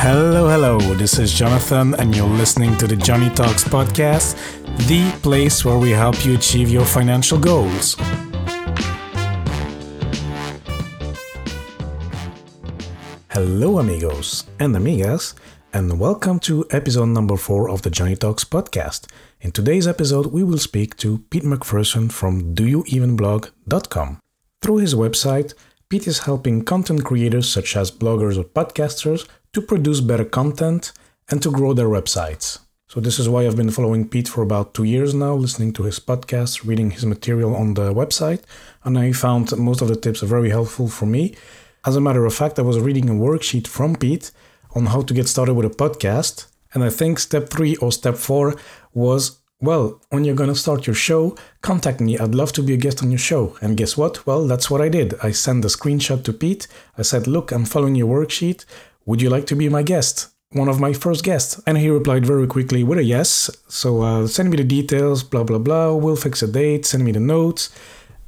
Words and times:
Hello, 0.00 0.48
hello. 0.48 0.78
This 0.94 1.18
is 1.18 1.34
Jonathan, 1.34 1.96
and 1.96 2.14
you're 2.14 2.24
listening 2.24 2.76
to 2.76 2.86
the 2.86 2.94
Joney 2.94 3.34
Talks 3.34 3.64
podcast, 3.64 4.36
the 4.86 5.10
place 5.22 5.64
where 5.64 5.76
we 5.76 5.90
help 5.90 6.24
you 6.24 6.36
achieve 6.36 6.70
your 6.70 6.84
financial 6.84 7.36
goals. 7.36 7.96
Hello, 13.30 13.80
amigos 13.80 14.44
and 14.60 14.76
amigas, 14.76 15.34
and 15.72 15.98
welcome 15.98 16.38
to 16.38 16.64
episode 16.70 17.06
number 17.06 17.36
four 17.36 17.68
of 17.68 17.82
the 17.82 17.90
Joney 17.90 18.16
Talks 18.16 18.44
podcast. 18.44 19.10
In 19.40 19.50
today's 19.50 19.88
episode, 19.88 20.26
we 20.26 20.44
will 20.44 20.58
speak 20.58 20.96
to 20.98 21.18
Pete 21.30 21.42
McPherson 21.42 22.12
from 22.12 22.54
DoYouEvenBlog.com. 22.54 24.20
Through 24.62 24.76
his 24.76 24.94
website, 24.94 25.54
Pete 25.88 26.06
is 26.06 26.20
helping 26.20 26.64
content 26.64 27.04
creators 27.04 27.48
such 27.48 27.74
as 27.74 27.90
bloggers 27.90 28.38
or 28.38 28.44
podcasters 28.44 29.26
to 29.52 29.60
produce 29.60 30.00
better 30.00 30.24
content 30.24 30.92
and 31.30 31.42
to 31.42 31.50
grow 31.50 31.72
their 31.72 31.88
websites. 31.88 32.60
So, 32.88 33.00
this 33.00 33.18
is 33.18 33.28
why 33.28 33.46
I've 33.46 33.56
been 33.56 33.70
following 33.70 34.08
Pete 34.08 34.28
for 34.28 34.42
about 34.42 34.72
two 34.72 34.84
years 34.84 35.12
now, 35.12 35.34
listening 35.34 35.74
to 35.74 35.82
his 35.82 36.00
podcasts, 36.00 36.66
reading 36.66 36.90
his 36.90 37.04
material 37.04 37.54
on 37.54 37.74
the 37.74 37.92
website, 37.92 38.42
and 38.82 38.98
I 38.98 39.12
found 39.12 39.54
most 39.58 39.82
of 39.82 39.88
the 39.88 39.96
tips 39.96 40.22
very 40.22 40.48
helpful 40.48 40.88
for 40.88 41.04
me. 41.04 41.34
As 41.84 41.96
a 41.96 42.00
matter 42.00 42.24
of 42.24 42.34
fact, 42.34 42.58
I 42.58 42.62
was 42.62 42.80
reading 42.80 43.10
a 43.10 43.12
worksheet 43.12 43.66
from 43.66 43.94
Pete 43.96 44.30
on 44.74 44.86
how 44.86 45.02
to 45.02 45.12
get 45.12 45.28
started 45.28 45.54
with 45.54 45.66
a 45.66 45.70
podcast, 45.84 46.46
and 46.72 46.82
I 46.82 46.88
think 46.88 47.18
step 47.18 47.50
three 47.50 47.76
or 47.76 47.92
step 47.92 48.16
four 48.16 48.56
was 48.94 49.38
well, 49.60 50.00
when 50.10 50.22
you're 50.22 50.36
gonna 50.36 50.54
start 50.54 50.86
your 50.86 50.94
show, 50.94 51.36
contact 51.62 52.00
me. 52.00 52.16
I'd 52.16 52.34
love 52.34 52.52
to 52.52 52.62
be 52.62 52.74
a 52.74 52.76
guest 52.76 53.02
on 53.02 53.10
your 53.10 53.18
show. 53.18 53.56
And 53.60 53.76
guess 53.76 53.96
what? 53.96 54.24
Well, 54.24 54.46
that's 54.46 54.70
what 54.70 54.80
I 54.80 54.88
did. 54.88 55.14
I 55.20 55.32
sent 55.32 55.64
a 55.64 55.68
screenshot 55.68 56.22
to 56.24 56.32
Pete. 56.32 56.68
I 56.96 57.02
said, 57.02 57.26
Look, 57.26 57.50
I'm 57.50 57.64
following 57.64 57.96
your 57.96 58.06
worksheet. 58.06 58.64
Would 59.08 59.22
you 59.22 59.30
like 59.30 59.46
to 59.46 59.56
be 59.56 59.70
my 59.70 59.82
guest? 59.82 60.28
One 60.50 60.68
of 60.68 60.80
my 60.80 60.92
first 60.92 61.24
guests. 61.24 61.58
And 61.66 61.78
he 61.78 61.88
replied 61.88 62.26
very 62.26 62.46
quickly 62.46 62.84
with 62.84 62.98
a 62.98 63.02
yes. 63.02 63.48
So 63.66 64.02
uh, 64.02 64.26
send 64.26 64.50
me 64.50 64.58
the 64.58 64.64
details, 64.64 65.22
blah, 65.22 65.44
blah, 65.44 65.56
blah. 65.56 65.94
We'll 65.94 66.14
fix 66.14 66.42
a 66.42 66.46
date, 66.46 66.84
send 66.84 67.06
me 67.06 67.12
the 67.12 67.20
notes. 67.20 67.70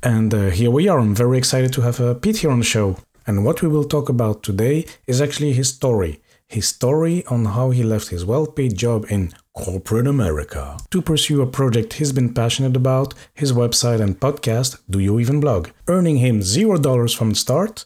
And 0.03 0.33
uh, 0.33 0.49
here 0.49 0.71
we 0.71 0.89
are. 0.89 0.99
I'm 0.99 1.15
very 1.15 1.37
excited 1.37 1.75
to 1.75 1.83
have 1.83 2.01
uh, 2.01 2.15
Pete 2.15 2.39
here 2.39 2.51
on 2.51 2.61
the 2.61 2.65
show. 2.65 2.97
And 3.27 3.45
what 3.45 3.61
we 3.61 3.69
will 3.69 3.85
talk 3.85 4.09
about 4.09 4.43
today 4.43 4.87
is 5.07 5.21
actually 5.21 5.53
his 5.53 5.69
story. 5.69 6.23
His 6.49 6.67
story 6.69 7.27
on 7.27 7.45
how 7.45 7.73
he 7.73 7.83
left 7.83 8.09
his 8.09 8.25
well 8.25 8.47
paid 8.47 8.75
job 8.75 9.05
in 9.11 9.35
corporate 9.53 10.07
America 10.07 10.79
to 10.93 11.03
pursue 11.03 11.43
a 11.43 11.47
project 11.47 11.93
he's 11.93 12.13
been 12.13 12.33
passionate 12.33 12.75
about, 12.75 13.13
his 13.35 13.53
website 13.53 14.01
and 14.01 14.19
podcast, 14.19 14.81
Do 14.89 14.99
You 14.99 15.21
Even 15.21 15.41
Blog, 15.41 15.69
earning 15.89 16.17
him 16.17 16.41
$0 16.41 17.15
from 17.15 17.29
the 17.29 17.37
start. 17.37 17.85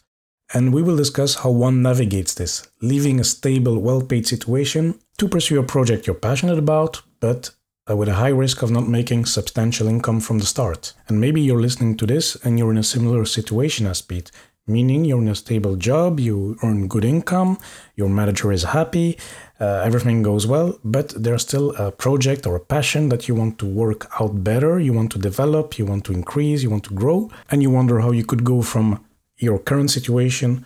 And 0.55 0.73
we 0.73 0.83
will 0.83 0.97
discuss 0.97 1.35
how 1.35 1.51
one 1.51 1.83
navigates 1.83 2.35
this, 2.35 2.67
leaving 2.81 3.21
a 3.21 3.25
stable, 3.25 3.79
well 3.79 4.01
paid 4.01 4.27
situation 4.27 4.99
to 5.19 5.29
pursue 5.29 5.59
a 5.59 5.65
project 5.65 6.07
you're 6.07 6.15
passionate 6.15 6.59
about, 6.59 7.03
but 7.21 7.51
uh, 7.91 7.97
with 7.97 8.09
a 8.09 8.15
high 8.15 8.29
risk 8.29 8.63
of 8.63 8.71
not 8.71 8.89
making 8.89 9.27
substantial 9.27 9.89
income 9.89 10.21
from 10.21 10.39
the 10.39 10.47
start. 10.47 10.95
And 11.09 11.21
maybe 11.21 11.43
you're 11.43 11.61
listening 11.61 11.97
to 11.99 12.07
this 12.07 12.37
and 12.37 12.59
you're 12.59 12.71
in 12.71 12.79
a 12.79 12.83
similar 12.85 13.25
situation 13.27 13.87
as 13.87 14.01
Pete 14.01 14.31
meaning 14.67 15.05
you're 15.05 15.21
in 15.21 15.29
a 15.29 15.35
stable 15.35 15.77
job, 15.77 16.19
you 16.19 16.57
earn 16.63 16.89
good 16.89 17.05
income, 17.05 17.59
your 17.97 18.09
manager 18.09 18.51
is 18.51 18.63
happy, 18.63 19.19
uh, 19.61 19.83
everything 19.85 20.23
goes 20.23 20.47
well, 20.47 20.79
but 20.85 21.11
there's 21.23 21.43
still 21.43 21.75
a 21.77 21.91
project 21.91 22.47
or 22.47 22.57
a 22.57 22.61
passion 22.61 23.09
that 23.11 23.29
you 23.29 23.35
want 23.35 23.59
to 23.59 23.67
work 23.67 24.09
out 24.21 24.43
better, 24.43 24.81
you 24.81 24.93
want 24.93 25.13
to 25.13 25.19
develop, 25.19 25.79
you 25.79 25.85
want 25.85 26.05
to 26.05 26.13
increase, 26.13 26.63
you 26.63 26.71
want 26.71 26.85
to 26.85 26.95
grow, 26.95 27.31
and 27.51 27.63
you 27.63 27.71
wonder 27.71 28.01
how 28.01 28.11
you 28.11 28.25
could 28.25 28.45
go 28.45 28.63
from 28.63 29.05
your 29.45 29.59
current 29.59 29.91
situation 29.91 30.65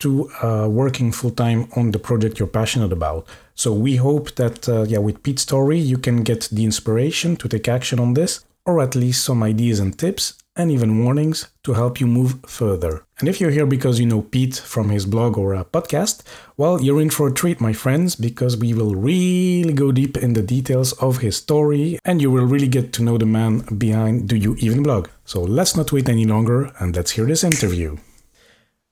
to 0.00 0.30
uh, 0.42 0.68
working 0.68 1.12
full 1.12 1.30
time 1.30 1.68
on 1.76 1.90
the 1.92 1.98
project 1.98 2.38
you're 2.38 2.48
passionate 2.48 2.92
about. 2.92 3.26
So 3.54 3.72
we 3.72 3.96
hope 3.96 4.34
that, 4.34 4.68
uh, 4.68 4.82
yeah, 4.82 4.98
with 4.98 5.22
Pete's 5.22 5.42
story, 5.42 5.78
you 5.78 5.98
can 5.98 6.22
get 6.22 6.48
the 6.50 6.64
inspiration 6.64 7.36
to 7.36 7.48
take 7.48 7.68
action 7.68 8.00
on 8.00 8.14
this, 8.14 8.44
or 8.66 8.80
at 8.80 8.94
least 8.94 9.24
some 9.24 9.42
ideas 9.42 9.78
and 9.78 9.98
tips 9.98 10.34
and 10.56 10.70
even 10.70 11.04
warnings 11.04 11.48
to 11.64 11.72
help 11.72 12.00
you 12.00 12.06
move 12.06 12.38
further. 12.46 13.04
And 13.18 13.28
if 13.28 13.40
you're 13.40 13.50
here 13.50 13.66
because 13.66 13.98
you 13.98 14.06
know 14.06 14.22
Pete 14.22 14.56
from 14.56 14.88
his 14.90 15.04
blog 15.04 15.36
or 15.36 15.54
a 15.54 15.64
podcast, 15.64 16.22
well, 16.56 16.80
you're 16.80 17.00
in 17.00 17.10
for 17.10 17.28
a 17.28 17.32
treat, 17.32 17.60
my 17.60 17.72
friends, 17.72 18.14
because 18.14 18.56
we 18.56 18.72
will 18.72 18.94
really 18.94 19.72
go 19.72 19.90
deep 19.90 20.16
in 20.16 20.34
the 20.34 20.42
details 20.42 20.92
of 20.94 21.18
his 21.18 21.36
story 21.36 21.98
and 22.04 22.22
you 22.22 22.30
will 22.30 22.46
really 22.46 22.68
get 22.68 22.92
to 22.94 23.02
know 23.02 23.18
the 23.18 23.26
man 23.26 23.60
behind 23.78 24.28
Do 24.28 24.36
You 24.36 24.54
Even 24.58 24.82
Blog. 24.82 25.08
So 25.24 25.42
let's 25.42 25.76
not 25.76 25.92
wait 25.92 26.08
any 26.08 26.24
longer 26.24 26.70
and 26.78 26.94
let's 26.94 27.12
hear 27.12 27.26
this 27.26 27.44
interview. 27.44 27.96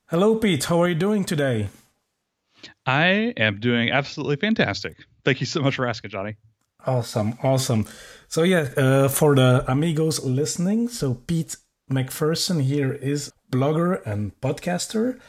Hello, 0.07 0.35
Pete. 0.35 0.65
How 0.65 0.83
are 0.83 0.89
you 0.89 0.95
doing 0.95 1.25
today? 1.25 1.69
I 2.85 3.33
am 3.37 3.61
doing 3.61 3.91
absolutely 3.91 4.37
fantastic. 4.37 4.97
Thank 5.25 5.41
you 5.41 5.47
so 5.47 5.63
much 5.63 5.77
for 5.77 5.87
asking, 5.87 6.11
Johnny. 6.11 6.37
Awesome, 6.87 7.39
awesome. 7.43 7.87
So 8.29 8.43
yeah, 8.43 8.69
uh, 8.77 9.09
for 9.09 9.35
the 9.35 9.65
amigos 9.69 10.25
listening, 10.25 10.89
so 10.89 11.15
Pete 11.15 11.57
McPherson 11.91 12.63
here 12.63 12.93
is 12.93 13.33
blogger 13.51 14.05
and 14.07 14.39
podcaster, 14.41 15.21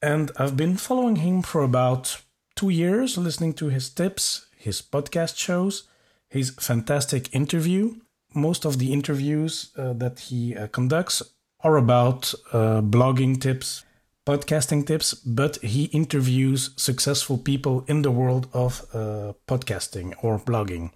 and 0.00 0.30
I've 0.38 0.56
been 0.56 0.76
following 0.76 1.16
him 1.16 1.42
for 1.42 1.62
about 1.62 2.22
two 2.54 2.70
years, 2.70 3.18
listening 3.18 3.52
to 3.54 3.68
his 3.68 3.90
tips, 3.90 4.46
his 4.56 4.80
podcast 4.80 5.36
shows, 5.36 5.84
his 6.28 6.50
fantastic 6.50 7.34
interview. 7.34 7.96
Most 8.34 8.64
of 8.64 8.78
the 8.78 8.92
interviews 8.92 9.72
uh, 9.76 9.92
that 9.94 10.20
he 10.20 10.56
uh, 10.56 10.68
conducts 10.68 11.22
are 11.60 11.76
about 11.76 12.32
uh, 12.52 12.80
blogging 12.80 13.40
tips, 13.40 13.84
podcasting 14.26 14.86
tips, 14.86 15.14
but 15.14 15.56
he 15.62 15.84
interviews 15.84 16.70
successful 16.76 17.38
people 17.38 17.84
in 17.86 18.02
the 18.02 18.10
world 18.10 18.48
of 18.52 18.84
uh, 18.92 19.32
podcasting 19.46 20.12
or 20.22 20.38
blogging. 20.38 20.90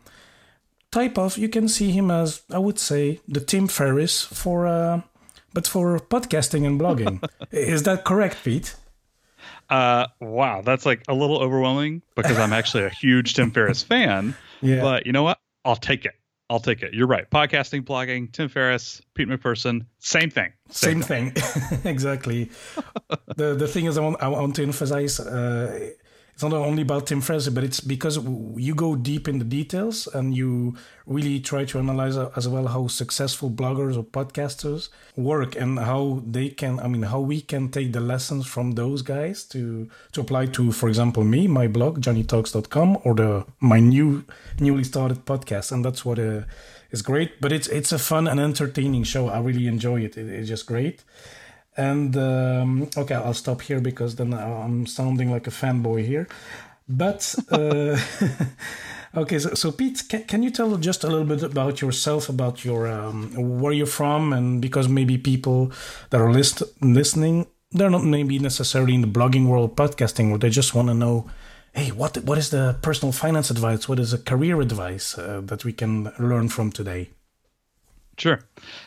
Type 0.91 1.17
of, 1.17 1.39
you 1.39 1.49
can 1.49 1.69
see 1.69 1.93
him 1.93 2.11
as, 2.11 2.43
I 2.51 2.59
would 2.59 2.79
say, 2.79 3.21
the 3.29 3.41
Tim 3.41 3.69
Ferriss 3.69 4.23
for, 4.23 4.67
uh, 4.67 5.03
but 5.55 5.69
for 5.69 5.99
podcasting 6.01 6.67
and 6.67 6.81
blogging. 6.81 7.23
Is 7.53 7.85
that 7.85 8.05
correct, 8.05 8.39
Pete? 8.45 8.75
Uh, 9.71 10.09
wow, 10.21 10.63
that's 10.63 10.85
like 10.85 11.05
a 11.07 11.15
little 11.15 11.39
overwhelming 11.39 12.03
because 12.17 12.37
I'm 12.39 12.53
actually 12.53 12.85
a 12.85 12.91
huge 12.91 13.35
Tim 13.35 13.51
Ferriss 13.51 13.83
fan. 13.83 14.35
Yeah. 14.63 14.83
But 14.83 15.07
you 15.07 15.13
know 15.13 15.23
what? 15.23 15.39
I'll 15.65 15.75
take 15.75 16.05
it. 16.05 16.13
I'll 16.51 16.59
take 16.59 16.83
it. 16.83 16.93
You're 16.93 17.07
right. 17.07 17.31
Podcasting, 17.31 17.83
blogging, 17.83 18.33
Tim 18.33 18.49
Ferriss, 18.49 19.01
Pete 19.15 19.29
McPherson, 19.29 19.87
same 20.01 20.31
thing. 20.31 20.53
Same, 20.69 21.01
same 21.01 21.31
thing. 21.31 21.81
exactly. 21.85 22.51
the 23.37 23.55
the 23.55 23.69
thing 23.69 23.87
is, 23.87 23.97
I 23.97 24.01
want, 24.01 24.21
I 24.21 24.29
want 24.29 24.57
to 24.57 24.65
emphasize. 24.65 25.21
Uh, 25.21 25.91
it's 26.41 26.51
not 26.51 26.55
only 26.55 26.81
about 26.81 27.07
Tim 27.07 27.21
Ferriss, 27.21 27.51
but 27.51 27.65
it's 27.65 27.81
because 27.81 28.17
you 28.57 28.75
go 28.75 28.97
deep 28.97 29.29
in 29.29 29.39
the 29.39 29.45
details 29.45 30.07
and 30.07 30.35
you 30.35 30.75
really 31.05 31.39
try 31.39 31.67
to 31.67 31.79
analyze 31.79 32.17
as 32.17 32.49
well 32.49 32.67
how 32.67 32.87
successful 32.87 33.51
bloggers 33.51 33.95
or 33.95 34.03
podcasters 34.03 34.89
work 35.17 35.55
and 35.55 35.79
how 35.79 36.23
they 36.27 36.49
can, 36.49 36.81
I 36.81 36.89
mean, 36.89 37.03
how 37.03 37.21
we 37.21 37.43
can 37.43 37.69
take 37.69 37.93
the 37.93 38.01
lessons 38.01 38.47
from 38.47 38.73
those 38.73 39.03
guys 39.03 39.45
to 39.49 39.91
to 40.13 40.21
apply 40.23 40.47
to, 40.47 40.73
for 40.73 40.89
example, 40.89 41.25
me, 41.25 41.47
my 41.47 41.67
blog, 41.67 42.01
joneytalks.com, 42.01 43.01
or 43.05 43.15
the 43.15 43.45
my 43.61 43.79
new 43.79 44.25
newly 44.59 44.85
started 44.85 45.27
podcast, 45.27 45.73
and 45.73 45.85
that's 45.85 46.07
what 46.07 46.19
uh, 46.19 46.45
is 46.91 47.03
great. 47.03 47.39
But 47.43 47.53
it's 47.53 47.69
it's 47.69 47.93
a 47.93 47.99
fun 47.99 48.27
and 48.27 48.41
entertaining 48.41 49.05
show. 49.05 49.29
I 49.29 49.41
really 49.41 49.67
enjoy 49.67 50.01
it. 50.05 50.17
it 50.17 50.27
it's 50.27 50.49
just 50.49 50.65
great. 50.65 51.05
And 51.77 52.17
um, 52.17 52.91
okay, 52.97 53.15
I'll 53.15 53.35
stop 53.35 53.63
here 53.63 53.81
because 53.81 54.17
then 54.17 54.35
I'm 54.35 54.87
sounding 54.87 55.31
like 55.31 55.47
a 55.47 55.51
fanboy 55.51 56.05
here. 56.05 56.29
But 56.89 57.37
uh, 57.51 57.97
okay, 59.17 59.39
so, 59.39 59.55
so 59.55 59.71
Pete, 59.71 60.03
can, 60.09 60.25
can, 60.25 60.43
you 60.43 60.51
tell 60.51 60.77
just 60.77 61.05
a 61.05 61.07
little 61.07 61.25
bit 61.25 61.43
about 61.45 61.81
yourself, 61.81 62.29
about 62.29 62.65
your 62.65 62.89
um, 62.89 63.61
where 63.61 63.73
you're 63.73 63.87
from, 63.87 64.33
and 64.33 64.61
because 64.61 64.89
maybe 64.89 65.17
people 65.17 65.71
that 66.11 66.21
are 66.21 66.33
list, 66.33 66.65
listening, 66.81 67.47
they're 67.71 67.91
not 67.91 68.05
maybe 68.05 68.41
necessarily 68.41 68.95
in 68.95 69.03
the 69.03 69.07
blogging 69.07 69.47
world, 69.47 69.77
podcasting, 69.77 70.33
or 70.33 70.39
they 70.39 70.51
just 70.51 70.75
want 70.75 70.89
to 70.89 70.95
know, 70.95 71.31
hey, 71.73 71.93
what 71.93 72.17
what 72.25 72.39
is 72.39 72.51
the 72.51 72.77
personal 72.83 73.13
finance 73.13 73.51
advice? 73.51 73.89
What 73.89 74.01
is 74.01 74.13
a 74.13 74.19
career 74.19 74.61
advice 74.61 75.17
uh, 75.17 75.43
that 75.45 75.65
we 75.65 75.73
can 75.73 76.13
learn 76.19 76.49
from 76.49 76.73
today? 76.73 77.11
Sure. 78.19 78.41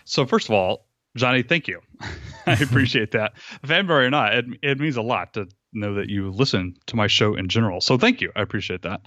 So 0.04 0.25
first 0.25 0.50
of 0.50 0.56
all, 0.56 0.86
Johnny, 1.16 1.42
thank 1.44 1.69
you. 1.69 1.80
I 2.48 2.54
appreciate 2.54 3.12
that. 3.12 3.34
Fanboy 3.66 4.06
or 4.06 4.10
not, 4.10 4.36
it, 4.36 4.45
it 4.62 4.80
means 4.80 4.98
a 4.98 5.01
lot 5.01 5.34
to 5.34 5.48
know 5.74 5.95
that 5.95 6.10
you 6.10 6.31
listen 6.31 6.75
to 6.88 6.95
my 6.95 7.07
show 7.07 7.36
in 7.36 7.48
general. 7.48 7.81
So 7.81 7.98
thank 7.98 8.22
you. 8.22 8.31
I 8.36 8.42
appreciate 8.42 8.84
that. 8.84 9.01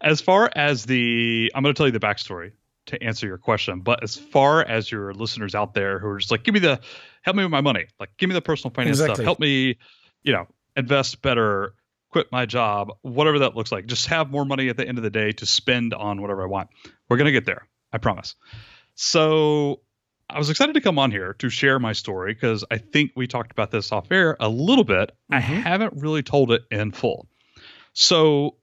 As 0.00 0.20
far 0.20 0.50
as 0.54 0.84
the, 0.84 1.50
I'm 1.54 1.62
going 1.62 1.74
to 1.74 1.76
tell 1.76 1.86
you 1.86 1.92
the 1.92 2.00
backstory 2.00 2.52
to 2.86 3.02
answer 3.02 3.26
your 3.26 3.38
question. 3.38 3.80
But 3.80 4.02
as 4.02 4.16
far 4.16 4.62
as 4.62 4.90
your 4.90 5.14
listeners 5.14 5.54
out 5.54 5.74
there 5.74 5.98
who 5.98 6.08
are 6.08 6.18
just 6.18 6.30
like, 6.30 6.44
give 6.44 6.54
me 6.54 6.60
the, 6.60 6.80
help 7.22 7.36
me 7.36 7.44
with 7.44 7.52
my 7.52 7.60
money, 7.60 7.86
like 7.98 8.10
give 8.18 8.28
me 8.28 8.34
the 8.34 8.42
personal 8.42 8.72
finance 8.74 8.98
exactly. 8.98 9.14
stuff, 9.16 9.24
help 9.24 9.40
me, 9.40 9.78
you 10.22 10.32
know, 10.32 10.46
invest 10.76 11.22
better, 11.22 11.74
quit 12.10 12.30
my 12.30 12.46
job, 12.46 12.92
whatever 13.02 13.40
that 13.40 13.56
looks 13.56 13.72
like. 13.72 13.86
Just 13.86 14.06
have 14.06 14.30
more 14.30 14.44
money 14.44 14.68
at 14.68 14.76
the 14.76 14.86
end 14.86 14.98
of 14.98 15.04
the 15.04 15.10
day 15.10 15.32
to 15.32 15.46
spend 15.46 15.94
on 15.94 16.20
whatever 16.20 16.42
I 16.42 16.46
want. 16.46 16.68
We're 17.08 17.16
going 17.16 17.26
to 17.26 17.32
get 17.32 17.46
there. 17.46 17.66
I 17.92 17.98
promise. 17.98 18.36
So 18.94 19.80
I 20.32 20.38
was 20.38 20.50
excited 20.50 20.74
to 20.74 20.80
come 20.80 20.98
on 20.98 21.10
here 21.10 21.34
to 21.34 21.48
share 21.48 21.78
my 21.78 21.92
story 21.92 22.34
because 22.34 22.64
I 22.70 22.78
think 22.78 23.12
we 23.14 23.26
talked 23.26 23.52
about 23.52 23.70
this 23.70 23.92
off 23.92 24.10
air 24.10 24.36
a 24.40 24.48
little 24.48 24.84
bit. 24.84 25.12
Mm-hmm. 25.30 25.36
I 25.36 25.40
haven't 25.40 25.94
really 25.96 26.22
told 26.22 26.50
it 26.52 26.62
in 26.70 26.92
full. 26.92 27.28
So 27.92 28.56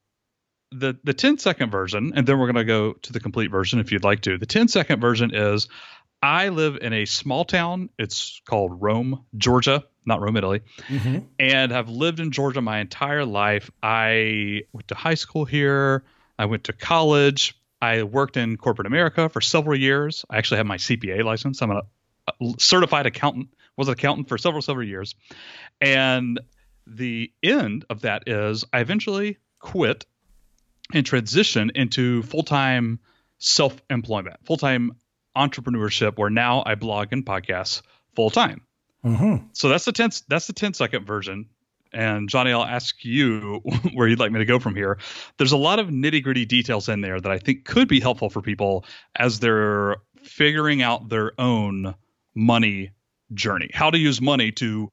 the 0.71 0.97
the 1.03 1.13
10 1.13 1.37
second 1.37 1.71
version, 1.71 2.13
and 2.15 2.27
then 2.27 2.39
we're 2.39 2.51
going 2.51 2.55
to 2.55 2.65
go 2.65 2.93
to 2.93 3.13
the 3.13 3.19
complete 3.19 3.51
version 3.51 3.79
if 3.79 3.91
you'd 3.91 4.03
like 4.03 4.21
to. 4.21 4.37
The 4.37 4.45
10 4.45 4.67
second 4.67 4.99
version 4.99 5.33
is 5.33 5.67
I 6.21 6.49
live 6.49 6.77
in 6.81 6.93
a 6.93 7.05
small 7.05 7.45
town. 7.45 7.89
It's 7.97 8.41
called 8.45 8.81
Rome, 8.81 9.25
Georgia, 9.37 9.85
not 10.05 10.21
Rome, 10.21 10.37
Italy, 10.37 10.61
mm-hmm. 10.87 11.19
and 11.39 11.71
have 11.71 11.89
lived 11.89 12.19
in 12.19 12.31
Georgia 12.31 12.61
my 12.61 12.79
entire 12.79 13.25
life. 13.25 13.71
I 13.81 14.63
went 14.73 14.87
to 14.89 14.95
high 14.95 15.15
school 15.15 15.45
here. 15.45 16.03
I 16.37 16.45
went 16.45 16.65
to 16.65 16.73
college. 16.73 17.58
I 17.81 18.03
worked 18.03 18.37
in 18.37 18.57
corporate 18.57 18.87
America 18.87 19.29
for 19.29 19.41
several 19.41 19.77
years. 19.77 20.25
I 20.29 20.37
actually 20.37 20.57
have 20.57 20.65
my 20.65 20.77
CPA 20.77 21.23
license. 21.23 21.61
I'm 21.61 21.71
a, 21.71 21.83
certified 22.57 23.05
accountant. 23.05 23.49
Was 23.77 23.87
an 23.87 23.93
accountant 23.93 24.27
for 24.27 24.37
several 24.37 24.61
several 24.61 24.85
years, 24.85 25.15
and 25.79 26.39
the 26.85 27.31
end 27.41 27.85
of 27.89 28.01
that 28.01 28.23
is 28.27 28.65
I 28.73 28.79
eventually 28.79 29.37
quit 29.59 30.05
and 30.93 31.05
transition 31.05 31.71
into 31.75 32.23
full 32.23 32.43
time 32.43 32.99
self 33.37 33.81
employment, 33.89 34.37
full 34.43 34.57
time 34.57 34.97
entrepreneurship, 35.35 36.17
where 36.17 36.29
now 36.29 36.63
I 36.65 36.75
blog 36.75 37.13
and 37.13 37.25
podcast 37.25 37.81
full 38.15 38.29
time. 38.29 38.61
Mm-hmm. 39.05 39.45
So 39.53 39.69
that's 39.69 39.85
the 39.85 39.91
10, 39.91 40.09
that's 40.27 40.47
the 40.47 40.53
10 40.53 40.73
second 40.73 41.05
version. 41.05 41.45
And 41.91 42.29
Johnny, 42.29 42.51
I'll 42.51 42.63
ask 42.63 43.03
you 43.03 43.61
where 43.93 44.07
you'd 44.07 44.19
like 44.19 44.31
me 44.31 44.39
to 44.39 44.45
go 44.45 44.59
from 44.59 44.75
here. 44.75 44.99
There's 45.37 45.51
a 45.51 45.57
lot 45.57 45.79
of 45.79 45.87
nitty 45.87 46.23
gritty 46.23 46.45
details 46.45 46.89
in 46.89 47.01
there 47.01 47.19
that 47.19 47.31
I 47.31 47.39
think 47.39 47.65
could 47.65 47.87
be 47.87 47.99
helpful 47.99 48.29
for 48.29 48.41
people 48.41 48.85
as 49.15 49.39
they're 49.39 49.97
figuring 50.23 50.81
out 50.81 51.09
their 51.09 51.31
own 51.39 51.95
money 52.35 52.91
journey, 53.33 53.69
how 53.73 53.89
to 53.89 53.97
use 53.97 54.21
money 54.21 54.51
to 54.53 54.89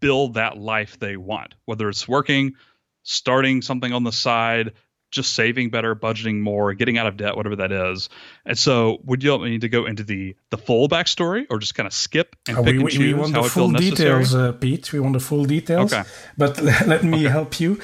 build 0.00 0.34
that 0.34 0.56
life 0.56 0.98
they 0.98 1.16
want, 1.16 1.54
whether 1.64 1.88
it's 1.88 2.06
working, 2.06 2.54
starting 3.02 3.62
something 3.62 3.92
on 3.92 4.04
the 4.04 4.12
side, 4.12 4.72
just 5.12 5.34
saving 5.34 5.70
better, 5.70 5.94
budgeting 5.94 6.40
more, 6.40 6.74
getting 6.74 6.98
out 6.98 7.06
of 7.06 7.16
debt, 7.16 7.36
whatever 7.36 7.56
that 7.56 7.70
is. 7.70 8.08
And 8.44 8.58
so, 8.58 8.98
would 9.04 9.22
you 9.22 9.36
like 9.36 9.42
me 9.42 9.58
to 9.58 9.68
go 9.68 9.86
into 9.86 10.02
the 10.02 10.34
the 10.50 10.58
full 10.58 10.88
backstory, 10.88 11.46
or 11.50 11.58
just 11.58 11.74
kind 11.76 11.86
of 11.86 11.92
skip 11.92 12.34
and 12.48 12.58
uh, 12.58 12.62
pick 12.62 12.74
we, 12.74 12.80
and 12.80 12.90
choose 12.90 13.14
we 13.14 13.14
want 13.14 13.34
how 13.34 13.42
the 13.42 13.48
full 13.48 13.70
details, 13.70 14.34
uh, 14.34 14.52
Pete. 14.52 14.92
We 14.92 14.98
want 14.98 15.12
the 15.12 15.20
full 15.20 15.44
details. 15.44 15.92
Okay. 15.92 16.08
But 16.36 16.60
let 16.86 17.04
me 17.04 17.18
okay. 17.18 17.28
help 17.28 17.60
you. 17.60 17.80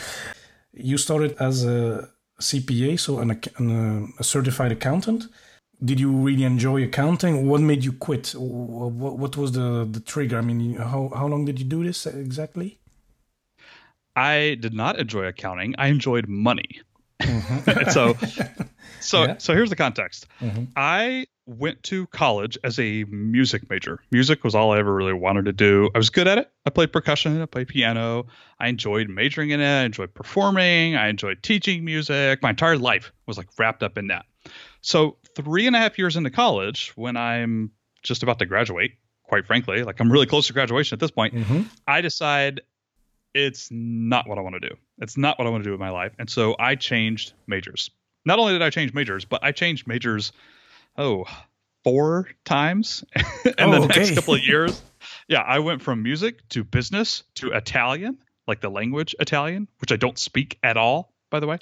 You 0.72 0.96
started 0.96 1.36
as 1.38 1.64
a 1.64 2.08
CPA, 2.40 2.98
so 2.98 3.18
an, 3.18 3.40
an, 3.58 4.12
a 4.18 4.24
certified 4.24 4.72
accountant. 4.72 5.26
Did 5.84 6.00
you 6.00 6.10
really 6.10 6.42
enjoy 6.42 6.82
accounting? 6.82 7.46
What 7.46 7.60
made 7.60 7.84
you 7.84 7.92
quit? 7.92 8.34
What, 8.36 9.16
what 9.16 9.36
was 9.36 9.52
the 9.52 9.86
the 9.88 10.00
trigger? 10.00 10.38
I 10.38 10.40
mean, 10.40 10.74
how 10.74 11.12
how 11.14 11.26
long 11.28 11.44
did 11.44 11.60
you 11.60 11.64
do 11.64 11.84
this 11.84 12.06
exactly? 12.06 12.78
I 14.18 14.56
did 14.58 14.74
not 14.74 14.98
enjoy 14.98 15.26
accounting. 15.26 15.76
I 15.78 15.86
enjoyed 15.88 16.26
money. 16.26 16.80
Mm-hmm. 17.22 17.90
so, 17.90 18.16
so, 19.00 19.24
yeah. 19.24 19.38
so 19.38 19.54
here's 19.54 19.70
the 19.70 19.76
context. 19.76 20.26
Mm-hmm. 20.40 20.64
I 20.76 21.26
went 21.46 21.82
to 21.82 22.06
college 22.08 22.58
as 22.62 22.78
a 22.78 23.04
music 23.04 23.68
major. 23.70 24.00
Music 24.10 24.44
was 24.44 24.54
all 24.54 24.72
I 24.72 24.78
ever 24.78 24.94
really 24.94 25.14
wanted 25.14 25.46
to 25.46 25.52
do. 25.52 25.90
I 25.94 25.98
was 25.98 26.10
good 26.10 26.28
at 26.28 26.38
it. 26.38 26.50
I 26.66 26.70
played 26.70 26.92
percussion. 26.92 27.40
I 27.40 27.46
played 27.46 27.68
piano. 27.68 28.26
I 28.60 28.68
enjoyed 28.68 29.08
majoring 29.08 29.50
in 29.50 29.60
it. 29.60 29.80
I 29.80 29.84
enjoyed 29.84 30.12
performing. 30.12 30.94
I 30.94 31.08
enjoyed 31.08 31.42
teaching 31.42 31.84
music. 31.84 32.42
My 32.42 32.50
entire 32.50 32.76
life 32.76 33.12
was 33.26 33.38
like 33.38 33.48
wrapped 33.58 33.82
up 33.82 33.96
in 33.96 34.08
that. 34.08 34.26
So 34.82 35.16
three 35.34 35.66
and 35.66 35.74
a 35.74 35.78
half 35.78 35.98
years 35.98 36.16
into 36.16 36.30
college, 36.30 36.92
when 36.96 37.16
I'm 37.16 37.72
just 38.02 38.22
about 38.22 38.38
to 38.40 38.46
graduate, 38.46 38.92
quite 39.24 39.46
frankly, 39.46 39.84
like 39.84 40.00
I'm 40.00 40.12
really 40.12 40.26
close 40.26 40.46
to 40.48 40.52
graduation 40.52 40.96
at 40.96 41.00
this 41.00 41.10
point, 41.10 41.34
mm-hmm. 41.34 41.62
I 41.86 42.00
decide 42.00 42.60
it's 43.46 43.68
not 43.70 44.28
what 44.28 44.38
I 44.38 44.40
want 44.40 44.54
to 44.60 44.68
do. 44.68 44.74
It's 44.98 45.16
not 45.16 45.38
what 45.38 45.46
I 45.46 45.50
want 45.50 45.62
to 45.62 45.68
do 45.68 45.72
with 45.72 45.80
my 45.80 45.90
life. 45.90 46.12
And 46.18 46.28
so 46.28 46.56
I 46.58 46.74
changed 46.74 47.32
majors. 47.46 47.90
Not 48.24 48.38
only 48.38 48.52
did 48.52 48.62
I 48.62 48.70
change 48.70 48.92
majors, 48.92 49.24
but 49.24 49.44
I 49.44 49.52
changed 49.52 49.86
majors, 49.86 50.32
oh, 50.96 51.24
four 51.84 52.28
times 52.44 53.04
in 53.44 53.54
oh, 53.58 53.70
the 53.70 53.80
okay. 53.82 54.00
next 54.00 54.14
couple 54.14 54.34
of 54.34 54.40
years. 54.44 54.82
yeah, 55.28 55.40
I 55.40 55.60
went 55.60 55.82
from 55.82 56.02
music 56.02 56.46
to 56.50 56.64
business 56.64 57.22
to 57.36 57.52
Italian, 57.52 58.18
like 58.46 58.60
the 58.60 58.70
language 58.70 59.14
Italian, 59.20 59.68
which 59.80 59.92
I 59.92 59.96
don't 59.96 60.18
speak 60.18 60.58
at 60.62 60.76
all, 60.76 61.12
by 61.30 61.40
the 61.40 61.46
way. 61.46 61.58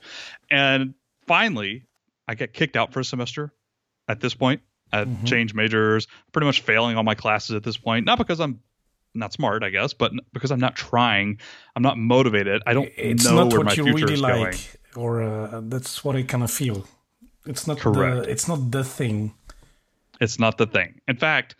And 0.50 0.94
finally, 1.26 1.84
I 2.26 2.34
get 2.34 2.52
kicked 2.52 2.76
out 2.76 2.92
for 2.92 3.00
a 3.00 3.04
semester 3.04 3.52
at 4.08 4.20
this 4.20 4.34
point. 4.34 4.62
I 4.92 5.04
mm-hmm. 5.04 5.24
changed 5.24 5.54
majors, 5.54 6.06
pretty 6.32 6.46
much 6.46 6.62
failing 6.62 6.96
all 6.96 7.02
my 7.02 7.14
classes 7.14 7.54
at 7.54 7.62
this 7.62 7.76
point. 7.76 8.06
Not 8.06 8.18
because 8.18 8.40
I'm 8.40 8.60
not 9.16 9.32
smart, 9.32 9.62
I 9.62 9.70
guess, 9.70 9.94
but 9.94 10.12
because 10.32 10.50
I'm 10.50 10.60
not 10.60 10.76
trying, 10.76 11.38
I'm 11.74 11.82
not 11.82 11.98
motivated. 11.98 12.62
I 12.66 12.74
don't 12.74 12.90
it's 12.96 13.24
know 13.24 13.44
not 13.44 13.52
where 13.52 13.60
what 13.60 13.66
my 13.66 13.72
you 13.72 13.84
future 13.84 14.04
really 14.04 14.14
is 14.14 14.20
like, 14.20 14.34
going. 14.34 14.56
Or 14.96 15.22
uh, 15.22 15.60
that's 15.64 16.04
what 16.04 16.16
I 16.16 16.22
kind 16.22 16.42
of 16.42 16.50
feel. 16.50 16.86
It's 17.46 17.66
not 17.66 17.78
correct. 17.78 18.24
The, 18.24 18.30
it's 18.30 18.48
not 18.48 18.70
the 18.70 18.84
thing. 18.84 19.34
It's 20.20 20.38
not 20.38 20.58
the 20.58 20.66
thing. 20.66 21.00
In 21.06 21.16
fact, 21.16 21.56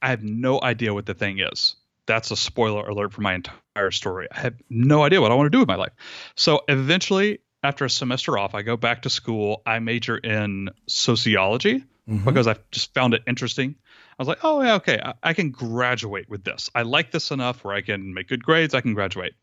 I 0.00 0.08
have 0.08 0.22
no 0.22 0.60
idea 0.62 0.94
what 0.94 1.06
the 1.06 1.14
thing 1.14 1.40
is. 1.40 1.76
That's 2.06 2.30
a 2.30 2.36
spoiler 2.36 2.88
alert 2.88 3.12
for 3.12 3.20
my 3.20 3.34
entire 3.34 3.90
story. 3.90 4.28
I 4.32 4.40
have 4.40 4.54
no 4.68 5.02
idea 5.02 5.20
what 5.20 5.30
I 5.30 5.34
want 5.34 5.46
to 5.46 5.50
do 5.50 5.60
with 5.60 5.68
my 5.68 5.76
life. 5.76 5.92
So 6.34 6.62
eventually, 6.68 7.40
after 7.62 7.84
a 7.84 7.90
semester 7.90 8.36
off, 8.36 8.54
I 8.54 8.62
go 8.62 8.76
back 8.76 9.02
to 9.02 9.10
school. 9.10 9.62
I 9.64 9.78
major 9.78 10.16
in 10.16 10.70
sociology 10.88 11.84
mm-hmm. 12.08 12.24
because 12.24 12.46
I 12.48 12.56
just 12.70 12.92
found 12.94 13.14
it 13.14 13.22
interesting. 13.26 13.76
I 14.18 14.22
was 14.22 14.28
like, 14.28 14.38
oh, 14.42 14.62
yeah, 14.62 14.74
okay, 14.74 15.00
I, 15.02 15.14
I, 15.22 15.32
can 15.32 15.50
graduate 15.50 16.28
with 16.28 16.44
this. 16.44 16.70
I 16.74 16.82
like 16.82 17.10
this 17.10 17.30
enough 17.30 17.64
where 17.64 17.74
I 17.74 17.80
can 17.80 18.14
make 18.14 18.28
good 18.28 18.44
grades. 18.44 18.74
I 18.74 18.80
can 18.80 18.94
graduate. 18.94 19.34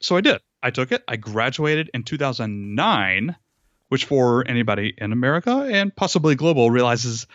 So 0.00 0.16
I 0.16 0.20
did. 0.20 0.40
I 0.62 0.70
took 0.70 0.92
it. 0.92 1.02
I 1.08 1.16
graduated 1.16 1.90
in 1.94 2.02
2009, 2.02 3.36
which 3.88 4.04
for 4.04 4.46
anybody 4.46 4.94
in 4.96 5.12
America 5.12 5.68
and 5.70 5.94
possibly 5.94 6.34
global 6.34 6.70
realizes 6.70 7.26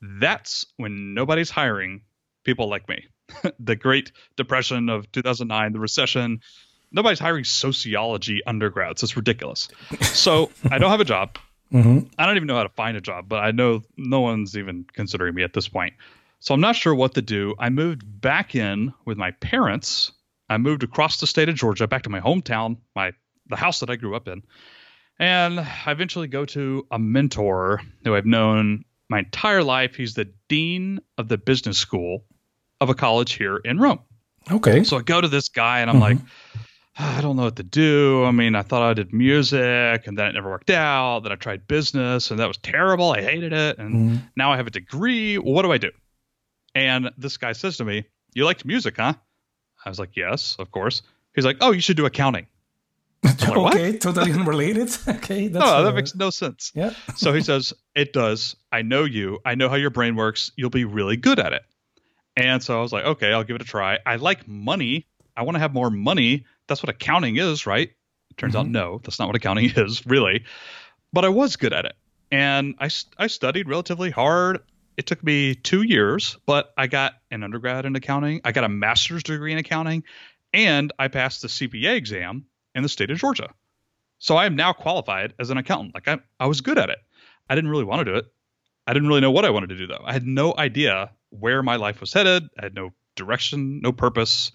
that's 0.00 0.66
when 0.76 1.14
nobody's 1.14 1.50
hiring 1.50 2.02
people 2.44 2.68
like 2.68 2.88
me. 2.88 3.06
the 3.58 3.76
Great 3.76 4.12
Depression 4.36 4.88
of 4.88 5.10
2009, 5.12 5.72
the 5.72 5.80
recession. 5.80 6.40
Nobody's 6.92 7.18
hiring 7.18 7.44
sociology 7.44 8.42
undergrads. 8.46 9.02
It's 9.02 9.16
ridiculous. 9.16 9.68
So 10.00 10.50
I 10.70 10.78
don't 10.78 10.90
have 10.90 11.00
a 11.00 11.04
job. 11.04 11.38
Mm-hmm. 11.72 12.06
I 12.16 12.26
don't 12.26 12.36
even 12.36 12.46
know 12.46 12.54
how 12.54 12.62
to 12.62 12.68
find 12.68 12.96
a 12.96 13.00
job, 13.00 13.28
but 13.28 13.42
I 13.42 13.50
know 13.50 13.82
no 13.96 14.20
one's 14.20 14.56
even 14.56 14.84
considering 14.92 15.34
me 15.34 15.42
at 15.42 15.54
this 15.54 15.66
point. 15.66 15.94
So 16.44 16.52
I'm 16.52 16.60
not 16.60 16.76
sure 16.76 16.94
what 16.94 17.14
to 17.14 17.22
do. 17.22 17.54
I 17.58 17.70
moved 17.70 18.02
back 18.20 18.54
in 18.54 18.92
with 19.06 19.16
my 19.16 19.30
parents. 19.30 20.12
I 20.50 20.58
moved 20.58 20.82
across 20.82 21.16
the 21.16 21.26
state 21.26 21.48
of 21.48 21.54
Georgia, 21.54 21.88
back 21.88 22.02
to 22.02 22.10
my 22.10 22.20
hometown, 22.20 22.76
my 22.94 23.12
the 23.46 23.56
house 23.56 23.80
that 23.80 23.88
I 23.88 23.96
grew 23.96 24.14
up 24.14 24.28
in. 24.28 24.42
And 25.18 25.58
I 25.58 25.90
eventually 25.90 26.28
go 26.28 26.44
to 26.44 26.86
a 26.90 26.98
mentor 26.98 27.80
who 28.04 28.14
I've 28.14 28.26
known 28.26 28.84
my 29.08 29.20
entire 29.20 29.62
life. 29.62 29.94
He's 29.94 30.12
the 30.12 30.30
dean 30.48 31.00
of 31.16 31.28
the 31.28 31.38
business 31.38 31.78
school 31.78 32.24
of 32.78 32.90
a 32.90 32.94
college 32.94 33.32
here 33.32 33.56
in 33.56 33.78
Rome. 33.78 34.00
Okay. 34.50 34.84
So 34.84 34.98
I 34.98 35.02
go 35.02 35.22
to 35.22 35.28
this 35.28 35.48
guy 35.48 35.80
and 35.80 35.88
I'm 35.88 35.96
mm-hmm. 35.96 36.02
like, 36.02 36.18
I 36.98 37.22
don't 37.22 37.36
know 37.36 37.44
what 37.44 37.56
to 37.56 37.62
do. 37.62 38.22
I 38.22 38.32
mean, 38.32 38.54
I 38.54 38.60
thought 38.60 38.82
I 38.82 38.92
did 38.92 39.14
music 39.14 40.06
and 40.06 40.18
then 40.18 40.26
it 40.26 40.32
never 40.32 40.50
worked 40.50 40.70
out. 40.70 41.22
Then 41.22 41.32
I 41.32 41.36
tried 41.36 41.66
business 41.66 42.30
and 42.30 42.38
that 42.38 42.48
was 42.48 42.58
terrible. 42.58 43.12
I 43.12 43.22
hated 43.22 43.54
it. 43.54 43.78
And 43.78 43.94
mm-hmm. 43.94 44.26
now 44.36 44.52
I 44.52 44.58
have 44.58 44.66
a 44.66 44.70
degree. 44.70 45.38
What 45.38 45.62
do 45.62 45.72
I 45.72 45.78
do? 45.78 45.90
And 46.74 47.10
this 47.16 47.36
guy 47.36 47.52
says 47.52 47.76
to 47.78 47.84
me, 47.84 48.04
You 48.34 48.44
liked 48.44 48.64
music, 48.64 48.96
huh? 48.96 49.14
I 49.84 49.88
was 49.88 49.98
like, 49.98 50.16
Yes, 50.16 50.56
of 50.58 50.70
course. 50.70 51.02
He's 51.34 51.44
like, 51.44 51.58
Oh, 51.60 51.72
you 51.72 51.80
should 51.80 51.96
do 51.96 52.06
accounting. 52.06 52.46
Like, 53.22 53.48
okay, 53.56 53.98
totally 53.98 54.32
unrelated. 54.38 54.90
okay, 55.08 55.48
that's 55.48 55.64
no, 55.64 55.72
uh, 55.72 55.82
that 55.82 55.94
makes 55.94 56.14
no 56.14 56.30
sense. 56.30 56.72
Yeah. 56.74 56.92
so 57.16 57.32
he 57.32 57.40
says, 57.40 57.72
It 57.94 58.12
does. 58.12 58.56
I 58.72 58.82
know 58.82 59.04
you. 59.04 59.38
I 59.44 59.54
know 59.54 59.68
how 59.68 59.76
your 59.76 59.90
brain 59.90 60.16
works. 60.16 60.50
You'll 60.56 60.70
be 60.70 60.84
really 60.84 61.16
good 61.16 61.38
at 61.38 61.52
it. 61.52 61.62
And 62.36 62.62
so 62.62 62.78
I 62.78 62.82
was 62.82 62.92
like, 62.92 63.04
Okay, 63.04 63.32
I'll 63.32 63.44
give 63.44 63.56
it 63.56 63.62
a 63.62 63.66
try. 63.66 63.98
I 64.04 64.16
like 64.16 64.48
money. 64.48 65.06
I 65.36 65.42
want 65.42 65.56
to 65.56 65.60
have 65.60 65.72
more 65.72 65.90
money. 65.90 66.44
That's 66.66 66.82
what 66.82 66.90
accounting 66.90 67.36
is, 67.36 67.66
right? 67.66 67.90
It 68.30 68.36
turns 68.36 68.54
mm-hmm. 68.54 68.60
out, 68.60 68.68
no, 68.68 69.00
that's 69.02 69.18
not 69.18 69.28
what 69.28 69.36
accounting 69.36 69.70
is, 69.76 70.06
really. 70.06 70.44
But 71.12 71.24
I 71.24 71.28
was 71.28 71.56
good 71.56 71.72
at 71.72 71.84
it. 71.84 71.94
And 72.32 72.74
I, 72.80 72.88
I 73.16 73.28
studied 73.28 73.68
relatively 73.68 74.10
hard 74.10 74.60
it 74.96 75.06
took 75.06 75.22
me 75.22 75.54
two 75.54 75.82
years, 75.82 76.38
but 76.46 76.72
I 76.76 76.86
got 76.86 77.14
an 77.30 77.42
undergrad 77.42 77.84
in 77.84 77.96
accounting. 77.96 78.40
I 78.44 78.52
got 78.52 78.64
a 78.64 78.68
master's 78.68 79.22
degree 79.22 79.52
in 79.52 79.58
accounting, 79.58 80.04
and 80.52 80.92
I 80.98 81.08
passed 81.08 81.42
the 81.42 81.48
CPA 81.48 81.96
exam 81.96 82.46
in 82.74 82.82
the 82.82 82.88
state 82.88 83.10
of 83.10 83.18
Georgia. 83.18 83.50
So 84.18 84.36
I 84.36 84.46
am 84.46 84.56
now 84.56 84.72
qualified 84.72 85.34
as 85.38 85.50
an 85.50 85.58
accountant. 85.58 85.94
Like 85.94 86.08
I, 86.08 86.18
I 86.38 86.46
was 86.46 86.60
good 86.60 86.78
at 86.78 86.90
it. 86.90 86.98
I 87.48 87.54
didn't 87.54 87.70
really 87.70 87.84
want 87.84 88.00
to 88.00 88.12
do 88.12 88.16
it. 88.16 88.26
I 88.86 88.92
didn't 88.92 89.08
really 89.08 89.20
know 89.20 89.30
what 89.30 89.44
I 89.44 89.50
wanted 89.50 89.70
to 89.70 89.76
do 89.76 89.86
though. 89.86 90.02
I 90.04 90.12
had 90.12 90.26
no 90.26 90.54
idea 90.56 91.10
where 91.30 91.62
my 91.62 91.76
life 91.76 92.00
was 92.00 92.12
headed. 92.12 92.44
I 92.58 92.64
had 92.64 92.74
no 92.74 92.90
direction, 93.16 93.80
no 93.82 93.92
purpose. 93.92 94.52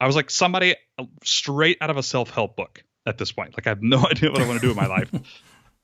I 0.00 0.06
was 0.06 0.16
like 0.16 0.30
somebody 0.30 0.74
uh, 0.98 1.04
straight 1.24 1.78
out 1.80 1.90
of 1.90 1.96
a 1.96 2.02
self-help 2.02 2.56
book 2.56 2.82
at 3.06 3.18
this 3.18 3.32
point. 3.32 3.56
Like 3.56 3.66
I 3.66 3.70
have 3.70 3.82
no 3.82 3.98
idea 4.10 4.30
what 4.30 4.40
I 4.40 4.46
want 4.46 4.60
to 4.60 4.64
do 4.64 4.68
with 4.68 4.76
my 4.76 4.86
life. 4.86 5.10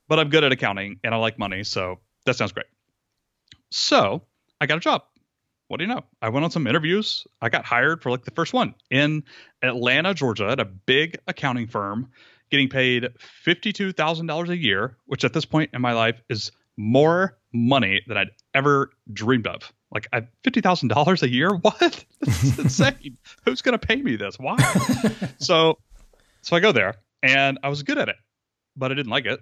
But 0.08 0.20
I'm 0.20 0.28
good 0.28 0.44
at 0.44 0.52
accounting 0.52 1.00
and 1.02 1.12
I 1.12 1.18
like 1.18 1.36
money, 1.36 1.64
so 1.64 1.98
that 2.26 2.36
sounds 2.36 2.52
great. 2.52 2.66
So 3.70 4.22
I 4.60 4.66
got 4.66 4.78
a 4.78 4.80
job. 4.80 5.02
What 5.68 5.78
do 5.78 5.84
you 5.84 5.88
know? 5.88 6.04
I 6.22 6.28
went 6.28 6.44
on 6.44 6.50
some 6.50 6.66
interviews. 6.66 7.26
I 7.42 7.48
got 7.48 7.64
hired 7.64 8.02
for 8.02 8.10
like 8.10 8.24
the 8.24 8.30
first 8.30 8.52
one 8.52 8.74
in 8.90 9.24
Atlanta, 9.62 10.14
Georgia, 10.14 10.48
at 10.48 10.60
a 10.60 10.64
big 10.64 11.18
accounting 11.26 11.66
firm. 11.66 12.10
getting 12.50 12.68
paid 12.68 13.08
$52,000 13.44 14.48
a 14.48 14.56
year, 14.56 14.96
which 15.06 15.24
at 15.24 15.32
this 15.32 15.44
point 15.44 15.70
in 15.72 15.80
my 15.82 15.92
life 15.92 16.22
is 16.30 16.52
more 16.76 17.36
money 17.52 18.02
than 18.06 18.16
I'd 18.16 18.30
ever 18.54 18.90
dreamed 19.12 19.46
of. 19.48 19.72
Like 19.90 20.08
I 20.12 20.26
fifty 20.44 20.60
thousand 20.60 20.88
dollars 20.88 21.22
a 21.22 21.28
year? 21.28 21.50
What? 21.62 22.04
This 22.20 22.44
is 22.44 22.58
insane. 22.80 23.16
Who's 23.44 23.62
gonna 23.62 23.78
pay 23.78 23.96
me 23.96 24.16
this? 24.16 24.38
Why? 24.38 24.56
so 25.38 25.78
so 26.42 26.54
I 26.56 26.60
go 26.60 26.72
there 26.72 26.96
and 27.22 27.58
I 27.62 27.68
was 27.68 27.82
good 27.82 27.96
at 27.98 28.08
it, 28.08 28.16
but 28.76 28.90
I 28.90 28.94
didn't 28.94 29.10
like 29.10 29.26
it. 29.26 29.40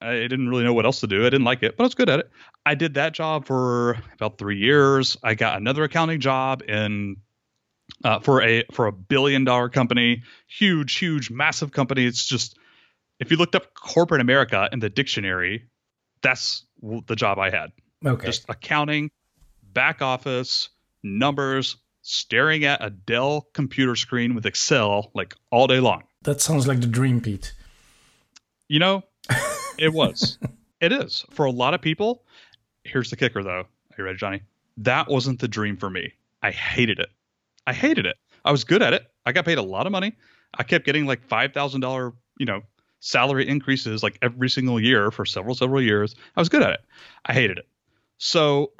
I 0.00 0.12
didn't 0.12 0.48
really 0.48 0.64
know 0.64 0.74
what 0.74 0.84
else 0.84 1.00
to 1.00 1.06
do. 1.06 1.22
I 1.22 1.30
didn't 1.30 1.44
like 1.44 1.62
it, 1.62 1.76
but 1.76 1.84
I 1.84 1.86
was 1.86 1.94
good 1.94 2.10
at 2.10 2.20
it. 2.20 2.30
I 2.64 2.74
did 2.74 2.94
that 2.94 3.14
job 3.14 3.46
for 3.46 3.96
about 4.14 4.38
three 4.38 4.58
years. 4.58 5.16
I 5.22 5.34
got 5.34 5.56
another 5.56 5.84
accounting 5.84 6.20
job 6.20 6.62
in 6.68 7.16
uh, 8.04 8.20
for 8.20 8.42
a 8.42 8.64
for 8.72 8.86
a 8.86 8.92
billion 8.92 9.44
dollar 9.44 9.68
company, 9.68 10.22
huge, 10.48 10.96
huge, 10.96 11.30
massive 11.30 11.72
company. 11.72 12.04
It's 12.04 12.26
just 12.26 12.58
if 13.20 13.30
you 13.30 13.36
looked 13.36 13.54
up 13.54 13.74
corporate 13.74 14.20
America 14.20 14.68
in 14.72 14.80
the 14.80 14.90
dictionary, 14.90 15.68
that's 16.22 16.64
the 16.82 17.16
job 17.16 17.38
I 17.38 17.50
had. 17.50 17.72
Okay. 18.04 18.26
Just 18.26 18.44
accounting, 18.48 19.10
back 19.72 20.02
office, 20.02 20.68
numbers, 21.02 21.76
staring 22.02 22.64
at 22.64 22.84
a 22.84 22.90
Dell 22.90 23.48
computer 23.54 23.96
screen 23.96 24.34
with 24.34 24.46
Excel 24.46 25.10
like 25.14 25.34
all 25.50 25.66
day 25.66 25.80
long. 25.80 26.04
That 26.22 26.40
sounds 26.40 26.66
like 26.66 26.80
the 26.80 26.86
dream, 26.86 27.20
Pete. 27.20 27.54
You 28.68 28.80
know, 28.80 29.04
it 29.78 29.92
was. 29.92 30.38
it 30.80 30.92
is. 30.92 31.24
For 31.30 31.44
a 31.46 31.50
lot 31.50 31.74
of 31.74 31.80
people, 31.80 32.24
here's 32.84 33.10
the 33.10 33.16
kicker 33.16 33.42
though. 33.42 33.60
Are 33.60 33.96
you 33.98 34.04
ready, 34.04 34.18
Johnny? 34.18 34.42
That 34.78 35.08
wasn't 35.08 35.40
the 35.40 35.48
dream 35.48 35.76
for 35.76 35.88
me. 35.88 36.12
I 36.42 36.50
hated 36.50 36.98
it. 36.98 37.08
I 37.66 37.72
hated 37.72 38.06
it. 38.06 38.16
I 38.44 38.52
was 38.52 38.64
good 38.64 38.82
at 38.82 38.92
it. 38.92 39.06
I 39.24 39.32
got 39.32 39.44
paid 39.44 39.58
a 39.58 39.62
lot 39.62 39.86
of 39.86 39.92
money. 39.92 40.14
I 40.58 40.62
kept 40.62 40.86
getting 40.86 41.06
like 41.06 41.26
$5,000, 41.26 42.12
you 42.38 42.46
know, 42.46 42.62
salary 43.00 43.48
increases 43.48 44.02
like 44.02 44.18
every 44.22 44.48
single 44.48 44.80
year 44.80 45.10
for 45.10 45.24
several, 45.24 45.54
several 45.54 45.82
years. 45.82 46.14
I 46.36 46.40
was 46.40 46.48
good 46.48 46.62
at 46.62 46.70
it. 46.70 46.80
I 47.24 47.32
hated 47.32 47.58
it. 47.58 47.68
So 48.18 48.72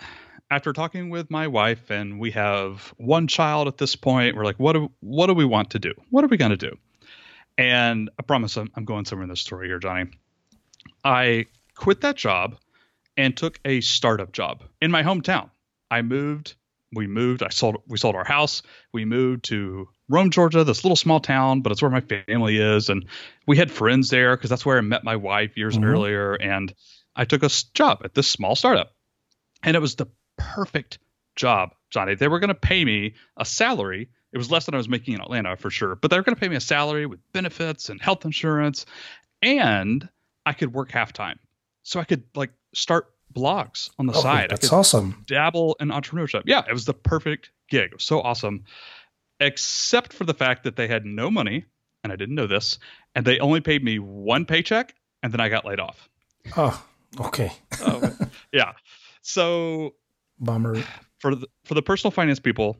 after 0.50 0.72
talking 0.72 1.10
with 1.10 1.30
my 1.30 1.48
wife 1.48 1.90
and 1.90 2.20
we 2.20 2.30
have 2.32 2.94
one 2.98 3.26
child 3.26 3.68
at 3.68 3.78
this 3.78 3.96
point, 3.96 4.36
we're 4.36 4.44
like, 4.44 4.58
what 4.58 4.74
do, 4.74 4.90
what 5.00 5.26
do 5.26 5.34
we 5.34 5.44
want 5.44 5.70
to 5.70 5.78
do? 5.78 5.92
What 6.10 6.24
are 6.24 6.28
we 6.28 6.36
going 6.36 6.52
to 6.52 6.56
do? 6.56 6.76
And 7.58 8.10
I 8.18 8.22
promise 8.22 8.56
I'm, 8.56 8.70
I'm 8.76 8.84
going 8.84 9.04
somewhere 9.04 9.24
in 9.24 9.30
this 9.30 9.40
story 9.40 9.66
here, 9.68 9.78
Johnny. 9.78 10.06
I 11.04 11.46
quit 11.74 12.00
that 12.02 12.16
job 12.16 12.56
and 13.16 13.36
took 13.36 13.58
a 13.64 13.80
startup 13.80 14.32
job 14.32 14.62
in 14.80 14.90
my 14.90 15.02
hometown. 15.02 15.50
I 15.90 16.02
moved, 16.02 16.54
we 16.92 17.06
moved, 17.06 17.42
I 17.42 17.48
sold 17.48 17.82
we 17.86 17.98
sold 17.98 18.14
our 18.14 18.24
house. 18.24 18.62
We 18.92 19.04
moved 19.04 19.44
to 19.44 19.88
Rome, 20.08 20.30
Georgia, 20.30 20.64
this 20.64 20.84
little 20.84 20.96
small 20.96 21.20
town, 21.20 21.60
but 21.60 21.72
it's 21.72 21.82
where 21.82 21.90
my 21.90 22.00
family 22.00 22.58
is 22.58 22.88
and 22.88 23.06
we 23.46 23.56
had 23.56 23.70
friends 23.70 24.10
there 24.10 24.36
because 24.36 24.50
that's 24.50 24.66
where 24.66 24.78
I 24.78 24.82
met 24.82 25.04
my 25.04 25.16
wife 25.16 25.56
years 25.56 25.76
mm-hmm. 25.76 25.84
earlier 25.84 26.34
and 26.34 26.72
I 27.14 27.24
took 27.24 27.42
a 27.42 27.50
job 27.74 28.02
at 28.04 28.14
this 28.14 28.28
small 28.28 28.54
startup. 28.54 28.94
And 29.62 29.74
it 29.76 29.80
was 29.80 29.96
the 29.96 30.06
perfect 30.36 30.98
job, 31.34 31.70
Johnny. 31.90 32.14
They 32.14 32.28
were 32.28 32.38
going 32.38 32.48
to 32.48 32.54
pay 32.54 32.84
me 32.84 33.14
a 33.36 33.44
salary. 33.44 34.10
It 34.32 34.38
was 34.38 34.50
less 34.50 34.66
than 34.66 34.74
I 34.74 34.78
was 34.78 34.88
making 34.88 35.14
in 35.14 35.20
Atlanta 35.20 35.56
for 35.56 35.70
sure, 35.70 35.96
but 35.96 36.10
they 36.10 36.18
were 36.18 36.22
going 36.22 36.34
to 36.34 36.40
pay 36.40 36.48
me 36.48 36.56
a 36.56 36.60
salary 36.60 37.06
with 37.06 37.20
benefits 37.32 37.88
and 37.88 38.00
health 38.00 38.24
insurance 38.24 38.84
and 39.42 40.08
I 40.46 40.52
could 40.52 40.72
work 40.72 40.90
half 40.92 41.12
time. 41.12 41.38
So 41.82 42.00
I 42.00 42.04
could 42.04 42.22
like 42.34 42.52
start 42.74 43.12
blogs 43.34 43.90
on 43.98 44.06
the 44.06 44.14
oh, 44.14 44.20
side. 44.20 44.50
That's 44.50 44.72
awesome. 44.72 45.24
Dabble 45.26 45.76
in 45.80 45.88
entrepreneurship. 45.88 46.44
Yeah, 46.46 46.62
it 46.68 46.72
was 46.72 46.84
the 46.84 46.94
perfect 46.94 47.50
gig. 47.68 47.90
It 47.90 47.94
was 47.94 48.04
so 48.04 48.20
awesome. 48.20 48.64
Except 49.40 50.12
for 50.12 50.24
the 50.24 50.32
fact 50.32 50.64
that 50.64 50.76
they 50.76 50.88
had 50.88 51.04
no 51.04 51.30
money, 51.30 51.64
and 52.02 52.12
I 52.12 52.16
didn't 52.16 52.36
know 52.36 52.46
this, 52.46 52.78
and 53.14 53.26
they 53.26 53.38
only 53.40 53.60
paid 53.60 53.84
me 53.84 53.98
one 53.98 54.46
paycheck, 54.46 54.94
and 55.22 55.32
then 55.32 55.40
I 55.40 55.48
got 55.48 55.66
laid 55.66 55.80
off. 55.80 56.08
Oh, 56.56 56.82
okay. 57.20 57.52
oh, 57.82 58.16
yeah. 58.52 58.72
So 59.20 59.94
bummer. 60.38 60.82
For 61.18 61.34
the 61.34 61.48
for 61.64 61.72
the 61.72 61.80
personal 61.80 62.10
finance 62.10 62.38
people 62.38 62.76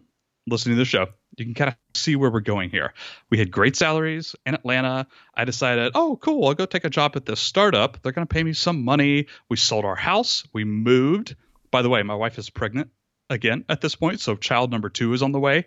listening 0.47 0.77
to 0.77 0.81
the 0.81 0.85
show, 0.85 1.07
you 1.37 1.45
can 1.45 1.55
kind 1.55 1.69
of 1.69 1.77
see 1.95 2.17
where 2.17 2.31
we're 2.31 2.41
going 2.41 2.71
here. 2.71 2.95
We 3.31 3.39
had 3.39 3.51
great 3.51 3.77
salaries 3.77 4.35
in 4.45 4.55
Atlanta. 4.55 5.07
I 5.35 5.45
decided, 5.45 5.93
oh, 5.95 6.17
cool, 6.17 6.47
I'll 6.47 6.55
go 6.55 6.67
take 6.67 6.85
a 6.85 6.91
job 6.91 7.13
at 7.17 7.27
this 7.27 7.41
startup. 7.41 8.01
They're 8.03 8.13
going 8.13 8.27
to 8.27 8.33
pay 8.33 8.43
me 8.43 8.53
some 8.53 8.85
money. 8.85 9.27
We 9.49 9.57
sold 9.57 9.85
our 9.85 9.97
house. 9.97 10.45
We 10.53 10.65
moved. 10.65 11.37
By 11.71 11.83
the 11.83 11.89
way, 11.89 12.03
my 12.03 12.15
wife 12.15 12.39
is 12.39 12.49
pregnant 12.49 12.91
again 13.29 13.65
at 13.69 13.81
this 13.81 13.97
point. 13.97 14.21
So 14.21 14.37
child 14.37 14.71
number 14.71 14.89
two 14.89 15.13
is 15.13 15.23
on 15.23 15.33
the 15.33 15.41
way. 15.41 15.67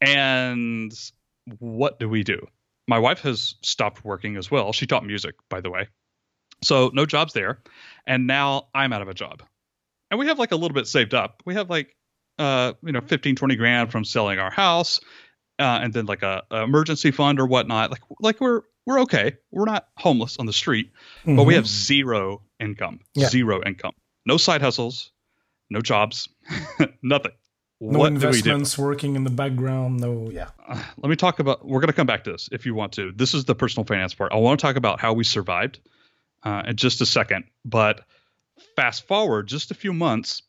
And 0.00 0.92
what 1.58 1.98
do 1.98 2.08
we 2.08 2.22
do? 2.22 2.46
My 2.88 2.98
wife 2.98 3.20
has 3.20 3.56
stopped 3.62 4.04
working 4.04 4.36
as 4.36 4.50
well. 4.50 4.72
She 4.72 4.86
taught 4.86 5.04
music, 5.04 5.34
by 5.48 5.60
the 5.60 5.70
way. 5.70 5.88
So 6.62 6.90
no 6.94 7.04
jobs 7.06 7.32
there. 7.32 7.60
And 8.06 8.26
now 8.26 8.68
I'm 8.74 8.92
out 8.92 9.02
of 9.02 9.08
a 9.08 9.14
job. 9.14 9.42
And 10.10 10.20
we 10.20 10.28
have 10.28 10.38
like 10.38 10.52
a 10.52 10.56
little 10.56 10.74
bit 10.74 10.86
saved 10.86 11.14
up. 11.14 11.42
We 11.44 11.54
have 11.54 11.68
like 11.68 11.96
uh, 12.38 12.72
you 12.82 12.92
know, 12.92 13.00
15, 13.00 13.36
20 13.36 13.56
grand 13.56 13.90
from 13.90 14.04
selling 14.04 14.38
our 14.38 14.50
house, 14.50 15.00
uh, 15.58 15.80
and 15.82 15.92
then 15.92 16.06
like 16.06 16.22
a, 16.22 16.42
a, 16.50 16.62
emergency 16.62 17.10
fund 17.10 17.40
or 17.40 17.46
whatnot. 17.46 17.90
Like, 17.90 18.02
like 18.20 18.40
we're, 18.40 18.62
we're 18.84 19.00
okay. 19.02 19.36
We're 19.50 19.64
not 19.64 19.88
homeless 19.96 20.36
on 20.38 20.46
the 20.46 20.52
street, 20.52 20.92
mm-hmm. 21.20 21.36
but 21.36 21.44
we 21.44 21.52
mm-hmm. 21.52 21.58
have 21.58 21.66
zero 21.66 22.42
income, 22.60 23.00
yeah. 23.14 23.28
zero 23.28 23.62
income, 23.64 23.92
no 24.24 24.36
side 24.36 24.62
hustles, 24.62 25.10
no 25.70 25.80
jobs, 25.80 26.28
nothing. 27.02 27.32
No 27.78 27.98
what 27.98 28.12
investments 28.12 28.78
working 28.78 29.16
in 29.16 29.24
the 29.24 29.30
background. 29.30 30.00
No, 30.00 30.30
yeah. 30.30 30.48
Uh, 30.66 30.82
let 30.96 31.10
me 31.10 31.16
talk 31.16 31.40
about. 31.40 31.66
We're 31.66 31.80
going 31.80 31.88
to 31.88 31.92
come 31.92 32.06
back 32.06 32.24
to 32.24 32.32
this 32.32 32.48
if 32.50 32.64
you 32.64 32.74
want 32.74 32.92
to. 32.94 33.12
This 33.14 33.34
is 33.34 33.44
the 33.44 33.54
personal 33.54 33.84
finance 33.84 34.14
part. 34.14 34.32
I 34.32 34.36
want 34.36 34.58
to 34.58 34.66
talk 34.66 34.76
about 34.76 34.98
how 34.98 35.12
we 35.12 35.24
survived 35.24 35.78
uh, 36.42 36.62
in 36.68 36.76
just 36.76 37.02
a 37.02 37.06
second. 37.06 37.44
But 37.66 38.00
fast 38.76 39.06
forward 39.06 39.48
just 39.48 39.70
a 39.70 39.74
few 39.74 39.92
months, 39.92 40.42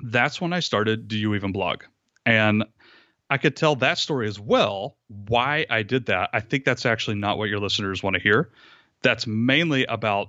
that's 0.00 0.40
when 0.40 0.52
I 0.52 0.60
started 0.60 1.08
Do 1.08 1.16
You 1.16 1.34
Even 1.34 1.52
Blog? 1.52 1.84
And 2.24 2.64
I 3.28 3.38
could 3.38 3.56
tell 3.56 3.76
that 3.76 3.98
story 3.98 4.28
as 4.28 4.38
well, 4.38 4.96
why 5.08 5.66
I 5.68 5.82
did 5.82 6.06
that. 6.06 6.30
I 6.32 6.40
think 6.40 6.64
that's 6.64 6.86
actually 6.86 7.16
not 7.16 7.38
what 7.38 7.48
your 7.48 7.58
listeners 7.58 8.02
want 8.02 8.14
to 8.14 8.22
hear. 8.22 8.50
That's 9.02 9.26
mainly 9.26 9.84
about 9.84 10.28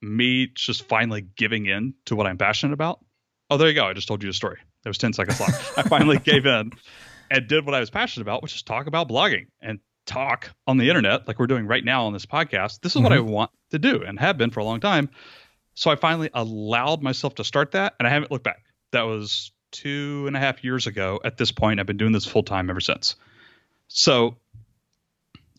me 0.00 0.50
just 0.54 0.88
finally 0.88 1.20
giving 1.20 1.66
in 1.66 1.94
to 2.06 2.16
what 2.16 2.26
I'm 2.26 2.38
passionate 2.38 2.72
about. 2.72 3.04
Oh, 3.50 3.56
there 3.56 3.68
you 3.68 3.74
go. 3.74 3.86
I 3.86 3.92
just 3.92 4.08
told 4.08 4.22
you 4.22 4.30
a 4.30 4.32
story. 4.32 4.58
It 4.84 4.88
was 4.88 4.98
10 4.98 5.12
seconds 5.12 5.40
long. 5.40 5.50
I 5.76 5.82
finally 5.82 6.18
gave 6.24 6.46
in 6.46 6.72
and 7.30 7.46
did 7.46 7.66
what 7.66 7.74
I 7.74 7.80
was 7.80 7.90
passionate 7.90 8.22
about, 8.22 8.42
which 8.42 8.54
is 8.54 8.62
talk 8.62 8.86
about 8.86 9.08
blogging 9.08 9.48
and 9.60 9.80
talk 10.06 10.50
on 10.66 10.78
the 10.78 10.88
internet 10.88 11.28
like 11.28 11.38
we're 11.38 11.46
doing 11.46 11.66
right 11.66 11.84
now 11.84 12.06
on 12.06 12.12
this 12.12 12.26
podcast. 12.26 12.80
This 12.80 12.92
is 12.92 12.96
mm-hmm. 12.96 13.04
what 13.04 13.12
I 13.12 13.16
mm-hmm. 13.16 13.30
want 13.30 13.50
to 13.70 13.78
do 13.78 14.02
and 14.02 14.18
have 14.18 14.38
been 14.38 14.50
for 14.50 14.60
a 14.60 14.64
long 14.64 14.80
time. 14.80 15.10
So 15.74 15.90
I 15.90 15.96
finally 15.96 16.30
allowed 16.32 17.02
myself 17.02 17.34
to 17.36 17.44
start 17.44 17.72
that 17.72 17.94
and 17.98 18.08
I 18.08 18.10
haven't 18.10 18.30
looked 18.30 18.44
back 18.44 18.62
that 18.92 19.02
was 19.02 19.52
two 19.70 20.24
and 20.26 20.36
a 20.36 20.40
half 20.40 20.64
years 20.64 20.86
ago 20.86 21.20
at 21.24 21.36
this 21.36 21.52
point. 21.52 21.80
I've 21.80 21.86
been 21.86 21.96
doing 21.96 22.12
this 22.12 22.26
full 22.26 22.42
time 22.42 22.70
ever 22.70 22.80
since. 22.80 23.16
So 23.88 24.36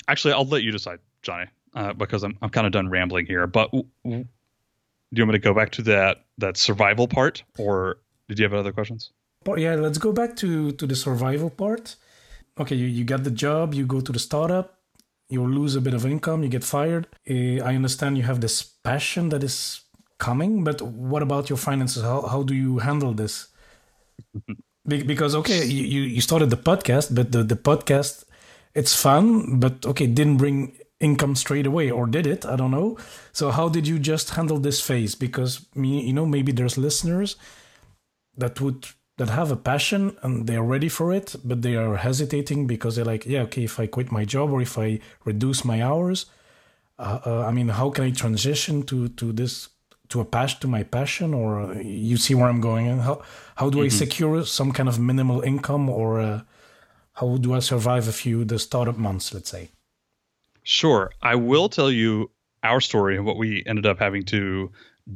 actually, 0.07 0.33
I'll 0.33 0.45
let 0.45 0.63
you 0.63 0.71
decide, 0.71 0.99
Johnny, 1.21 1.45
uh, 1.75 1.93
because 1.93 2.23
I'm, 2.23 2.37
I'm 2.41 2.49
kind 2.49 2.67
of 2.67 2.73
done 2.73 2.89
rambling 2.89 3.25
here. 3.25 3.47
But 3.47 3.71
w- 3.71 3.87
w- 4.03 4.23
do 4.23 5.19
you 5.19 5.23
want 5.23 5.33
me 5.33 5.39
to 5.39 5.43
go 5.43 5.53
back 5.53 5.71
to 5.73 5.81
that, 5.83 6.25
that 6.37 6.57
survival 6.57 7.07
part 7.07 7.43
or 7.57 7.97
did 8.27 8.39
you 8.39 8.43
have 8.43 8.53
other 8.53 8.71
questions? 8.71 9.11
But 9.43 9.59
yeah, 9.59 9.75
let's 9.75 9.97
go 9.97 10.11
back 10.11 10.35
to, 10.37 10.71
to 10.73 10.87
the 10.87 10.95
survival 10.95 11.49
part. 11.49 11.95
Okay, 12.59 12.75
you, 12.75 12.85
you 12.85 13.03
get 13.03 13.23
the 13.23 13.31
job, 13.31 13.73
you 13.73 13.85
go 13.85 14.01
to 14.01 14.11
the 14.11 14.19
startup, 14.19 14.77
you 15.29 15.43
lose 15.43 15.75
a 15.75 15.81
bit 15.81 15.93
of 15.93 16.05
income, 16.05 16.43
you 16.43 16.49
get 16.49 16.63
fired. 16.63 17.07
Uh, 17.29 17.63
I 17.63 17.75
understand 17.75 18.17
you 18.17 18.23
have 18.23 18.41
this 18.41 18.61
passion 18.61 19.29
that 19.29 19.43
is 19.43 19.81
coming 20.27 20.63
but 20.63 20.81
what 20.81 21.21
about 21.27 21.49
your 21.49 21.57
finances? 21.67 22.03
How, 22.03 22.21
how 22.33 22.41
do 22.43 22.53
you 22.53 22.79
handle 22.79 23.13
this? 23.21 23.33
Because 24.87 25.33
okay 25.41 25.65
you, 25.65 26.01
you 26.15 26.21
started 26.21 26.49
the 26.49 26.61
podcast 26.69 27.13
but 27.17 27.31
the, 27.33 27.41
the 27.43 27.59
podcast 27.69 28.13
it's 28.79 28.95
fun 29.07 29.59
but 29.59 29.85
okay 29.91 30.07
didn't 30.07 30.37
bring 30.37 30.57
income 31.01 31.35
straight 31.35 31.65
away 31.65 31.89
or 31.91 32.05
did 32.05 32.25
it? 32.27 32.45
I 32.45 32.55
don't 32.55 32.71
know. 32.71 32.97
So 33.33 33.51
how 33.51 33.67
did 33.69 33.87
you 33.87 33.97
just 33.99 34.27
handle 34.37 34.59
this 34.59 34.79
phase? 34.79 35.15
Because 35.15 35.65
you 35.75 36.13
know 36.13 36.25
maybe 36.25 36.51
there's 36.51 36.77
listeners 36.77 37.35
that 38.37 38.61
would 38.61 38.87
that 39.17 39.29
have 39.29 39.51
a 39.51 39.55
passion 39.55 40.17
and 40.23 40.47
they're 40.47 40.63
ready 40.63 40.89
for 40.89 41.13
it 41.13 41.35
but 41.43 41.61
they 41.61 41.75
are 41.75 41.97
hesitating 41.97 42.65
because 42.65 42.95
they're 42.95 43.11
like 43.13 43.25
yeah 43.25 43.41
okay 43.41 43.65
if 43.65 43.79
i 43.79 43.85
quit 43.85 44.11
my 44.11 44.25
job 44.25 44.51
or 44.51 44.61
if 44.61 44.79
i 44.79 44.99
reduce 45.25 45.63
my 45.65 45.83
hours 45.83 46.25
uh, 46.97 47.19
uh, 47.25 47.45
i 47.45 47.51
mean 47.51 47.69
how 47.69 47.89
can 47.89 48.05
i 48.05 48.09
transition 48.09 48.81
to 48.83 49.09
to 49.09 49.31
this 49.31 49.69
to 50.11 50.19
a 50.19 50.25
passion 50.25 50.59
to 50.59 50.67
my 50.67 50.83
passion 50.83 51.33
or 51.33 51.73
you 51.81 52.17
see 52.17 52.35
where 52.35 52.47
i'm 52.47 52.61
going 52.61 52.87
and 52.87 53.01
how 53.01 53.21
how 53.55 53.69
do 53.69 53.77
mm-hmm. 53.77 53.85
i 53.85 53.89
secure 53.89 54.45
some 54.45 54.71
kind 54.71 54.87
of 54.87 54.99
minimal 54.99 55.41
income 55.41 55.89
or 55.89 56.19
uh, 56.19 56.41
how 57.13 57.37
do 57.37 57.53
i 57.53 57.59
survive 57.59 58.07
a 58.07 58.11
few 58.11 58.43
the 58.45 58.59
startup 58.59 58.97
months 58.97 59.33
let's 59.33 59.49
say 59.49 59.69
sure 60.63 61.11
i 61.21 61.35
will 61.35 61.69
tell 61.69 61.91
you 61.91 62.29
our 62.63 62.79
story 62.79 63.15
and 63.15 63.25
what 63.25 63.37
we 63.37 63.63
ended 63.65 63.85
up 63.85 63.97
having 63.97 64.23
to 64.23 64.71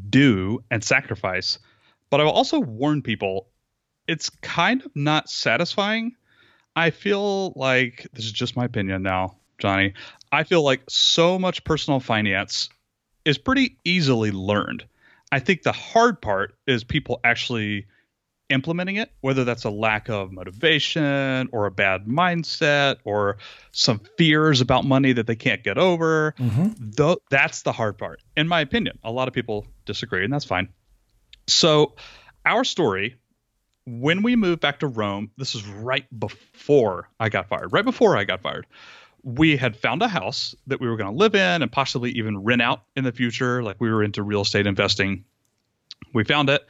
do 0.10 0.60
and 0.72 0.84
sacrifice 0.84 1.60
but 2.10 2.20
i 2.20 2.24
will 2.24 2.32
also 2.32 2.60
warn 2.60 3.02
people 3.02 3.50
it's 4.08 4.30
kind 4.42 4.82
of 4.84 4.92
not 4.96 5.30
satisfying 5.30 6.12
i 6.76 6.90
feel 6.90 7.54
like 7.56 8.08
this 8.14 8.26
is 8.26 8.32
just 8.32 8.56
my 8.56 8.66
opinion 8.66 9.04
now 9.04 9.36
Johnny. 9.58 9.94
I 10.32 10.44
feel 10.44 10.64
like 10.64 10.82
so 10.90 11.40
much 11.40 11.64
personal 11.64 12.00
finance 12.00 12.70
is 13.26 13.38
pretty 13.38 13.78
easily 13.84 14.32
learned. 14.32 14.86
I 15.32 15.40
think 15.40 15.64
the 15.64 15.72
hard 15.72 16.22
part 16.22 16.56
is 16.68 16.84
people 16.84 17.20
actually 17.24 17.88
implementing 18.50 18.98
it, 18.98 19.12
whether 19.22 19.44
that's 19.44 19.64
a 19.64 19.70
lack 19.70 20.10
of 20.10 20.32
motivation 20.32 21.50
or 21.52 21.66
a 21.66 21.72
bad 21.72 22.06
mindset 22.06 22.98
or 23.04 23.38
some 23.72 24.00
fears 24.18 24.62
about 24.62 24.86
money 24.86 25.14
that 25.14 25.28
they 25.28 25.36
can't 25.36 25.64
get 25.64 25.78
over. 25.78 26.36
Mm-hmm. 26.38 26.92
Th- 26.92 27.18
that's 27.30 27.64
the 27.64 27.72
hard 27.72 27.98
part, 27.98 28.22
in 28.38 28.48
my 28.48 28.62
opinion. 28.62 29.00
A 29.04 29.12
lot 29.12 29.28
of 29.28 29.34
people 29.34 29.66
disagree, 29.86 30.24
and 30.24 30.32
that's 30.32 30.46
fine. 30.46 30.70
So, 31.48 31.96
our 32.46 32.64
story, 32.64 33.16
when 33.86 34.22
we 34.22 34.36
moved 34.36 34.62
back 34.62 34.80
to 34.80 34.88
Rome, 34.88 35.32
this 35.38 35.56
is 35.56 35.66
right 35.68 36.06
before 36.18 37.10
I 37.20 37.30
got 37.30 37.48
fired, 37.48 37.74
right 37.74 37.86
before 37.86 38.18
I 38.18 38.24
got 38.24 38.42
fired. 38.42 38.68
We 39.26 39.58
had 39.58 39.76
found 39.76 40.02
a 40.02 40.08
house 40.08 40.56
that 40.68 40.80
we 40.80 40.88
were 40.88 40.96
going 40.96 41.12
to 41.12 41.18
live 41.18 41.36
in 41.36 41.62
and 41.62 41.70
possibly 41.70 42.12
even 42.12 42.44
rent 42.44 42.62
out 42.62 42.84
in 42.96 43.04
the 43.04 43.12
future. 43.12 43.62
Like 43.62 43.78
we 43.80 43.90
were 43.90 44.04
into 44.04 44.24
real 44.24 44.42
estate 44.42 44.68
investing. 44.68 45.26
We 46.14 46.24
found 46.24 46.50
it 46.50 46.66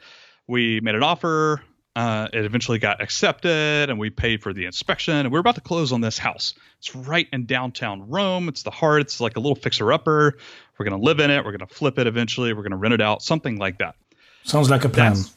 we 0.46 0.80
made 0.80 0.94
an 0.94 1.02
offer. 1.02 1.62
Uh, 1.94 2.28
it 2.32 2.44
eventually 2.44 2.78
got 2.78 3.00
accepted, 3.00 3.88
and 3.88 3.98
we 3.98 4.10
paid 4.10 4.42
for 4.42 4.52
the 4.52 4.66
inspection. 4.66 5.14
And 5.14 5.32
we 5.32 5.38
are 5.38 5.40
about 5.40 5.54
to 5.54 5.62
close 5.62 5.92
on 5.92 6.02
this 6.02 6.18
house. 6.18 6.52
It's 6.78 6.94
right 6.94 7.26
in 7.32 7.46
downtown 7.46 8.10
Rome. 8.10 8.48
It's 8.48 8.62
the 8.64 8.70
heart. 8.70 9.00
It's 9.00 9.18
like 9.18 9.36
a 9.36 9.40
little 9.40 9.54
fixer-upper. 9.54 10.36
We're 10.78 10.84
gonna 10.84 11.02
live 11.02 11.20
in 11.20 11.30
it. 11.30 11.42
We're 11.44 11.52
gonna 11.52 11.66
flip 11.66 11.98
it 11.98 12.06
eventually. 12.06 12.52
We're 12.52 12.64
gonna 12.64 12.76
rent 12.76 12.92
it 12.92 13.00
out. 13.00 13.22
Something 13.22 13.56
like 13.56 13.78
that. 13.78 13.94
Sounds 14.44 14.68
like 14.68 14.84
a 14.84 14.90
plan. 14.90 15.14
That's, 15.14 15.36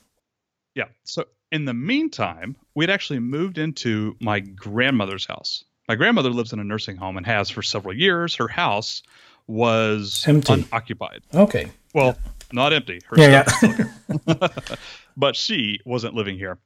yeah. 0.76 0.86
So 1.06 1.26
in 1.50 1.64
the 1.64 1.74
meantime, 1.74 2.58
we'd 2.76 2.90
actually 2.90 3.20
moved 3.20 3.58
into 3.58 4.18
my 4.20 4.42
grandmother's 4.42 5.26
house. 5.26 5.64
My 5.90 5.96
grandmother 5.96 6.30
lives 6.30 6.54
in 6.54 6.60
a 6.60 6.64
nursing 6.64 6.98
home 6.98 7.18
and 7.18 7.26
has 7.26 7.50
for 7.50 7.64
several 7.64 7.96
years. 7.96 8.36
Her 8.36 8.48
house 8.48 9.02
was 9.48 10.24
empty. 10.28 10.54
unoccupied. 10.54 11.24
Okay. 11.34 11.72
Well, 11.96 12.16
not 12.54 12.74
empty. 12.74 13.02
Her 13.08 13.18
yeah, 13.18 13.44
yeah. 13.64 14.48
but 15.18 15.36
she 15.36 15.80
wasn't 15.86 16.14
living 16.14 16.38
here. 16.38 16.60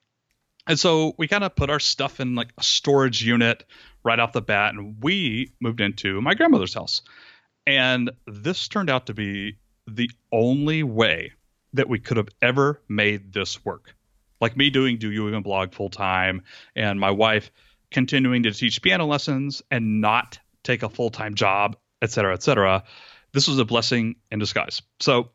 And 0.68 0.78
so 0.78 1.16
we 1.18 1.30
kind 1.30 1.46
of 1.46 1.56
put 1.56 1.70
our 1.70 1.80
stuff 1.80 2.20
in 2.20 2.36
like 2.36 2.50
a 2.58 2.64
storage 2.64 3.24
unit 3.24 3.64
right 4.04 4.20
off 4.20 4.34
the 4.34 4.42
bat, 4.42 4.74
and 4.74 5.02
we 5.02 5.54
moved 5.62 5.80
into 5.80 6.22
my 6.22 6.34
grandmother's 6.34 6.74
house. 6.74 7.02
And 7.66 8.12
this 8.28 8.68
turned 8.68 8.90
out 8.90 9.06
to 9.06 9.14
be 9.14 9.56
the 9.88 10.12
only 10.34 10.84
way 10.84 11.32
that 11.72 11.88
we 11.88 11.98
could 11.98 12.18
have 12.18 12.30
ever 12.42 12.82
made 12.90 13.32
this 13.32 13.64
work. 13.64 13.96
Like 14.42 14.58
me 14.58 14.70
doing 14.70 14.98
Do 14.98 15.10
You 15.12 15.30
Even 15.30 15.44
Blog 15.44 15.74
full 15.74 15.90
time, 15.90 16.44
and 16.76 17.00
my 17.00 17.12
wife 17.12 17.52
continuing 17.94 18.44
to 18.44 18.52
teach 18.52 18.82
piano 18.82 19.06
lessons 19.06 19.62
and 19.72 20.02
not 20.02 20.40
take 20.64 20.84
a 20.84 20.90
full 20.90 21.10
time 21.10 21.36
job, 21.36 21.78
et 22.02 22.12
cetera, 22.12 22.34
et 22.34 22.44
cetera. 22.44 22.84
This 23.32 23.48
was 23.48 23.60
a 23.60 23.66
blessing 23.66 24.18
in 24.32 24.40
disguise. 24.40 24.82
So 25.00 25.30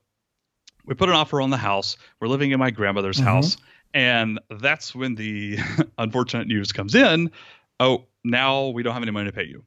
we 0.85 0.95
put 0.95 1.09
an 1.09 1.15
offer 1.15 1.41
on 1.41 1.50
the 1.50 1.57
house. 1.57 1.97
We're 2.21 2.29
living 2.29 2.50
in 2.50 2.59
my 2.59 2.71
grandmother's 2.71 3.17
mm-hmm. 3.17 3.27
house. 3.27 3.57
And 3.95 4.41
that's 4.50 4.95
when 4.95 5.15
the 5.15 5.59
unfortunate 5.99 6.47
news 6.47 6.73
comes 6.73 6.95
in. 6.95 7.31
Oh, 7.81 8.07
now 8.25 8.69
we 8.69 8.83
don't 8.83 8.93
have 8.93 9.03
any 9.03 9.12
money 9.12 9.31
to 9.31 9.35
pay 9.35 9.45
you. 9.45 9.65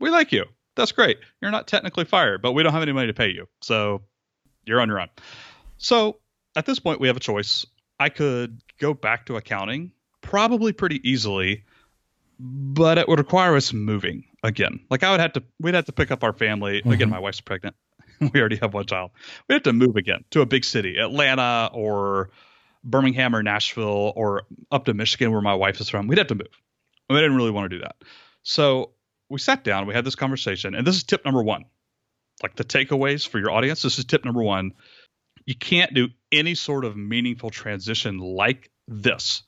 We 0.00 0.10
like 0.10 0.32
you. 0.32 0.44
That's 0.76 0.92
great. 0.92 1.18
You're 1.40 1.50
not 1.50 1.66
technically 1.66 2.04
fired, 2.04 2.42
but 2.42 2.52
we 2.52 2.62
don't 2.62 2.72
have 2.72 2.82
any 2.82 2.92
money 2.92 3.06
to 3.06 3.14
pay 3.14 3.28
you. 3.28 3.48
So 3.62 4.02
you're 4.64 4.80
on 4.80 4.88
your 4.88 5.00
own. 5.00 5.08
So 5.78 6.18
at 6.56 6.66
this 6.66 6.78
point, 6.78 7.00
we 7.00 7.08
have 7.08 7.16
a 7.16 7.20
choice. 7.20 7.64
I 7.98 8.08
could 8.08 8.60
go 8.78 8.92
back 8.92 9.26
to 9.26 9.36
accounting 9.36 9.92
probably 10.20 10.72
pretty 10.72 11.08
easily, 11.08 11.64
but 12.38 12.98
it 12.98 13.08
would 13.08 13.18
require 13.18 13.56
us 13.56 13.72
moving 13.72 14.24
again. 14.42 14.80
Like 14.90 15.02
I 15.02 15.10
would 15.10 15.20
have 15.20 15.34
to, 15.34 15.42
we'd 15.60 15.74
have 15.74 15.86
to 15.86 15.92
pick 15.92 16.10
up 16.10 16.24
our 16.24 16.32
family. 16.32 16.80
Mm-hmm. 16.80 16.92
Again, 16.92 17.10
my 17.10 17.18
wife's 17.18 17.40
pregnant. 17.40 17.76
we 18.20 18.40
already 18.40 18.56
have 18.56 18.74
one 18.74 18.86
child. 18.86 19.10
We 19.48 19.54
have 19.54 19.62
to 19.64 19.72
move 19.72 19.96
again 19.96 20.24
to 20.30 20.40
a 20.40 20.46
big 20.46 20.64
city, 20.64 20.98
Atlanta 20.98 21.70
or 21.72 22.30
Birmingham 22.82 23.34
or 23.34 23.42
Nashville 23.42 24.12
or 24.14 24.42
up 24.70 24.84
to 24.86 24.94
Michigan 24.94 25.32
where 25.32 25.40
my 25.40 25.54
wife 25.54 25.80
is 25.80 25.88
from. 25.88 26.06
We'd 26.06 26.18
have 26.18 26.28
to 26.28 26.34
move. 26.34 26.48
We 27.08 27.16
didn't 27.16 27.36
really 27.36 27.50
want 27.50 27.70
to 27.70 27.76
do 27.76 27.82
that. 27.82 27.96
So 28.42 28.92
we 29.28 29.38
sat 29.38 29.64
down, 29.64 29.86
we 29.86 29.94
had 29.94 30.04
this 30.04 30.14
conversation, 30.14 30.74
and 30.74 30.86
this 30.86 30.96
is 30.96 31.04
tip 31.04 31.24
number 31.24 31.42
one. 31.42 31.64
Like 32.42 32.56
the 32.56 32.64
takeaways 32.64 33.26
for 33.26 33.38
your 33.38 33.50
audience, 33.50 33.82
this 33.82 33.98
is 33.98 34.04
tip 34.04 34.24
number 34.24 34.42
one. 34.42 34.72
You 35.46 35.54
can't 35.54 35.94
do 35.94 36.08
any 36.32 36.54
sort 36.54 36.84
of 36.84 36.96
meaningful 36.96 37.50
transition 37.50 38.18
like 38.18 38.70
this, 38.88 39.42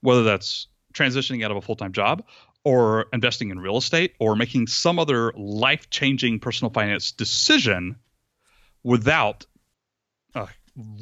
whether 0.00 0.22
that's 0.22 0.68
transitioning 0.94 1.44
out 1.44 1.50
of 1.50 1.56
a 1.56 1.60
full 1.60 1.76
time 1.76 1.92
job 1.92 2.24
or 2.64 3.06
investing 3.12 3.50
in 3.50 3.58
real 3.58 3.76
estate 3.76 4.14
or 4.18 4.36
making 4.36 4.66
some 4.66 4.98
other 4.98 5.32
life 5.36 5.88
changing 5.90 6.40
personal 6.40 6.70
finance 6.70 7.12
decision 7.12 7.96
without 8.82 9.46
a 10.34 10.48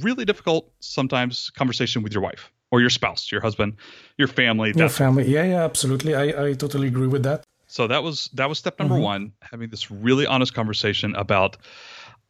really 0.01 0.25
difficult 0.25 0.71
sometimes 0.81 1.51
conversation 1.51 2.03
with 2.03 2.13
your 2.13 2.23
wife 2.23 2.53
or 2.71 2.81
your 2.81 2.91
spouse, 2.91 3.31
your 3.31 3.41
husband, 3.41 3.77
your 4.19 4.29
family. 4.29 4.73
Your 4.77 4.89
family. 4.89 5.29
Yeah, 5.29 5.45
yeah, 5.45 5.65
absolutely. 5.65 6.15
I, 6.15 6.49
I 6.49 6.53
totally 6.53 6.89
agree 6.89 7.07
with 7.07 7.23
that. 7.23 7.45
So 7.69 7.87
that 7.89 8.03
was 8.03 8.31
that 8.35 8.49
was 8.49 8.59
step 8.59 8.79
number 8.79 8.95
mm-hmm. 8.95 9.03
one, 9.03 9.33
having 9.41 9.71
this 9.71 9.91
really 9.91 10.27
honest 10.27 10.55
conversation 10.55 11.15
about 11.17 11.57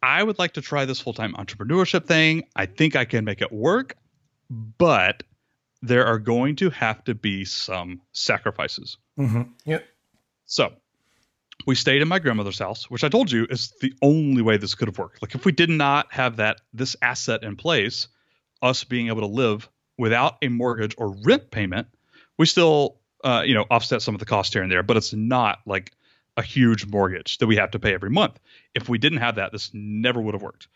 I 0.01 0.23
would 0.23 0.39
like 0.39 0.53
to 0.53 0.61
try 0.61 0.85
this 0.85 0.99
full-time 0.99 1.33
entrepreneurship 1.33 2.05
thing. 2.05 2.43
I 2.55 2.65
think 2.65 2.95
I 2.95 3.05
can 3.05 3.25
make 3.25 3.41
it 3.41 3.51
work, 3.51 3.95
but 4.49 5.23
there 5.81 6.05
are 6.05 6.19
going 6.19 6.55
to 6.57 6.69
have 6.69 7.03
to 7.05 7.15
be 7.15 7.45
some 7.45 8.01
sacrifices. 8.11 8.97
Mm-hmm. 9.17 9.43
Yeah. 9.65 9.79
So 10.45 10.73
we 11.65 11.75
stayed 11.75 12.01
in 12.01 12.07
my 12.07 12.19
grandmother's 12.19 12.59
house, 12.59 12.89
which 12.89 13.03
I 13.03 13.09
told 13.09 13.31
you 13.31 13.45
is 13.49 13.73
the 13.81 13.93
only 14.01 14.41
way 14.41 14.57
this 14.57 14.75
could 14.75 14.87
have 14.87 14.97
worked. 14.97 15.21
Like 15.21 15.35
if 15.35 15.45
we 15.45 15.51
did 15.51 15.69
not 15.69 16.11
have 16.11 16.37
that 16.37 16.61
this 16.73 16.95
asset 17.01 17.43
in 17.43 17.55
place, 17.55 18.07
us 18.61 18.83
being 18.83 19.07
able 19.07 19.21
to 19.21 19.27
live 19.27 19.69
without 19.97 20.37
a 20.41 20.47
mortgage 20.47 20.95
or 20.97 21.15
rent 21.23 21.51
payment, 21.51 21.87
we 22.37 22.45
still 22.45 22.99
uh, 23.23 23.43
you 23.45 23.53
know 23.53 23.65
offset 23.69 24.01
some 24.01 24.15
of 24.15 24.19
the 24.19 24.25
cost 24.25 24.53
here 24.53 24.63
and 24.63 24.71
there, 24.71 24.83
but 24.83 24.97
it's 24.97 25.13
not 25.13 25.59
like 25.65 25.91
a 26.37 26.43
huge 26.43 26.85
mortgage 26.85 27.39
that 27.39 27.47
we 27.47 27.55
have 27.55 27.71
to 27.71 27.79
pay 27.79 27.93
every 27.93 28.11
month. 28.11 28.39
If 28.75 28.87
we 28.87 28.97
didn't 28.97 29.19
have 29.19 29.35
that, 29.35 29.51
this 29.51 29.71
never 29.73 30.21
would 30.21 30.35
have 30.35 30.43
worked. 30.43 30.67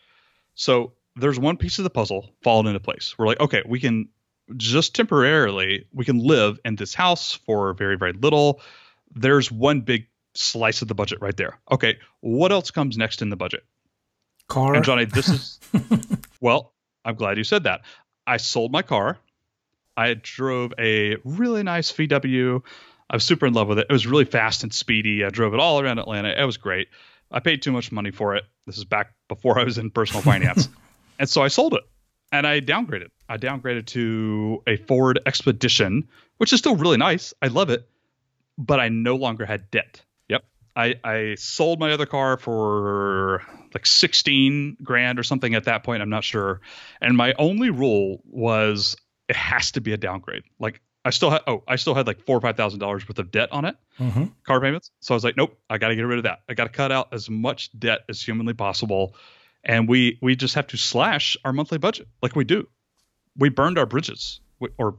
So 0.54 0.92
there's 1.16 1.38
one 1.38 1.56
piece 1.56 1.78
of 1.78 1.84
the 1.84 1.90
puzzle 1.90 2.30
fallen 2.42 2.66
into 2.66 2.80
place. 2.80 3.14
We're 3.16 3.26
like, 3.26 3.40
okay, 3.40 3.62
we 3.66 3.78
can 3.78 4.08
just 4.56 4.94
temporarily 4.94 5.86
we 5.92 6.04
can 6.04 6.18
live 6.18 6.58
in 6.64 6.76
this 6.76 6.94
house 6.94 7.32
for 7.32 7.72
very 7.74 7.96
very 7.96 8.12
little. 8.12 8.60
There's 9.14 9.50
one 9.50 9.82
big 9.82 10.06
slice 10.34 10.82
of 10.82 10.88
the 10.88 10.94
budget 10.94 11.18
right 11.20 11.36
there. 11.36 11.58
Okay, 11.70 11.98
what 12.20 12.52
else 12.52 12.70
comes 12.70 12.96
next 12.96 13.22
in 13.22 13.30
the 13.30 13.36
budget? 13.36 13.64
Car. 14.48 14.74
And 14.74 14.84
Johnny, 14.84 15.04
this 15.04 15.28
is 15.28 15.60
well, 16.40 16.72
I'm 17.04 17.14
glad 17.14 17.38
you 17.38 17.44
said 17.44 17.64
that. 17.64 17.82
I 18.26 18.36
sold 18.36 18.72
my 18.72 18.82
car. 18.82 19.18
I 19.96 20.14
drove 20.14 20.72
a 20.78 21.16
really 21.24 21.62
nice 21.62 21.92
VW. 21.92 22.62
I 23.10 23.16
was 23.16 23.24
super 23.24 23.46
in 23.46 23.52
love 23.52 23.68
with 23.68 23.78
it. 23.78 23.86
It 23.90 23.92
was 23.92 24.06
really 24.06 24.24
fast 24.24 24.62
and 24.62 24.72
speedy. 24.72 25.24
I 25.24 25.28
drove 25.28 25.52
it 25.52 25.60
all 25.60 25.80
around 25.80 25.98
Atlanta. 25.98 26.30
It 26.30 26.44
was 26.44 26.56
great. 26.56 26.88
I 27.30 27.40
paid 27.40 27.62
too 27.62 27.72
much 27.72 27.92
money 27.92 28.10
for 28.10 28.36
it. 28.36 28.44
This 28.66 28.78
is 28.78 28.84
back 28.84 29.12
before 29.28 29.58
I 29.58 29.64
was 29.64 29.78
in 29.78 29.90
personal 29.90 30.22
finance. 30.32 30.68
and 31.18 31.28
so 31.28 31.42
I 31.42 31.48
sold 31.48 31.74
it 31.74 31.82
and 32.32 32.46
I 32.46 32.60
downgraded. 32.60 33.08
I 33.28 33.36
downgraded 33.36 33.86
to 33.86 34.62
a 34.66 34.76
Ford 34.76 35.20
Expedition, 35.26 36.08
which 36.38 36.52
is 36.52 36.58
still 36.58 36.76
really 36.76 36.96
nice. 36.96 37.32
I 37.42 37.48
love 37.48 37.70
it, 37.70 37.88
but 38.58 38.80
I 38.80 38.88
no 38.88 39.16
longer 39.16 39.44
had 39.44 39.70
debt. 39.70 40.02
Yep. 40.28 40.44
I, 40.74 40.94
I 41.04 41.34
sold 41.36 41.78
my 41.78 41.92
other 41.92 42.06
car 42.06 42.38
for 42.38 43.42
like 43.74 43.86
16 43.86 44.78
grand 44.82 45.18
or 45.18 45.22
something 45.22 45.54
at 45.54 45.64
that 45.64 45.84
point. 45.84 46.02
I'm 46.02 46.10
not 46.10 46.24
sure. 46.24 46.60
And 47.00 47.16
my 47.16 47.34
only 47.38 47.70
rule 47.70 48.22
was 48.24 48.96
it 49.28 49.36
has 49.36 49.72
to 49.72 49.80
be 49.80 49.92
a 49.92 49.96
downgrade. 49.96 50.42
Like 50.58 50.80
I 51.04 51.10
still 51.10 51.30
had, 51.30 51.42
oh, 51.46 51.62
I 51.68 51.76
still 51.76 51.94
had 51.94 52.06
like 52.06 52.24
four 52.24 52.36
or 52.36 52.40
five 52.40 52.56
thousand 52.56 52.80
dollars 52.80 53.08
worth 53.08 53.18
of 53.18 53.30
debt 53.30 53.50
on 53.52 53.64
it, 53.64 53.76
mm-hmm. 53.98 54.24
car 54.44 54.60
payments. 54.60 54.90
So 55.00 55.14
I 55.14 55.16
was 55.16 55.24
like, 55.24 55.36
nope, 55.36 55.58
I 55.68 55.78
got 55.78 55.88
to 55.88 55.96
get 55.96 56.02
rid 56.02 56.18
of 56.18 56.24
that. 56.24 56.40
I 56.48 56.54
got 56.54 56.64
to 56.64 56.70
cut 56.70 56.92
out 56.92 57.08
as 57.12 57.28
much 57.28 57.70
debt 57.78 58.00
as 58.08 58.22
humanly 58.22 58.54
possible. 58.54 59.14
And 59.64 59.88
we, 59.88 60.18
we 60.20 60.36
just 60.36 60.54
have 60.54 60.66
to 60.68 60.76
slash 60.76 61.36
our 61.44 61.52
monthly 61.52 61.78
budget 61.78 62.08
like 62.20 62.34
we 62.34 62.44
do. 62.44 62.68
We 63.36 63.48
burned 63.48 63.78
our 63.78 63.86
bridges 63.86 64.40
or 64.78 64.98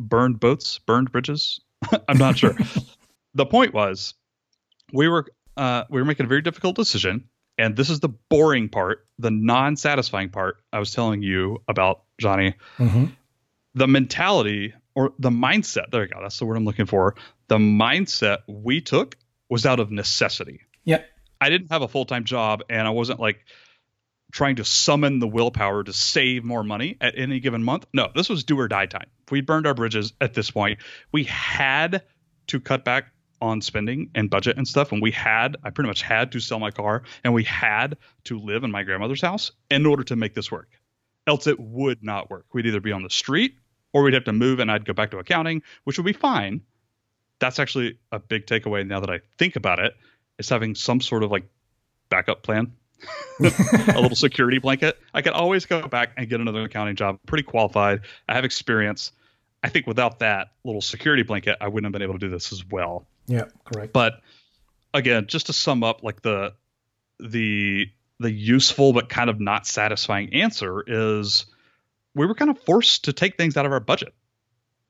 burned 0.00 0.40
boats, 0.40 0.78
burned 0.78 1.12
bridges. 1.12 1.60
I'm 2.08 2.18
not 2.18 2.38
sure. 2.38 2.56
the 3.34 3.46
point 3.46 3.74
was 3.74 4.14
we 4.92 5.08
were 5.08 5.26
uh, 5.56 5.84
we 5.88 6.00
were 6.00 6.04
making 6.04 6.26
a 6.26 6.28
very 6.28 6.42
difficult 6.42 6.76
decision, 6.76 7.28
and 7.58 7.76
this 7.76 7.90
is 7.90 8.00
the 8.00 8.08
boring 8.08 8.68
part, 8.68 9.06
the 9.18 9.30
non-satisfying 9.30 10.30
part. 10.30 10.56
I 10.72 10.78
was 10.78 10.92
telling 10.92 11.22
you 11.22 11.62
about 11.68 12.02
Johnny. 12.18 12.54
Mm-hmm. 12.78 13.06
The 13.74 13.88
mentality 13.88 14.74
or 14.94 15.12
the 15.18 15.30
mindset. 15.30 15.90
There 15.90 16.02
you 16.02 16.08
go. 16.08 16.20
That's 16.22 16.38
the 16.38 16.44
word 16.44 16.56
I'm 16.56 16.64
looking 16.64 16.86
for. 16.86 17.14
The 17.48 17.58
mindset 17.58 18.38
we 18.46 18.80
took 18.80 19.16
was 19.48 19.66
out 19.66 19.80
of 19.80 19.90
necessity. 19.90 20.60
Yep. 20.84 21.08
I 21.40 21.50
didn't 21.50 21.70
have 21.70 21.82
a 21.82 21.88
full 21.88 22.04
time 22.04 22.24
job, 22.24 22.62
and 22.70 22.86
I 22.86 22.90
wasn't 22.90 23.20
like 23.20 23.44
trying 24.34 24.56
to 24.56 24.64
summon 24.64 25.20
the 25.20 25.28
willpower 25.28 25.84
to 25.84 25.92
save 25.92 26.42
more 26.42 26.64
money 26.64 26.96
at 27.00 27.16
any 27.16 27.38
given 27.38 27.62
month. 27.62 27.86
No, 27.94 28.10
this 28.16 28.28
was 28.28 28.42
do 28.42 28.58
or 28.58 28.66
die 28.66 28.86
time. 28.86 29.06
We 29.30 29.40
burned 29.42 29.64
our 29.64 29.74
bridges 29.74 30.12
at 30.20 30.34
this 30.34 30.50
point. 30.50 30.80
We 31.12 31.22
had 31.22 32.02
to 32.48 32.58
cut 32.58 32.84
back 32.84 33.06
on 33.40 33.60
spending 33.60 34.10
and 34.12 34.28
budget 34.28 34.56
and 34.56 34.66
stuff. 34.66 34.90
And 34.90 35.00
we 35.00 35.12
had, 35.12 35.56
I 35.62 35.70
pretty 35.70 35.86
much 35.86 36.02
had 36.02 36.32
to 36.32 36.40
sell 36.40 36.58
my 36.58 36.72
car 36.72 37.04
and 37.22 37.32
we 37.32 37.44
had 37.44 37.96
to 38.24 38.40
live 38.40 38.64
in 38.64 38.72
my 38.72 38.82
grandmother's 38.82 39.20
house 39.20 39.52
in 39.70 39.86
order 39.86 40.02
to 40.02 40.16
make 40.16 40.34
this 40.34 40.50
work. 40.50 40.68
Else 41.28 41.46
it 41.46 41.60
would 41.60 42.02
not 42.02 42.28
work. 42.28 42.46
We'd 42.52 42.66
either 42.66 42.80
be 42.80 42.90
on 42.90 43.04
the 43.04 43.10
street 43.10 43.54
or 43.92 44.02
we'd 44.02 44.14
have 44.14 44.24
to 44.24 44.32
move 44.32 44.58
and 44.58 44.68
I'd 44.68 44.84
go 44.84 44.94
back 44.94 45.12
to 45.12 45.18
accounting, 45.18 45.62
which 45.84 45.96
would 45.96 46.06
be 46.06 46.12
fine. 46.12 46.62
That's 47.38 47.60
actually 47.60 47.98
a 48.10 48.18
big 48.18 48.46
takeaway 48.46 48.84
now 48.84 48.98
that 48.98 49.10
I 49.10 49.20
think 49.38 49.54
about 49.54 49.78
it, 49.78 49.94
is 50.40 50.48
having 50.48 50.74
some 50.74 51.00
sort 51.00 51.22
of 51.22 51.30
like 51.30 51.44
backup 52.08 52.42
plan, 52.42 52.72
a 53.40 54.00
little 54.00 54.16
security 54.16 54.58
blanket. 54.58 54.98
I 55.12 55.22
could 55.22 55.32
always 55.32 55.66
go 55.66 55.86
back 55.88 56.12
and 56.16 56.28
get 56.28 56.40
another 56.40 56.62
accounting 56.62 56.96
job. 56.96 57.18
Pretty 57.26 57.44
qualified. 57.44 58.00
I 58.28 58.34
have 58.34 58.44
experience. 58.44 59.12
I 59.62 59.68
think 59.68 59.86
without 59.86 60.18
that 60.20 60.48
little 60.64 60.80
security 60.80 61.22
blanket, 61.22 61.56
I 61.60 61.68
wouldn't 61.68 61.86
have 61.86 61.92
been 61.92 62.02
able 62.02 62.14
to 62.14 62.26
do 62.26 62.28
this 62.28 62.52
as 62.52 62.64
well. 62.66 63.06
Yeah, 63.26 63.44
correct. 63.64 63.92
But 63.92 64.20
again, 64.92 65.26
just 65.26 65.46
to 65.46 65.52
sum 65.52 65.82
up, 65.82 66.02
like 66.02 66.22
the 66.22 66.54
the 67.18 67.86
the 68.20 68.30
useful 68.30 68.92
but 68.92 69.08
kind 69.08 69.28
of 69.28 69.40
not 69.40 69.66
satisfying 69.66 70.32
answer 70.34 70.84
is 70.86 71.46
we 72.14 72.26
were 72.26 72.34
kind 72.34 72.50
of 72.50 72.58
forced 72.60 73.04
to 73.04 73.12
take 73.12 73.36
things 73.36 73.56
out 73.56 73.66
of 73.66 73.72
our 73.72 73.80
budget. 73.80 74.14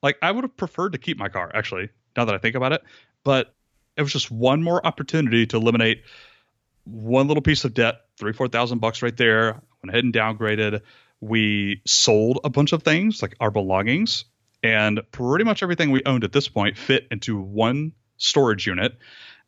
Like 0.02 0.18
I 0.22 0.30
would 0.30 0.44
have 0.44 0.56
preferred 0.56 0.92
to 0.92 0.98
keep 0.98 1.18
my 1.18 1.28
car, 1.28 1.50
actually, 1.54 1.88
now 2.16 2.24
that 2.26 2.34
I 2.34 2.38
think 2.38 2.54
about 2.54 2.72
it. 2.72 2.82
But 3.24 3.54
it 3.96 4.02
was 4.02 4.12
just 4.12 4.30
one 4.30 4.62
more 4.62 4.84
opportunity 4.86 5.46
to 5.46 5.56
eliminate 5.56 6.02
one 6.84 7.28
little 7.28 7.42
piece 7.42 7.64
of 7.64 7.74
debt, 7.74 7.96
three, 8.18 8.32
four 8.32 8.48
thousand 8.48 8.78
bucks 8.78 9.02
right 9.02 9.16
there. 9.16 9.62
Went 9.82 9.90
ahead 9.90 10.04
and 10.04 10.14
downgraded. 10.14 10.80
We 11.20 11.80
sold 11.86 12.40
a 12.44 12.50
bunch 12.50 12.72
of 12.72 12.82
things, 12.82 13.22
like 13.22 13.34
our 13.40 13.50
belongings, 13.50 14.24
and 14.62 15.00
pretty 15.10 15.44
much 15.44 15.62
everything 15.62 15.90
we 15.90 16.02
owned 16.04 16.24
at 16.24 16.32
this 16.32 16.48
point 16.48 16.76
fit 16.76 17.06
into 17.10 17.40
one 17.40 17.92
storage 18.16 18.66
unit 18.66 18.96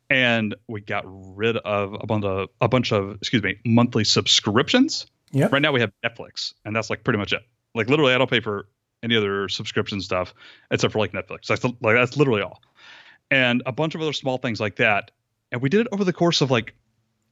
and 0.09 0.55
we 0.67 0.81
got 0.81 1.03
rid 1.05 1.57
of 1.57 1.93
a 1.99 2.05
bunch 2.05 2.25
of 2.25 2.49
a 2.61 2.67
bunch 2.67 2.91
of 2.91 3.15
excuse 3.15 3.43
me 3.43 3.57
monthly 3.65 4.03
subscriptions. 4.03 5.05
Yeah. 5.31 5.49
Right 5.51 5.61
now 5.61 5.71
we 5.71 5.81
have 5.81 5.91
Netflix, 6.05 6.53
and 6.63 6.75
that's 6.75 6.89
like 6.89 7.03
pretty 7.03 7.19
much 7.19 7.33
it. 7.33 7.41
Like 7.75 7.89
literally, 7.89 8.13
I 8.13 8.17
don't 8.17 8.29
pay 8.29 8.39
for 8.39 8.67
any 9.03 9.15
other 9.15 9.49
subscription 9.49 10.01
stuff 10.01 10.33
except 10.71 10.93
for 10.93 10.99
like 10.99 11.11
Netflix. 11.11 11.47
That's 11.47 11.63
like 11.63 11.95
that's 11.95 12.17
literally 12.17 12.41
all, 12.41 12.61
and 13.29 13.63
a 13.65 13.71
bunch 13.71 13.95
of 13.95 14.01
other 14.01 14.13
small 14.13 14.37
things 14.37 14.59
like 14.59 14.77
that. 14.77 15.11
And 15.51 15.61
we 15.61 15.69
did 15.69 15.81
it 15.81 15.87
over 15.91 16.03
the 16.03 16.13
course 16.13 16.41
of 16.41 16.51
like 16.51 16.73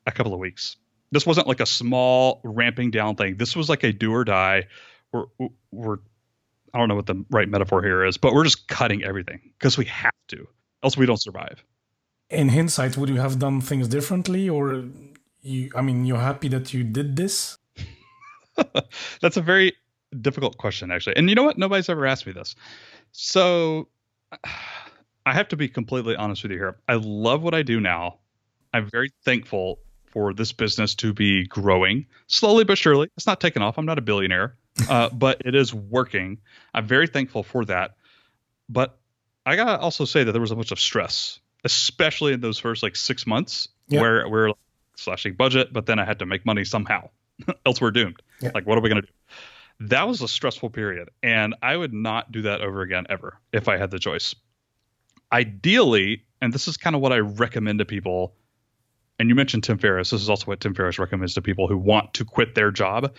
a 0.06 0.12
couple 0.12 0.34
of 0.34 0.40
weeks. 0.40 0.78
This 1.12 1.26
wasn't 1.26 1.48
like 1.48 1.60
a 1.60 1.66
small 1.66 2.42
ramping 2.44 2.92
down 2.92 3.16
thing. 3.16 3.38
This 3.38 3.56
was 3.56 3.70
like 3.70 3.84
a 3.84 3.94
do 3.94 4.14
or 4.14 4.24
die. 4.24 4.66
We're 5.12 5.26
we're 5.72 5.98
I 6.74 6.80
don't 6.80 6.90
know 6.90 6.96
what 6.96 7.06
the 7.06 7.24
right 7.30 7.48
metaphor 7.48 7.82
here 7.82 8.04
is, 8.04 8.18
but 8.18 8.34
we're 8.34 8.44
just 8.44 8.68
cutting 8.68 9.04
everything 9.04 9.40
because 9.58 9.78
we 9.78 9.86
have 9.86 10.12
to, 10.28 10.46
else 10.84 10.98
we 10.98 11.06
don't 11.06 11.22
survive 11.22 11.64
in 12.30 12.50
hindsight, 12.50 12.98
would 12.98 13.10
you 13.10 13.18
have 13.18 13.40
done 13.40 13.62
things 13.62 13.88
differently, 13.88 14.50
or 14.50 14.86
you? 15.42 15.70
I 15.76 15.82
mean, 15.82 16.06
you're 16.06 16.18
happy 16.18 16.48
that 16.50 16.74
you 16.74 16.84
did 16.84 17.16
this. 17.16 17.58
That's 19.22 19.38
a 19.38 19.42
very 19.42 19.74
difficult 20.22 20.58
question, 20.58 20.92
actually. 20.92 21.18
And 21.18 21.30
you 21.30 21.36
know 21.36 21.44
what? 21.44 21.58
Nobody's 21.58 21.90
ever 21.90 22.06
asked 22.06 22.26
me 22.26 22.34
this. 22.34 22.56
So 23.12 23.90
I 25.26 25.34
have 25.34 25.48
to 25.50 25.58
be 25.58 25.68
completely 25.68 26.16
honest 26.16 26.44
with 26.44 26.52
you 26.52 26.58
here. 26.58 26.78
I 26.88 26.96
love 26.96 27.44
what 27.44 27.54
I 27.54 27.64
do 27.64 27.80
now. 27.80 28.20
I'm 28.74 28.90
very 28.90 29.12
thankful 29.24 29.80
for 30.16 30.34
this 30.34 30.52
business 30.52 30.96
to 30.96 31.14
be 31.14 31.46
growing 31.46 32.08
slowly 32.28 32.64
but 32.64 32.80
surely. 32.80 33.10
It's 33.18 33.28
not 33.28 33.40
taking 33.40 33.62
off. 33.62 33.78
I'm 33.78 33.86
not 33.86 34.00
a 34.00 34.02
billionaire, 34.02 34.56
uh, 34.90 35.10
but 35.10 35.44
it 35.46 35.54
is 35.54 35.74
working. 35.74 36.40
I'm 36.74 36.88
very 36.88 37.08
thankful 37.08 37.44
for 37.44 37.66
that. 37.66 37.98
But 38.68 38.98
I 39.46 39.56
gotta 39.56 39.78
also 39.78 40.06
say 40.06 40.24
that 40.24 40.32
there 40.32 40.42
was 40.42 40.52
a 40.52 40.56
bunch 40.56 40.72
of 40.72 40.80
stress 40.80 41.40
especially 41.66 42.32
in 42.32 42.40
those 42.40 42.60
first 42.60 42.84
like 42.84 42.96
six 42.96 43.28
months 43.28 43.68
yeah. 43.90 44.00
where 44.00 44.30
we're 44.30 44.50
like, 44.50 44.58
slashing 44.96 45.34
budget, 45.34 45.74
but 45.74 45.86
then 45.86 46.00
I 46.00 46.06
had 46.06 46.20
to 46.20 46.26
make 46.26 46.46
money 46.46 46.64
somehow, 46.64 47.10
else 47.66 47.82
we're 47.82 47.92
doomed. 47.92 48.22
Yeah. 48.40 48.52
Like, 48.54 48.66
what 48.66 48.78
are 48.78 48.82
we 48.82 48.90
to 48.90 49.02
do? 49.02 49.08
That 49.82 50.08
was 50.08 50.22
a 50.22 50.28
stressful 50.28 50.70
period, 50.70 51.10
and 51.22 51.56
I 51.62 51.76
would 51.76 51.94
not 51.94 52.32
do 52.32 52.44
that 52.44 52.62
over 52.62 52.82
again 52.82 53.08
ever 53.10 53.42
if 53.52 53.68
I 53.68 53.76
had 53.76 53.92
the 53.92 54.00
choice. 54.00 54.34
Ideally, 55.34 56.24
and 56.40 56.54
this 56.54 56.70
is 56.70 56.78
kind 56.78 56.96
of 56.96 57.02
what 57.02 57.12
I 57.12 57.18
recommend 57.18 57.80
to 57.80 57.86
people. 57.86 58.36
And 59.18 59.30
you 59.30 59.36
mentioned 59.36 59.64
Tim 59.64 59.78
Ferriss. 59.78 60.10
This 60.10 60.22
is 60.22 60.30
also 60.30 60.46
what 60.46 60.60
Tim 60.60 60.74
Ferriss 60.74 61.00
recommends 61.00 61.36
to 61.36 61.42
people 61.42 61.68
who 61.68 61.78
want 61.78 62.16
to 62.16 62.26
quit 62.26 62.56
their 62.56 62.72
job 62.72 63.14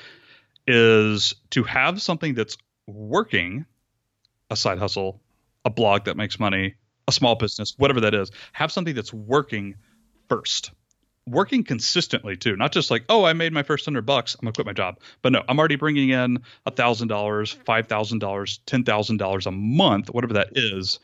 is 0.67 1.35
to 1.51 1.63
have 1.63 2.03
something 2.03 2.35
that's 2.35 2.59
working, 2.87 3.65
a 4.51 4.57
side 4.57 4.79
hustle, 4.79 5.21
a 5.65 5.71
blog 5.71 6.05
that 6.05 6.17
makes 6.17 6.39
money, 6.39 6.75
a 7.09 7.13
small 7.13 7.35
business, 7.35 7.75
whatever 7.79 8.01
that 8.01 8.15
is, 8.15 8.31
have 8.53 8.73
something 8.73 8.95
that's 8.95 9.13
working 9.13 9.77
first. 10.29 10.73
Working 11.29 11.65
consistently 11.65 12.37
too, 12.37 12.57
not 12.57 12.71
just 12.71 12.89
like, 12.89 13.05
oh, 13.09 13.25
I 13.25 13.33
made 13.33 13.53
my 13.53 13.65
first 13.65 13.85
hundred 13.85 14.07
bucks, 14.07 14.37
I'm 14.37 14.45
gonna 14.45 14.53
quit 14.53 14.67
my 14.67 14.73
job. 14.73 15.01
But 15.23 15.33
no, 15.33 15.43
I'm 15.49 15.59
already 15.59 15.75
bringing 15.75 16.11
in 16.11 16.39
a 16.67 16.71
thousand 16.71 17.09
dollars, 17.09 17.51
five 17.51 17.89
thousand 17.89 18.21
dollars, 18.21 18.61
ten 18.65 18.85
thousand 18.85 19.17
dollars 19.17 19.47
a 19.47 19.51
month, 19.51 20.09
whatever 20.09 20.35
that 20.35 20.51
is. 20.53 21.01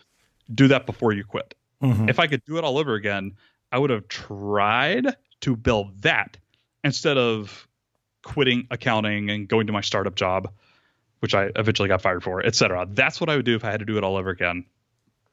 Do 0.53 0.69
that 0.69 0.87
before 0.87 1.13
you 1.13 1.25
quit. 1.25 1.57
Mm-hmm. 1.83 2.09
If 2.09 2.21
I 2.21 2.29
could 2.29 2.45
do 2.45 2.57
it 2.59 2.63
all 2.63 2.79
over 2.79 2.95
again, 2.95 3.33
I 3.73 3.79
would 3.79 3.91
have 3.91 4.07
tried 4.07 5.17
to 5.41 5.57
build 5.57 6.03
that 6.03 6.37
instead 6.85 7.17
of 7.17 7.67
quitting 8.23 8.69
accounting 8.71 9.31
and 9.31 9.49
going 9.49 9.67
to 9.67 9.73
my 9.73 9.81
startup 9.81 10.15
job, 10.15 10.53
which 11.21 11.35
I 11.35 11.51
eventually 11.57 11.89
got 11.89 12.03
fired 12.03 12.23
for, 12.23 12.45
etc. 12.45 12.87
That's 12.89 13.21
what 13.21 13.31
I 13.31 13.37
would 13.37 13.45
do 13.45 13.57
if 13.57 13.65
I 13.65 13.71
had 13.71 13.81
to 13.81 13.87
do 13.87 13.97
it 13.97 14.05
all 14.05 14.17
over 14.17 14.31
again. 14.31 14.67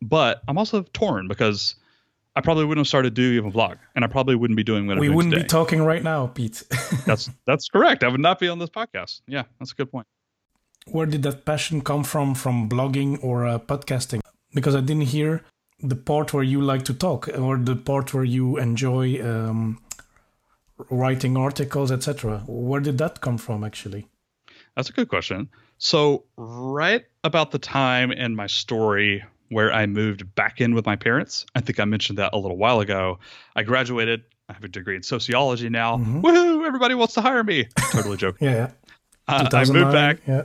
But 0.01 0.41
I'm 0.47 0.57
also 0.57 0.83
torn 0.93 1.27
because 1.27 1.75
I 2.35 2.41
probably 2.41 2.63
wouldn't 2.63 2.85
have 2.85 2.87
started 2.87 3.13
doing 3.13 3.45
a 3.45 3.51
Blog, 3.51 3.77
and 3.95 4.05
I 4.05 4.07
probably 4.07 4.35
wouldn't 4.35 4.55
be 4.55 4.63
doing 4.63 4.87
what 4.87 4.93
I'm 4.93 5.01
we 5.01 5.09
wouldn't 5.09 5.33
today. 5.33 5.43
be 5.43 5.49
talking 5.49 5.81
right 5.81 6.01
now, 6.01 6.27
Pete. 6.27 6.63
that's 7.05 7.29
that's 7.45 7.67
correct. 7.67 8.03
I 8.03 8.07
would 8.07 8.21
not 8.21 8.39
be 8.39 8.47
on 8.47 8.59
this 8.59 8.69
podcast. 8.69 9.21
Yeah, 9.27 9.43
that's 9.59 9.73
a 9.73 9.75
good 9.75 9.91
point. 9.91 10.07
Where 10.87 11.05
did 11.05 11.23
that 11.23 11.43
passion 11.43 11.81
come 11.81 12.03
from? 12.03 12.33
From 12.33 12.69
blogging 12.69 13.21
or 13.21 13.45
uh, 13.45 13.59
podcasting? 13.59 14.21
Because 14.53 14.73
I 14.73 14.81
didn't 14.81 15.07
hear 15.07 15.43
the 15.81 15.95
part 15.95 16.33
where 16.33 16.43
you 16.43 16.61
like 16.61 16.83
to 16.85 16.93
talk 16.93 17.29
or 17.37 17.57
the 17.57 17.75
part 17.75 18.13
where 18.13 18.23
you 18.23 18.57
enjoy 18.57 19.21
um, 19.23 19.81
writing 20.89 21.37
articles, 21.37 21.91
etc. 21.91 22.43
Where 22.47 22.81
did 22.81 22.97
that 22.97 23.21
come 23.21 23.37
from, 23.37 23.63
actually? 23.63 24.07
That's 24.75 24.89
a 24.89 24.93
good 24.93 25.09
question. 25.09 25.49
So, 25.77 26.25
right 26.37 27.05
about 27.23 27.51
the 27.51 27.59
time 27.59 28.11
in 28.11 28.35
my 28.35 28.47
story 28.47 29.23
where 29.49 29.73
I 29.73 29.85
moved 29.87 30.35
back 30.35 30.61
in 30.61 30.75
with 30.75 30.85
my 30.85 30.95
parents. 30.95 31.45
I 31.55 31.61
think 31.61 31.79
I 31.79 31.85
mentioned 31.85 32.19
that 32.19 32.31
a 32.33 32.37
little 32.37 32.57
while 32.57 32.79
ago. 32.79 33.19
I 33.55 33.63
graduated. 33.63 34.23
I 34.47 34.53
have 34.53 34.63
a 34.63 34.67
degree 34.67 34.95
in 34.95 35.03
sociology 35.03 35.69
now. 35.69 35.97
Mm-hmm. 35.97 36.21
Woohoo! 36.21 36.65
Everybody 36.65 36.95
wants 36.95 37.13
to 37.15 37.21
hire 37.21 37.43
me. 37.43 37.67
Totally 37.91 38.17
joking. 38.17 38.47
yeah, 38.47 38.55
yeah. 38.55 38.71
Uh, 39.27 39.49
I 39.51 39.65
moved 39.65 39.91
back. 39.91 40.19
Yeah. 40.27 40.43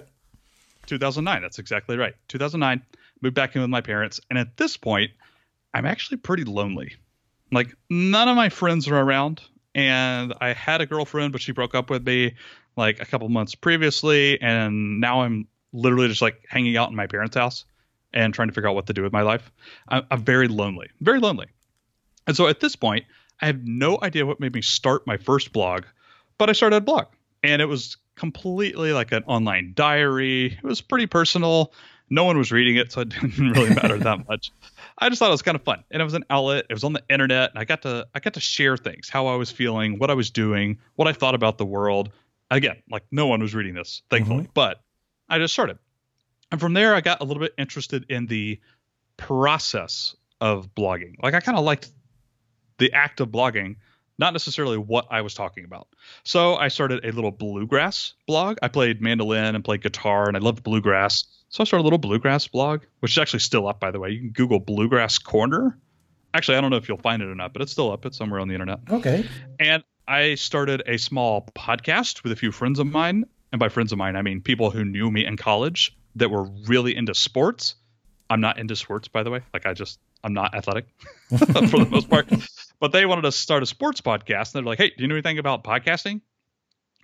2009. 0.86 1.42
That's 1.42 1.58
exactly 1.58 1.96
right. 1.96 2.14
2009. 2.28 2.82
Moved 3.20 3.34
back 3.34 3.54
in 3.54 3.62
with 3.62 3.70
my 3.70 3.80
parents, 3.80 4.20
and 4.28 4.38
at 4.38 4.56
this 4.56 4.76
point, 4.76 5.12
I'm 5.72 5.86
actually 5.86 6.18
pretty 6.18 6.44
lonely. 6.44 6.94
Like 7.52 7.74
none 7.88 8.28
of 8.28 8.36
my 8.36 8.48
friends 8.48 8.88
are 8.88 8.98
around, 8.98 9.40
and 9.74 10.34
I 10.40 10.52
had 10.52 10.80
a 10.80 10.86
girlfriend, 10.86 11.32
but 11.32 11.40
she 11.40 11.52
broke 11.52 11.74
up 11.74 11.90
with 11.90 12.06
me 12.06 12.34
like 12.76 13.00
a 13.00 13.06
couple 13.06 13.28
months 13.28 13.54
previously, 13.54 14.40
and 14.40 15.00
now 15.00 15.22
I'm 15.22 15.48
literally 15.72 16.08
just 16.08 16.22
like 16.22 16.44
hanging 16.48 16.76
out 16.76 16.90
in 16.90 16.96
my 16.96 17.06
parents' 17.06 17.36
house 17.36 17.64
and 18.12 18.32
trying 18.32 18.48
to 18.48 18.54
figure 18.54 18.68
out 18.68 18.74
what 18.74 18.86
to 18.86 18.92
do 18.92 19.02
with 19.02 19.12
my 19.12 19.22
life. 19.22 19.50
I'm, 19.88 20.06
I'm 20.10 20.22
very 20.22 20.48
lonely, 20.48 20.88
very 21.00 21.18
lonely. 21.18 21.46
And 22.26 22.36
so 22.36 22.46
at 22.46 22.60
this 22.60 22.76
point, 22.76 23.04
I 23.40 23.46
have 23.46 23.64
no 23.64 23.98
idea 24.00 24.24
what 24.24 24.40
made 24.40 24.54
me 24.54 24.62
start 24.62 25.06
my 25.06 25.16
first 25.16 25.52
blog, 25.52 25.84
but 26.38 26.48
I 26.48 26.52
started 26.52 26.76
a 26.76 26.80
blog 26.80 27.06
and 27.42 27.60
it 27.60 27.66
was 27.66 27.96
completely 28.16 28.92
like 28.92 29.12
an 29.12 29.24
online 29.24 29.72
diary. 29.74 30.46
It 30.46 30.64
was 30.64 30.81
pretty 30.81 31.07
personal. 31.07 31.72
No 32.11 32.24
one 32.24 32.37
was 32.37 32.53
reading 32.53 32.77
it, 32.77 32.92
so 32.92 33.00
it 33.00 33.09
didn't 33.20 33.53
really 33.53 33.74
matter 33.74 33.98
that 33.98 34.29
much. 34.29 34.53
I 34.98 35.09
just 35.09 35.18
thought 35.18 35.29
it 35.29 35.33
was 35.33 35.42
kind 35.42 35.57
of 35.57 35.62
fun, 35.62 35.83
and 35.90 36.00
it 36.00 36.05
was 36.05 36.14
an 36.14 36.24
outlet. 36.31 36.66
It 36.70 36.74
was 36.74 36.85
on 36.85 36.92
the 36.92 37.03
internet, 37.09 37.50
and 37.50 37.59
I 37.59 37.64
got 37.64 37.83
to 37.83 38.07
I 38.14 38.20
got 38.20 38.35
to 38.35 38.40
share 38.40 38.77
things, 38.77 39.09
how 39.09 39.27
I 39.27 39.37
was 39.37 39.50
feeling, 39.50 39.98
what 39.98 40.11
I 40.11 40.14
was 40.14 40.31
doing, 40.31 40.79
what 40.96 41.09
I 41.09 41.12
thought 41.12 41.35
about 41.35 41.59
the 41.59 41.66
world. 41.66 42.11
Again, 42.50 42.77
like 42.90 43.05
no 43.11 43.27
one 43.27 43.40
was 43.40 43.55
reading 43.55 43.74
this, 43.74 44.03
thankfully, 44.11 44.44
mm-hmm. 44.44 44.53
but 44.55 44.81
I 45.29 45.38
just 45.38 45.55
started. 45.55 45.79
And 46.53 46.61
from 46.61 46.74
there, 46.74 46.94
I 46.94 47.00
got 47.00 47.20
a 47.20 47.24
little 47.24 47.42
bit 47.42 47.55
interested 47.59 48.07
in 48.09 48.27
the 48.27 48.61
process 49.16 50.14
of 50.40 50.74
blogging. 50.74 51.14
Like 51.22 51.35
I 51.35 51.40
kind 51.40 51.59
of 51.59 51.64
liked 51.64 51.90
the 52.79 52.92
act 52.92 53.20
of 53.20 53.31
blogging, 53.31 53.77
not 54.18 54.33
necessarily 54.33 54.79
what 54.79 55.07
I 55.11 55.22
was 55.22 55.35
talking 55.35 55.64
about. 55.64 55.88
So 56.22 56.55
I 56.57 56.68
started 56.68 57.05
a 57.05 57.12
little 57.12 57.31
bluegrass 57.31 58.14
blog. 58.27 58.59
I 58.62 58.68
played 58.68 59.00
mandolin 59.00 59.55
and 59.55 59.64
played 59.64 59.83
guitar, 59.83 60.29
and 60.29 60.37
I 60.37 60.40
loved 60.40 60.62
bluegrass. 60.62 61.24
So 61.48 61.62
I 61.62 61.64
started 61.64 61.83
a 61.83 61.85
little 61.85 61.98
bluegrass 61.98 62.48
blog, 62.48 62.83
which 63.00 63.12
is 63.12 63.18
actually 63.18 63.40
still 63.40 63.66
up, 63.66 63.81
by 63.81 63.90
the 63.90 64.00
way. 64.00 64.11
You 64.11 64.20
can 64.20 64.31
Google 64.31 64.61
Bluegrass 64.61 65.18
Corner. 65.18 65.79
Actually, 66.33 66.59
I 66.59 66.61
don't 66.61 66.70
know 66.70 66.77
if 66.77 66.88
you'll 66.88 66.98
find 66.98 67.22
it 67.22 67.29
or 67.29 67.35
not, 67.35 67.53
but 67.53 67.62
it's 67.62 67.72
still 67.72 67.92
up. 67.92 68.05
It's 68.07 68.16
somewhere 68.16 68.40
on 68.40 68.48
the 68.48 68.55
internet. 68.55 68.81
Okay. 68.90 69.24
And 69.61 69.85
I 70.07 70.35
started 70.35 70.83
a 70.87 70.98
small 70.98 71.46
podcast 71.55 72.24
with 72.24 72.33
a 72.33 72.37
few 72.37 72.50
friends 72.50 72.79
of 72.79 72.87
mine. 72.87 73.24
And 73.53 73.61
by 73.61 73.68
friends 73.68 73.92
of 73.92 73.98
mine, 73.98 74.16
I 74.16 74.22
mean 74.22 74.40
people 74.40 74.70
who 74.70 74.85
knew 74.85 75.11
me 75.11 75.24
in 75.24 75.37
college 75.37 75.96
that 76.16 76.31
were 76.31 76.44
really 76.66 76.96
into 76.96 77.14
sports. 77.14 77.77
I'm 78.29 78.40
not 78.40 78.59
into 78.59 78.74
sports, 78.74 79.07
by 79.07 79.22
the 79.22 79.31
way. 79.31 79.42
Like 79.53 79.64
I 79.64 79.74
just 79.74 80.00
I'm 80.24 80.32
not 80.32 80.54
athletic 80.54 80.87
for 81.28 81.37
the 81.37 81.88
most 81.90 82.08
part. 82.08 82.28
But 82.80 82.92
they 82.92 83.06
wanted 83.06 83.22
to 83.22 83.32
start 83.32 83.62
a 83.62 83.66
sports 83.66 84.00
podcast. 84.00 84.54
And 84.54 84.64
they're 84.64 84.70
like, 84.70 84.78
hey, 84.78 84.88
do 84.96 85.02
you 85.02 85.08
know 85.08 85.14
anything 85.14 85.38
about 85.38 85.62
podcasting? 85.62 86.20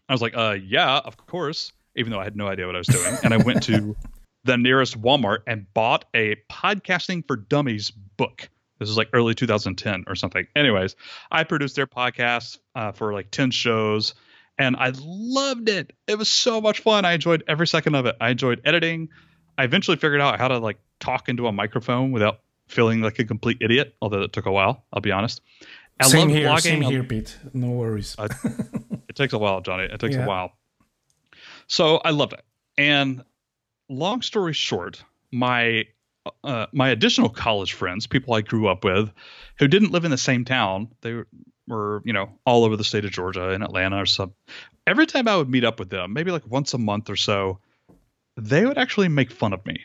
I 0.09 0.13
was 0.13 0.23
like, 0.23 0.37
uh, 0.37 0.57
yeah, 0.67 0.99
of 0.99 1.17
course, 1.17 1.73
even 1.95 2.11
though 2.11 2.19
I 2.19 2.25
had 2.25 2.35
no 2.35 2.49
idea 2.49 2.67
what 2.67 2.75
I 2.75 2.79
was 2.79 2.89
doing. 2.89 3.17
And 3.23 3.33
I 3.33 3.37
went 3.37 3.63
to 3.65 3.97
the 4.45 4.57
nearest 4.57 5.01
Walmart 5.01 5.39
and 5.47 5.73
bought 5.73 6.07
a 6.15 6.37
Podcasting 6.51 7.27
for 7.27 7.37
Dummies 7.37 7.91
book. 7.91 8.49
This 8.81 8.89
is 8.89 8.97
like 8.97 9.11
early 9.13 9.35
2010 9.35 10.05
or 10.07 10.15
something. 10.15 10.47
Anyways, 10.57 10.97
I 11.31 11.45
produced 11.45 11.77
their 11.77 11.87
podcast 11.87 12.59
uh, 12.75 12.93
for 12.93 13.13
like 13.13 13.31
10 13.31 13.51
shows 13.51 14.15
and 14.61 14.77
I 14.77 14.93
loved 14.99 15.69
it. 15.69 15.93
It 16.07 16.19
was 16.19 16.29
so 16.29 16.61
much 16.61 16.81
fun. 16.81 17.05
I 17.07 17.13
enjoyed 17.13 17.45
every 17.49 17.67
second 17.67 17.95
of 17.95 18.07
it. 18.07 18.17
I 18.21 18.31
enjoyed 18.31 18.61
editing. 18.65 19.09
I 19.57 19.65
eventually 19.65 19.97
figured 19.97 20.21
out 20.21 20.39
how 20.39 20.49
to 20.49 20.59
like 20.59 20.79
talk 21.01 21.29
into 21.29 21.47
a 21.47 21.53
microphone 21.53 22.13
without 22.13 22.41
feeling 22.71 23.01
like 23.01 23.19
a 23.19 23.25
complete 23.25 23.59
idiot, 23.61 23.95
although 24.01 24.23
it 24.23 24.33
took 24.33 24.47
a 24.47 24.53
while, 24.53 24.85
I'll 24.93 25.01
be 25.01 25.13
honest. 25.13 25.41
I 26.01 26.07
same 26.07 26.29
here, 26.29 26.49
blogging. 26.49 26.61
same 26.61 26.81
here, 26.81 27.05
Pete. 27.05 27.37
No 27.53 27.71
worries. 27.71 28.17
it 28.19 29.17
takes 29.17 29.33
a 29.33 29.39
while, 29.39 29.61
Johnny. 29.61 29.85
It 29.85 30.01
takes 30.01 30.15
yeah. 30.15 30.25
a 30.25 30.29
while. 30.29 30.53
So 31.67 31.97
I 31.99 32.11
loved 32.11 32.33
it. 32.33 32.43
And 32.79 33.23
long 33.89 34.23
story 34.23 34.55
short, 34.55 35.05
my 35.31 35.87
uh, 36.45 36.67
my 36.73 36.91
additional 36.91 37.29
college 37.29 37.73
friends, 37.73 38.07
people 38.07 38.35
I 38.35 38.41
grew 38.43 38.69
up 38.69 38.85
with, 38.85 39.11
who 39.59 39.69
didn't 39.69 39.91
live 39.91 40.05
in 40.05 40.11
the 40.11 40.19
same 40.19 40.45
town, 40.45 40.89
they 41.01 41.15
were, 41.15 41.27
were 41.67 42.03
you 42.05 42.13
know 42.13 42.39
all 42.47 42.65
over 42.65 42.77
the 42.77 42.85
state 42.85 43.05
of 43.05 43.11
Georgia, 43.11 43.51
in 43.51 43.63
Atlanta 43.63 44.01
or 44.01 44.07
some. 44.07 44.33
Every 44.87 45.07
time 45.07 45.29
I 45.29 45.37
would 45.37 45.51
meet 45.51 45.65
up 45.65 45.79
with 45.79 45.91
them, 45.91 46.13
maybe 46.13 46.31
like 46.31 46.47
once 46.47 46.73
a 46.73 46.79
month 46.79 47.11
or 47.11 47.17
so, 47.17 47.61
they 48.37 48.65
would 48.65 48.79
actually 48.79 49.09
make 49.09 49.31
fun 49.31 49.53
of 49.53 49.65
me. 49.67 49.85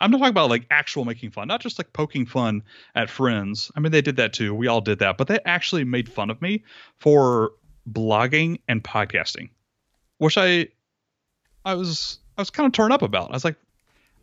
I'm 0.00 0.10
not 0.10 0.18
talking 0.18 0.30
about 0.30 0.50
like 0.50 0.66
actual 0.70 1.04
making 1.04 1.30
fun, 1.30 1.48
not 1.48 1.60
just 1.60 1.78
like 1.78 1.92
poking 1.92 2.26
fun 2.26 2.62
at 2.94 3.10
friends. 3.10 3.70
I 3.76 3.80
mean, 3.80 3.92
they 3.92 4.00
did 4.00 4.16
that 4.16 4.32
too. 4.32 4.54
We 4.54 4.66
all 4.66 4.80
did 4.80 5.00
that, 5.00 5.18
but 5.18 5.28
they 5.28 5.38
actually 5.44 5.84
made 5.84 6.08
fun 6.08 6.30
of 6.30 6.40
me 6.40 6.64
for 6.98 7.52
blogging 7.90 8.60
and 8.68 8.82
podcasting, 8.82 9.50
which 10.18 10.38
I, 10.38 10.68
I 11.64 11.74
was, 11.74 12.18
I 12.38 12.40
was 12.40 12.50
kind 12.50 12.66
of 12.66 12.72
torn 12.72 12.92
up 12.92 13.02
about. 13.02 13.30
I 13.30 13.34
was 13.34 13.44
like, 13.44 13.56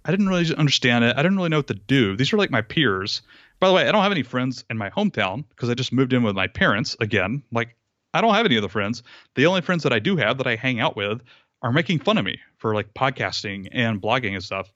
I 0.03 0.11
didn't 0.11 0.29
really 0.29 0.55
understand 0.55 1.03
it. 1.03 1.15
I 1.15 1.21
didn't 1.21 1.37
really 1.37 1.49
know 1.49 1.57
what 1.57 1.67
to 1.67 1.73
do. 1.73 2.15
These 2.15 2.33
are 2.33 2.37
like 2.37 2.49
my 2.49 2.61
peers. 2.61 3.21
By 3.59 3.67
the 3.67 3.73
way, 3.73 3.87
I 3.87 3.91
don't 3.91 4.03
have 4.03 4.11
any 4.11 4.23
friends 4.23 4.63
in 4.69 4.77
my 4.77 4.89
hometown 4.89 5.43
because 5.49 5.69
I 5.69 5.73
just 5.73 5.91
moved 5.91 6.13
in 6.13 6.23
with 6.23 6.35
my 6.35 6.47
parents 6.47 6.95
again. 6.99 7.43
Like, 7.51 7.75
I 8.13 8.21
don't 8.21 8.33
have 8.33 8.45
any 8.45 8.57
other 8.57 8.69
friends. 8.69 9.03
The 9.35 9.45
only 9.45 9.61
friends 9.61 9.83
that 9.83 9.93
I 9.93 9.99
do 9.99 10.15
have 10.15 10.37
that 10.37 10.47
I 10.47 10.55
hang 10.55 10.79
out 10.79 10.95
with 10.95 11.21
are 11.61 11.73
making 11.73 11.99
fun 11.99 12.17
of 12.17 12.25
me 12.25 12.39
for 12.57 12.73
like 12.73 12.93
podcasting 12.93 13.67
and 13.71 14.01
blogging 14.01 14.33
and 14.33 14.43
stuff. 14.43 14.71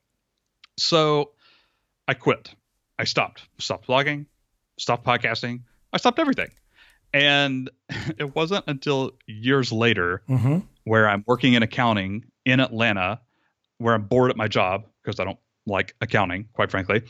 So 0.77 1.31
I 2.07 2.13
quit. 2.13 2.53
I 2.99 3.03
stopped. 3.03 3.47
Stopped 3.59 3.87
blogging, 3.87 4.25
stopped 4.77 5.05
podcasting. 5.05 5.61
I 5.93 5.97
stopped 5.97 6.19
everything. 6.19 6.49
And 7.13 7.69
it 8.17 8.35
wasn't 8.35 8.65
until 8.67 9.11
years 9.27 9.71
later 9.71 10.23
mm-hmm. 10.29 10.59
where 10.83 11.09
I'm 11.09 11.23
working 11.27 11.53
in 11.53 11.63
accounting 11.63 12.25
in 12.45 12.59
Atlanta, 12.59 13.19
where 13.77 13.93
I'm 13.93 14.03
bored 14.03 14.29
at 14.29 14.37
my 14.37 14.47
job 14.47 14.85
because 15.03 15.19
I 15.19 15.23
don't 15.23 15.39
like 15.65 15.95
accounting, 16.01 16.47
quite 16.53 16.71
frankly, 16.71 17.03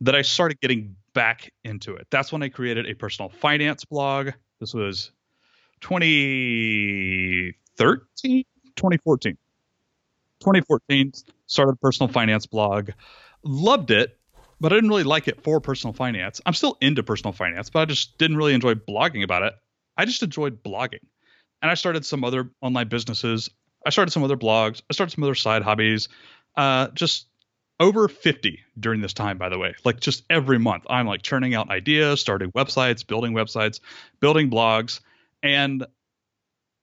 that 0.00 0.14
I 0.14 0.22
started 0.22 0.60
getting 0.60 0.96
back 1.14 1.52
into 1.64 1.94
it. 1.94 2.06
That's 2.10 2.32
when 2.32 2.42
I 2.42 2.48
created 2.48 2.86
a 2.86 2.94
personal 2.94 3.28
finance 3.28 3.84
blog. 3.84 4.30
This 4.60 4.74
was 4.74 5.12
2013, 5.80 8.44
2014. 8.76 9.38
2014, 10.40 11.12
started 11.46 11.72
a 11.72 11.76
personal 11.76 12.12
finance 12.12 12.46
blog. 12.46 12.90
Loved 13.42 13.90
it, 13.90 14.18
but 14.60 14.72
I 14.72 14.76
didn't 14.76 14.90
really 14.90 15.04
like 15.04 15.28
it 15.28 15.42
for 15.42 15.60
personal 15.60 15.94
finance. 15.94 16.40
I'm 16.46 16.54
still 16.54 16.76
into 16.80 17.02
personal 17.02 17.32
finance, 17.32 17.70
but 17.70 17.80
I 17.80 17.84
just 17.84 18.18
didn't 18.18 18.36
really 18.36 18.54
enjoy 18.54 18.74
blogging 18.74 19.22
about 19.22 19.42
it. 19.42 19.54
I 19.96 20.04
just 20.04 20.22
enjoyed 20.22 20.62
blogging. 20.62 21.04
And 21.62 21.70
I 21.70 21.74
started 21.74 22.04
some 22.04 22.24
other 22.24 22.50
online 22.60 22.88
businesses. 22.88 23.50
I 23.84 23.90
started 23.90 24.12
some 24.12 24.22
other 24.22 24.36
blogs. 24.36 24.82
I 24.90 24.92
started 24.92 25.14
some 25.14 25.24
other 25.24 25.34
side 25.34 25.62
hobbies. 25.62 26.08
Uh, 26.56 26.88
just 26.88 27.26
over 27.80 28.08
50 28.08 28.60
during 28.78 29.00
this 29.00 29.12
time, 29.12 29.38
by 29.38 29.48
the 29.48 29.58
way. 29.58 29.74
Like 29.84 30.00
just 30.00 30.24
every 30.30 30.58
month, 30.58 30.84
I'm 30.88 31.06
like 31.06 31.22
churning 31.22 31.54
out 31.54 31.70
ideas, 31.70 32.20
starting 32.20 32.50
websites, 32.52 33.06
building 33.06 33.32
websites, 33.32 33.80
building 34.20 34.50
blogs. 34.50 35.00
And 35.42 35.86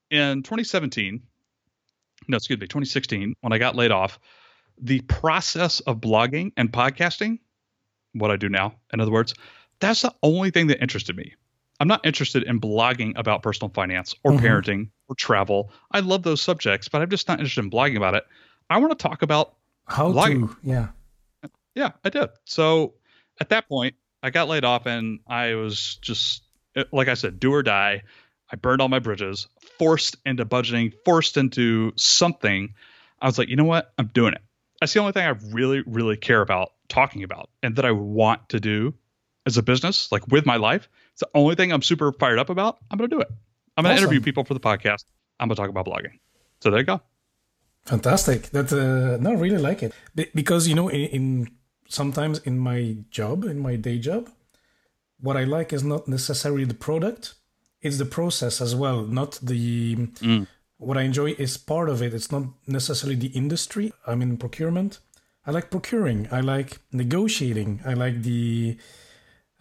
in 0.10 0.44
2017, 0.44 1.22
no, 2.28 2.38
excuse 2.38 2.60
me, 2.60 2.68
2016, 2.68 3.36
when 3.42 3.54
I 3.54 3.58
got 3.58 3.76
laid 3.76 3.92
off, 3.92 4.20
the 4.82 5.02
process 5.02 5.80
of 5.82 5.98
blogging 5.98 6.52
and 6.58 6.72
podcasting, 6.72 7.40
what 8.14 8.32
I 8.32 8.38
do 8.38 8.50
now, 8.50 8.76
in 8.94 9.00
other 9.00 9.12
words, 9.12 9.34
that's 9.80 10.02
the 10.02 10.14
only 10.24 10.52
thing 10.52 10.68
that 10.68 10.82
interested 10.82 11.16
me. 11.16 11.34
I'm 11.80 11.88
not 11.88 12.06
interested 12.06 12.44
in 12.44 12.62
blogging 12.62 13.14
about 13.18 13.44
personal 13.44 13.70
finance 13.70 14.16
or 14.24 14.32
mm-hmm. 14.32 14.46
parenting 14.46 14.90
or 15.10 15.16
travel. 15.16 15.72
I 15.92 16.00
love 16.00 16.24
those 16.24 16.42
subjects, 16.42 16.88
but 16.88 17.02
I'm 17.02 17.10
just 17.10 17.28
not 17.28 17.40
interested 17.40 17.64
in 17.64 17.70
blogging 17.70 17.98
about 17.98 18.16
it. 18.16 18.24
I 18.70 18.78
want 18.78 18.98
to 18.98 19.02
talk 19.02 19.22
about 19.22 19.56
how 19.86 20.12
blogging. 20.12 20.50
to, 20.50 20.58
yeah. 20.64 20.88
Yeah, 21.76 21.92
I 22.04 22.10
did. 22.10 22.30
So 22.46 22.94
at 23.42 23.50
that 23.50 23.68
point, 23.68 23.96
I 24.24 24.30
got 24.30 24.48
laid 24.48 24.64
off 24.64 24.86
and 24.86 25.20
I 25.28 25.56
was 25.56 25.98
just, 26.02 26.44
like 26.92 27.10
I 27.10 27.14
said, 27.14 27.40
do 27.40 27.54
or 27.54 27.62
die. 27.62 28.04
I 28.51 28.55
burned 28.55 28.81
all 28.81 28.89
my 28.89 28.99
bridges, 28.99 29.47
forced 29.79 30.17
into 30.25 30.45
budgeting, 30.45 30.93
forced 31.03 31.38
into 31.38 31.93
something. 31.95 32.73
I 33.21 33.25
was 33.25 33.38
like, 33.38 33.49
you 33.49 33.55
know 33.55 33.63
what? 33.63 33.93
I'm 33.97 34.08
doing 34.08 34.34
it. 34.34 34.41
That's 34.79 34.93
the 34.93 34.99
only 34.99 35.13
thing 35.13 35.25
I 35.25 35.36
really, 35.51 35.84
really 35.86 36.17
care 36.17 36.41
about 36.41 36.73
talking 36.89 37.23
about 37.23 37.49
and 37.63 37.75
that 37.77 37.86
I 37.86 37.91
want 37.91 38.49
to 38.49 38.60
do 38.60 38.93
as 39.45 39.58
a 39.58 39.63
business, 39.63 40.12
like 40.12 40.27
with 40.27 40.45
my 40.45 40.58
life. 40.58 40.89
It's 41.13 41.21
the 41.21 41.29
only 41.34 41.55
thing 41.55 41.71
I'm 41.71 41.81
super 41.81 42.12
fired 42.12 42.39
up 42.39 42.49
about. 42.49 42.77
I'm 42.91 42.97
going 42.97 43.10
to 43.10 43.15
do 43.15 43.21
it. 43.21 43.29
I'm 43.77 43.84
going 43.84 43.95
to 43.95 43.95
awesome. 43.95 44.03
interview 44.12 44.21
people 44.21 44.43
for 44.43 44.53
the 44.53 44.60
podcast. 44.60 45.05
I'm 45.39 45.47
going 45.47 45.55
to 45.55 45.62
talk 45.62 45.69
about 45.69 45.86
blogging. 45.86 46.19
So 46.62 46.69
there 46.69 46.79
you 46.79 46.86
go. 46.86 47.01
Fantastic. 47.86 48.49
That 48.49 48.71
uh, 48.73 49.17
no, 49.21 49.34
really 49.34 49.60
like 49.60 49.84
it 49.84 49.93
Be- 50.15 50.31
because 50.34 50.67
you 50.67 50.73
know 50.73 50.89
in, 50.89 51.01
in 51.01 51.47
sometimes 51.88 52.39
in 52.39 52.58
my 52.58 52.97
job, 53.12 53.43
in 53.43 53.60
my 53.60 53.75
day 53.75 53.99
job, 53.99 54.29
what 55.19 55.38
I 55.38 55.43
like 55.43 55.71
is 55.71 55.84
not 55.84 56.08
necessarily 56.08 56.65
the 56.65 56.73
product, 56.73 57.36
it's 57.86 57.98
the 57.98 58.06
process 58.06 58.62
as 58.62 58.76
well, 58.76 59.04
not 59.04 59.39
the. 59.41 59.95
Mm. 59.95 60.48
What 60.78 60.98
I 60.98 61.04
enjoy 61.04 61.36
is 61.38 61.56
part 61.56 61.88
of 61.88 62.02
it. 62.02 62.13
It's 62.13 62.32
not 62.32 62.43
necessarily 62.67 63.15
the 63.15 63.28
industry. 63.28 63.93
I'm 64.06 64.21
in 64.21 64.38
procurement. 64.38 65.00
I 65.45 65.52
like 65.52 65.69
procuring. 65.69 66.28
I 66.32 66.41
like 66.41 66.80
negotiating. 66.91 67.82
I 67.86 67.93
like 67.93 68.24
the 68.24 68.78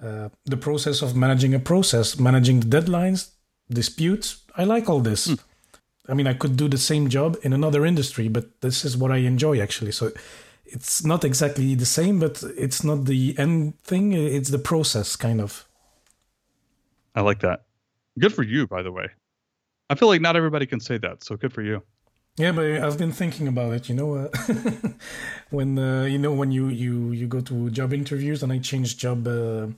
uh, 0.02 0.30
the 0.44 0.56
process 0.56 1.02
of 1.02 1.14
managing 1.14 1.54
a 1.54 1.60
process, 1.60 2.18
managing 2.18 2.60
the 2.60 2.70
deadlines, 2.76 3.30
disputes. 3.70 4.42
I 4.56 4.64
like 4.64 4.88
all 4.88 5.00
this. 5.00 5.28
Mm. 5.28 5.38
I 6.08 6.14
mean, 6.14 6.26
I 6.26 6.34
could 6.34 6.56
do 6.56 6.68
the 6.68 6.78
same 6.78 7.08
job 7.08 7.36
in 7.42 7.52
another 7.52 7.86
industry, 7.86 8.28
but 8.28 8.60
this 8.60 8.84
is 8.84 8.96
what 8.96 9.10
I 9.12 9.18
enjoy 9.18 9.60
actually. 9.60 9.92
So 9.92 10.10
it's 10.64 11.04
not 11.04 11.24
exactly 11.24 11.74
the 11.74 11.86
same, 11.86 12.18
but 12.18 12.42
it's 12.56 12.82
not 12.82 13.04
the 13.04 13.34
end 13.38 13.78
thing. 13.80 14.12
It's 14.12 14.50
the 14.50 14.58
process, 14.58 15.16
kind 15.16 15.40
of. 15.40 15.64
I 17.14 17.20
like 17.20 17.40
that. 17.40 17.64
Good 18.18 18.32
for 18.32 18.42
you, 18.42 18.66
by 18.66 18.82
the 18.82 18.92
way. 18.92 19.08
I 19.90 19.94
feel 19.94 20.08
like 20.08 20.20
not 20.20 20.36
everybody 20.36 20.66
can 20.66 20.80
say 20.80 20.98
that, 20.98 21.24
so 21.24 21.36
good 21.36 21.52
for 21.52 21.62
you. 21.62 21.82
Yeah, 22.36 22.52
but 22.52 22.64
I've 22.64 22.98
been 22.98 23.12
thinking 23.12 23.46
about 23.46 23.72
it. 23.74 23.88
You 23.88 23.94
know, 23.94 24.14
uh, 24.14 24.28
when 25.50 25.78
uh, 25.78 26.04
you 26.04 26.18
know 26.18 26.32
when 26.32 26.50
you 26.50 26.68
you 26.68 27.12
you 27.12 27.26
go 27.28 27.40
to 27.42 27.70
job 27.70 27.92
interviews, 27.92 28.42
and 28.42 28.52
I 28.52 28.58
changed 28.58 28.98
job 28.98 29.28
uh, 29.28 29.68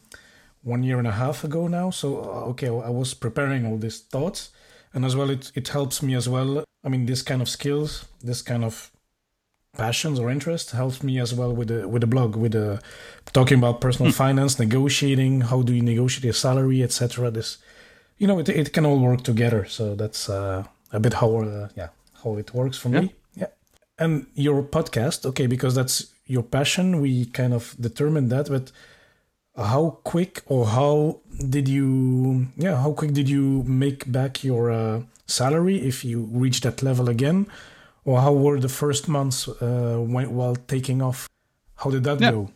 one 0.62 0.82
year 0.82 0.98
and 0.98 1.06
a 1.06 1.12
half 1.12 1.44
ago 1.44 1.68
now. 1.68 1.90
So 1.90 2.18
uh, 2.18 2.50
okay, 2.52 2.68
I 2.68 2.88
was 2.88 3.12
preparing 3.14 3.66
all 3.66 3.76
these 3.76 4.00
thoughts, 4.00 4.50
and 4.94 5.04
as 5.04 5.14
well, 5.14 5.28
it 5.28 5.52
it 5.54 5.68
helps 5.68 6.02
me 6.02 6.14
as 6.14 6.28
well. 6.28 6.64
I 6.82 6.88
mean, 6.88 7.04
this 7.04 7.22
kind 7.22 7.42
of 7.42 7.48
skills, 7.48 8.06
this 8.22 8.42
kind 8.42 8.64
of 8.64 8.90
passions 9.76 10.18
or 10.18 10.30
interest 10.30 10.70
helps 10.70 11.02
me 11.02 11.20
as 11.20 11.34
well 11.34 11.54
with 11.54 11.68
the 11.68 11.86
with 11.86 12.00
the 12.00 12.06
blog 12.06 12.34
with 12.36 12.52
the 12.52 12.80
talking 13.32 13.58
about 13.58 13.80
personal 13.80 14.10
hmm. 14.10 14.16
finance 14.16 14.58
negotiating 14.58 15.42
how 15.42 15.62
do 15.62 15.74
you 15.74 15.82
negotiate 15.82 16.24
your 16.24 16.32
salary 16.32 16.82
etc 16.82 17.30
this 17.30 17.58
you 18.18 18.26
know, 18.26 18.38
it, 18.38 18.48
it 18.48 18.72
can 18.72 18.86
all 18.86 18.98
work 18.98 19.22
together. 19.22 19.64
So 19.66 19.94
that's 19.94 20.28
uh, 20.28 20.64
a 20.92 21.00
bit 21.00 21.14
how 21.14 21.36
uh, 21.36 21.68
yeah 21.76 21.88
how 22.22 22.36
it 22.36 22.54
works 22.54 22.78
for 22.78 22.88
yeah. 22.90 23.00
me. 23.00 23.14
Yeah. 23.34 23.48
And 23.98 24.26
your 24.34 24.62
podcast, 24.62 25.26
okay, 25.26 25.46
because 25.46 25.74
that's 25.74 26.12
your 26.26 26.42
passion. 26.42 27.00
We 27.00 27.26
kind 27.26 27.54
of 27.54 27.74
determined 27.80 28.30
that, 28.30 28.48
but 28.48 28.72
how 29.56 29.98
quick 30.04 30.42
or 30.46 30.66
how 30.66 31.20
did 31.48 31.68
you 31.68 32.46
yeah 32.56 32.76
how 32.76 32.92
quick 32.92 33.12
did 33.12 33.28
you 33.28 33.62
make 33.66 34.10
back 34.10 34.44
your 34.44 34.70
uh, 34.70 35.00
salary 35.26 35.78
if 35.78 36.04
you 36.04 36.28
reach 36.32 36.60
that 36.60 36.82
level 36.82 37.08
again 37.08 37.46
or 38.04 38.20
how 38.20 38.32
were 38.32 38.60
the 38.60 38.68
first 38.68 39.08
months 39.08 39.48
uh, 39.48 39.96
when, 39.98 40.34
while 40.34 40.56
taking 40.68 41.00
off 41.00 41.28
how 41.76 41.90
did 41.90 42.04
that 42.04 42.20
yeah. 42.20 42.30
go 42.30 42.50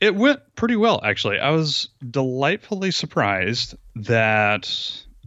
it 0.00 0.14
went 0.14 0.40
pretty 0.54 0.76
well, 0.76 1.00
actually. 1.04 1.38
I 1.38 1.50
was 1.50 1.88
delightfully 2.10 2.90
surprised 2.90 3.74
that 3.96 4.70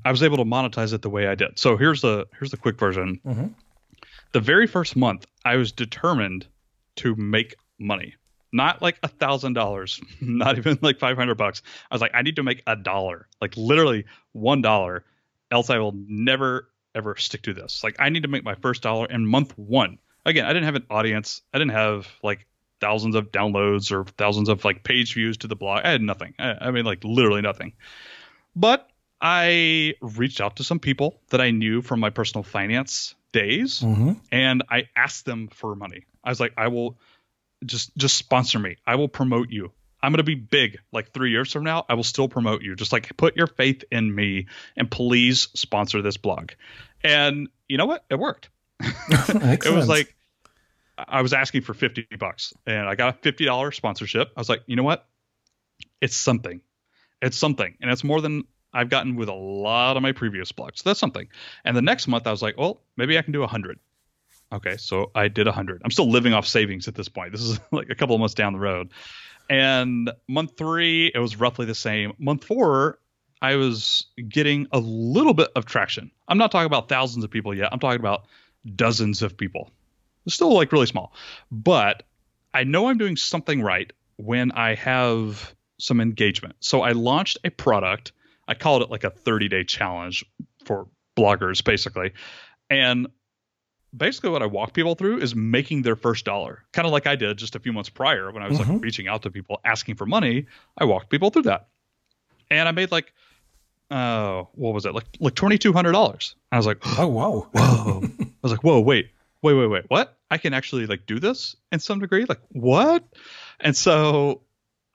I 0.06 0.12
was 0.12 0.24
able 0.24 0.38
to 0.38 0.46
monetize 0.46 0.94
it 0.94 1.02
the 1.02 1.10
way 1.10 1.28
I 1.28 1.36
did. 1.36 1.60
So 1.60 1.78
here's 1.78 2.02
the 2.02 2.28
here's 2.38 2.52
the 2.52 2.58
quick 2.58 2.78
version. 2.80 3.20
Mm-hmm. 3.26 3.48
The 4.32 4.40
very 4.40 4.68
first 4.68 4.96
month, 4.96 5.26
I 5.44 5.56
was 5.56 5.72
determined 5.72 6.48
to 6.98 7.16
make 7.16 7.56
money. 7.80 8.16
not 8.52 8.82
like 8.82 8.98
a 9.04 9.08
thousand 9.08 9.54
dollars, 9.54 10.02
not 10.22 10.58
even 10.58 10.78
like 10.82 11.00
500 11.00 11.36
bucks. 11.36 11.62
I 11.90 11.96
was 11.96 12.02
like, 12.02 12.12
I 12.14 12.22
need 12.22 12.36
to 12.38 12.44
make 12.44 12.64
a 12.68 12.76
dollar, 12.76 13.28
like 13.42 13.56
literally 13.58 14.06
one 14.34 14.62
dollar, 14.62 15.04
else 15.52 15.70
I 15.70 15.78
will 15.80 15.94
never 15.96 16.70
ever 16.96 17.16
stick 17.16 17.44
to 17.44 17.54
this. 17.54 17.84
Like 17.84 17.96
I 18.00 18.10
need 18.10 18.24
to 18.24 18.30
make 18.30 18.44
my 18.44 18.56
first 18.56 18.82
dollar 18.82 19.06
in 19.06 19.26
month 19.26 19.58
one. 19.58 20.00
Again, 20.26 20.46
I 20.46 20.50
didn't 20.50 20.66
have 20.66 20.76
an 20.76 20.86
audience. 20.90 21.42
I 21.54 21.60
didn't 21.60 21.72
have 21.72 22.08
like 22.24 22.46
thousands 22.82 23.16
of 23.16 23.32
downloads 23.32 23.92
or 23.92 24.04
thousands 24.06 24.50
of 24.50 24.64
like 24.66 24.84
page 24.84 25.14
views 25.14 25.38
to 25.38 25.48
the 25.48 25.56
blog. 25.56 25.82
I 25.84 25.92
had 25.92 26.02
nothing. 26.02 26.34
I, 26.40 26.56
I 26.62 26.72
mean, 26.72 26.86
like 26.86 27.04
literally 27.04 27.42
nothing. 27.42 27.74
But 28.56 28.90
I 29.22 29.96
reached 30.02 30.42
out 30.42 30.58
to 30.58 30.64
some 30.64 30.80
people 30.80 31.20
that 31.30 31.42
I 31.42 31.52
knew 31.52 31.82
from 31.82 32.00
my 32.00 32.10
personal 32.10 32.44
finance 32.44 33.16
days 33.32 33.82
Mm-hmm. 33.82 34.14
and 34.32 34.64
I 34.70 34.88
asked 34.96 35.26
them 35.26 35.50
for 35.50 35.76
money. 35.76 36.06
I 36.24 36.30
was 36.30 36.40
like, 36.40 36.54
I 36.58 36.70
will 36.70 36.98
just 37.66 37.96
just 37.98 38.16
sponsor 38.18 38.58
me. 38.60 38.78
I 38.88 38.96
will 38.96 39.10
promote 39.10 39.50
you. 39.50 39.72
I'm 40.02 40.12
gonna 40.14 40.24
be 40.24 40.36
big 40.36 40.78
like 40.94 41.12
three 41.14 41.32
years 41.32 41.52
from 41.52 41.64
now. 41.64 41.86
I 41.90 41.94
will 41.96 42.04
still 42.04 42.30
promote 42.30 42.62
you. 42.64 42.76
Just 42.76 42.94
like 42.94 43.16
put 43.18 43.36
your 43.36 43.48
faith 43.48 43.84
in 43.92 44.14
me 44.16 44.48
and 44.78 44.90
please 44.90 45.50
sponsor 45.56 46.02
this 46.02 46.18
blog. 46.18 46.52
And 47.04 47.50
you 47.68 47.78
know 47.78 47.86
what? 47.86 48.06
It 48.10 48.16
worked. 48.16 48.50
it 48.80 49.74
was 49.74 49.88
like 49.90 50.16
I 51.08 51.22
was 51.22 51.34
asking 51.34 51.62
for 51.62 51.74
50 51.74 52.08
bucks 52.20 52.54
and 52.66 52.88
I 52.88 52.96
got 52.96 53.16
a 53.16 53.32
$50 53.32 53.74
sponsorship. 53.74 54.30
I 54.36 54.40
was 54.40 54.50
like, 54.50 54.64
you 54.66 54.76
know 54.76 54.84
what? 54.84 55.08
It's 56.02 56.16
something. 56.16 56.62
It's 57.22 57.38
something. 57.38 57.76
And 57.82 57.92
it's 57.92 58.04
more 58.04 58.22
than 58.22 58.44
I've 58.74 58.90
gotten 58.90 59.16
with 59.16 59.30
a 59.30 59.34
lot 59.34 59.98
of 59.98 60.04
my 60.04 60.12
previous 60.12 60.52
blogs. 60.52 60.80
So 60.80 60.90
that's 60.90 61.00
something. 61.00 61.28
And 61.66 61.76
the 61.76 61.82
next 61.82 62.08
month 62.08 62.28
I 62.28 62.32
was 62.32 62.42
like, 62.42 62.58
well, 62.58 62.82
maybe 62.98 63.18
I 63.18 63.22
can 63.22 63.34
do 63.34 63.44
a 63.44 63.48
hundred. 63.48 63.80
Okay. 64.52 64.78
So 64.78 65.12
I 65.16 65.28
did 65.28 65.48
a 65.48 65.52
hundred. 65.52 65.82
I'm 65.84 65.92
still 65.92 66.10
living 66.10 66.34
off 66.34 66.48
savings 66.48 66.88
at 66.88 66.96
this 66.96 67.10
point. 67.10 67.32
This 67.32 67.42
is 67.42 67.60
like 67.72 67.90
a 67.90 67.96
couple 67.96 68.16
of 68.16 68.20
months 68.20 68.36
down 68.36 68.54
the 68.54 68.60
road. 68.60 68.92
And 69.50 70.12
month 70.28 70.58
three, 70.58 71.12
it 71.14 71.20
was 71.20 71.40
roughly 71.40 71.66
the 71.66 71.76
same. 71.76 72.14
Month 72.20 72.46
four, 72.46 73.00
I 73.42 73.56
was 73.56 74.06
getting 74.28 74.68
a 74.72 74.80
little 74.80 75.34
bit 75.34 75.50
of 75.56 75.66
traction. 75.66 76.12
I'm 76.28 76.38
not 76.38 76.52
talking 76.52 76.68
about 76.68 76.90
thousands 76.90 77.24
of 77.24 77.32
people 77.32 77.56
yet. 77.56 77.70
I'm 77.72 77.80
talking 77.80 78.00
about 78.00 78.26
dozens 78.76 79.22
of 79.22 79.38
people. 79.38 79.72
It's 80.30 80.36
still 80.36 80.54
like 80.54 80.72
really 80.72 80.86
small, 80.86 81.12
but 81.52 82.04
I 82.54 82.64
know 82.64 82.88
I'm 82.88 83.00
doing 83.00 83.18
something 83.18 83.64
right 83.64 83.92
when 84.18 84.52
I 84.52 84.76
have 84.76 85.56
some 85.80 86.00
engagement. 86.00 86.56
So 86.60 86.82
I 86.84 86.92
launched 86.92 87.40
a 87.44 87.50
product. 87.50 88.12
I 88.48 88.54
called 88.54 88.84
it 88.84 88.92
like 88.92 89.04
a 89.04 89.10
30 89.10 89.48
day 89.50 89.64
challenge 89.64 90.24
for 90.66 90.88
bloggers, 91.18 91.64
basically. 91.64 92.14
And 92.70 93.08
basically, 93.98 94.30
what 94.30 94.44
I 94.44 94.46
walk 94.46 94.74
people 94.74 94.94
through 94.94 95.18
is 95.18 95.34
making 95.36 95.82
their 95.82 95.96
first 95.96 96.26
dollar, 96.26 96.64
kind 96.74 96.86
of 96.86 96.92
like 96.92 97.08
I 97.08 97.16
did 97.16 97.38
just 97.38 97.56
a 97.56 97.60
few 97.60 97.74
months 97.74 97.90
prior 97.90 98.32
when 98.32 98.44
I 98.44 98.48
was 98.50 98.60
Mhm. 98.60 98.74
like 98.74 98.82
reaching 98.84 99.08
out 99.08 99.24
to 99.24 99.32
people 99.32 99.60
asking 99.66 99.96
for 99.96 100.06
money. 100.06 100.46
I 100.78 100.86
walked 100.86 101.10
people 101.10 101.32
through 101.32 101.44
that, 101.44 101.70
and 102.52 102.68
I 102.70 102.72
made 102.72 102.92
like, 102.92 103.14
uh, 103.90 104.44
what 104.54 104.76
was 104.76 104.86
it 104.86 104.94
like 104.94 105.06
like 105.20 105.34
twenty 105.34 105.58
two 105.58 105.74
hundred 105.74 105.94
dollars? 105.94 106.36
I 106.52 106.58
was 106.58 106.68
like, 106.68 106.78
Oh 107.00 107.08
wow. 107.08 107.48
whoa. 107.52 108.04
I 108.20 108.28
was 108.44 108.52
like, 108.52 108.64
whoa, 108.64 108.80
wait, 108.80 109.10
wait, 109.42 109.54
wait, 109.56 109.68
wait, 109.68 109.86
what? 109.88 110.19
I 110.32 110.38
can 110.38 110.54
actually 110.54 110.86
like 110.86 111.06
do 111.06 111.20
this 111.20 111.56
in 111.72 111.80
some 111.80 112.00
degree? 112.00 112.26
Like, 112.28 112.42
what? 112.50 113.04
And 113.60 113.76
so 113.76 114.42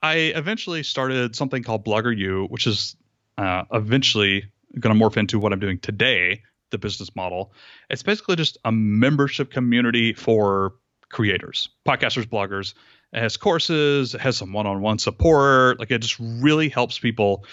I 0.01 0.15
eventually 0.15 0.83
started 0.83 1.35
something 1.35 1.63
called 1.63 1.85
Blogger 1.85 2.15
U, 2.15 2.47
which 2.49 2.67
is 2.67 2.95
uh, 3.37 3.63
eventually 3.71 4.45
going 4.79 4.97
to 4.97 5.03
morph 5.03 5.17
into 5.17 5.39
what 5.39 5.53
I'm 5.53 5.59
doing 5.59 5.79
today, 5.79 6.43
the 6.71 6.77
business 6.77 7.15
model. 7.15 7.53
It's 7.89 8.03
basically 8.03 8.35
just 8.35 8.57
a 8.65 8.71
membership 8.71 9.51
community 9.51 10.13
for 10.13 10.75
creators, 11.09 11.69
podcasters, 11.87 12.25
bloggers. 12.25 12.73
It 13.13 13.21
has 13.21 13.37
courses, 13.37 14.15
it 14.15 14.21
has 14.21 14.37
some 14.37 14.53
one 14.53 14.67
on 14.67 14.81
one 14.81 14.99
support. 14.99 15.79
Like, 15.79 15.91
it 15.91 15.99
just 15.99 16.17
really 16.19 16.69
helps 16.69 16.99
people 16.99 17.45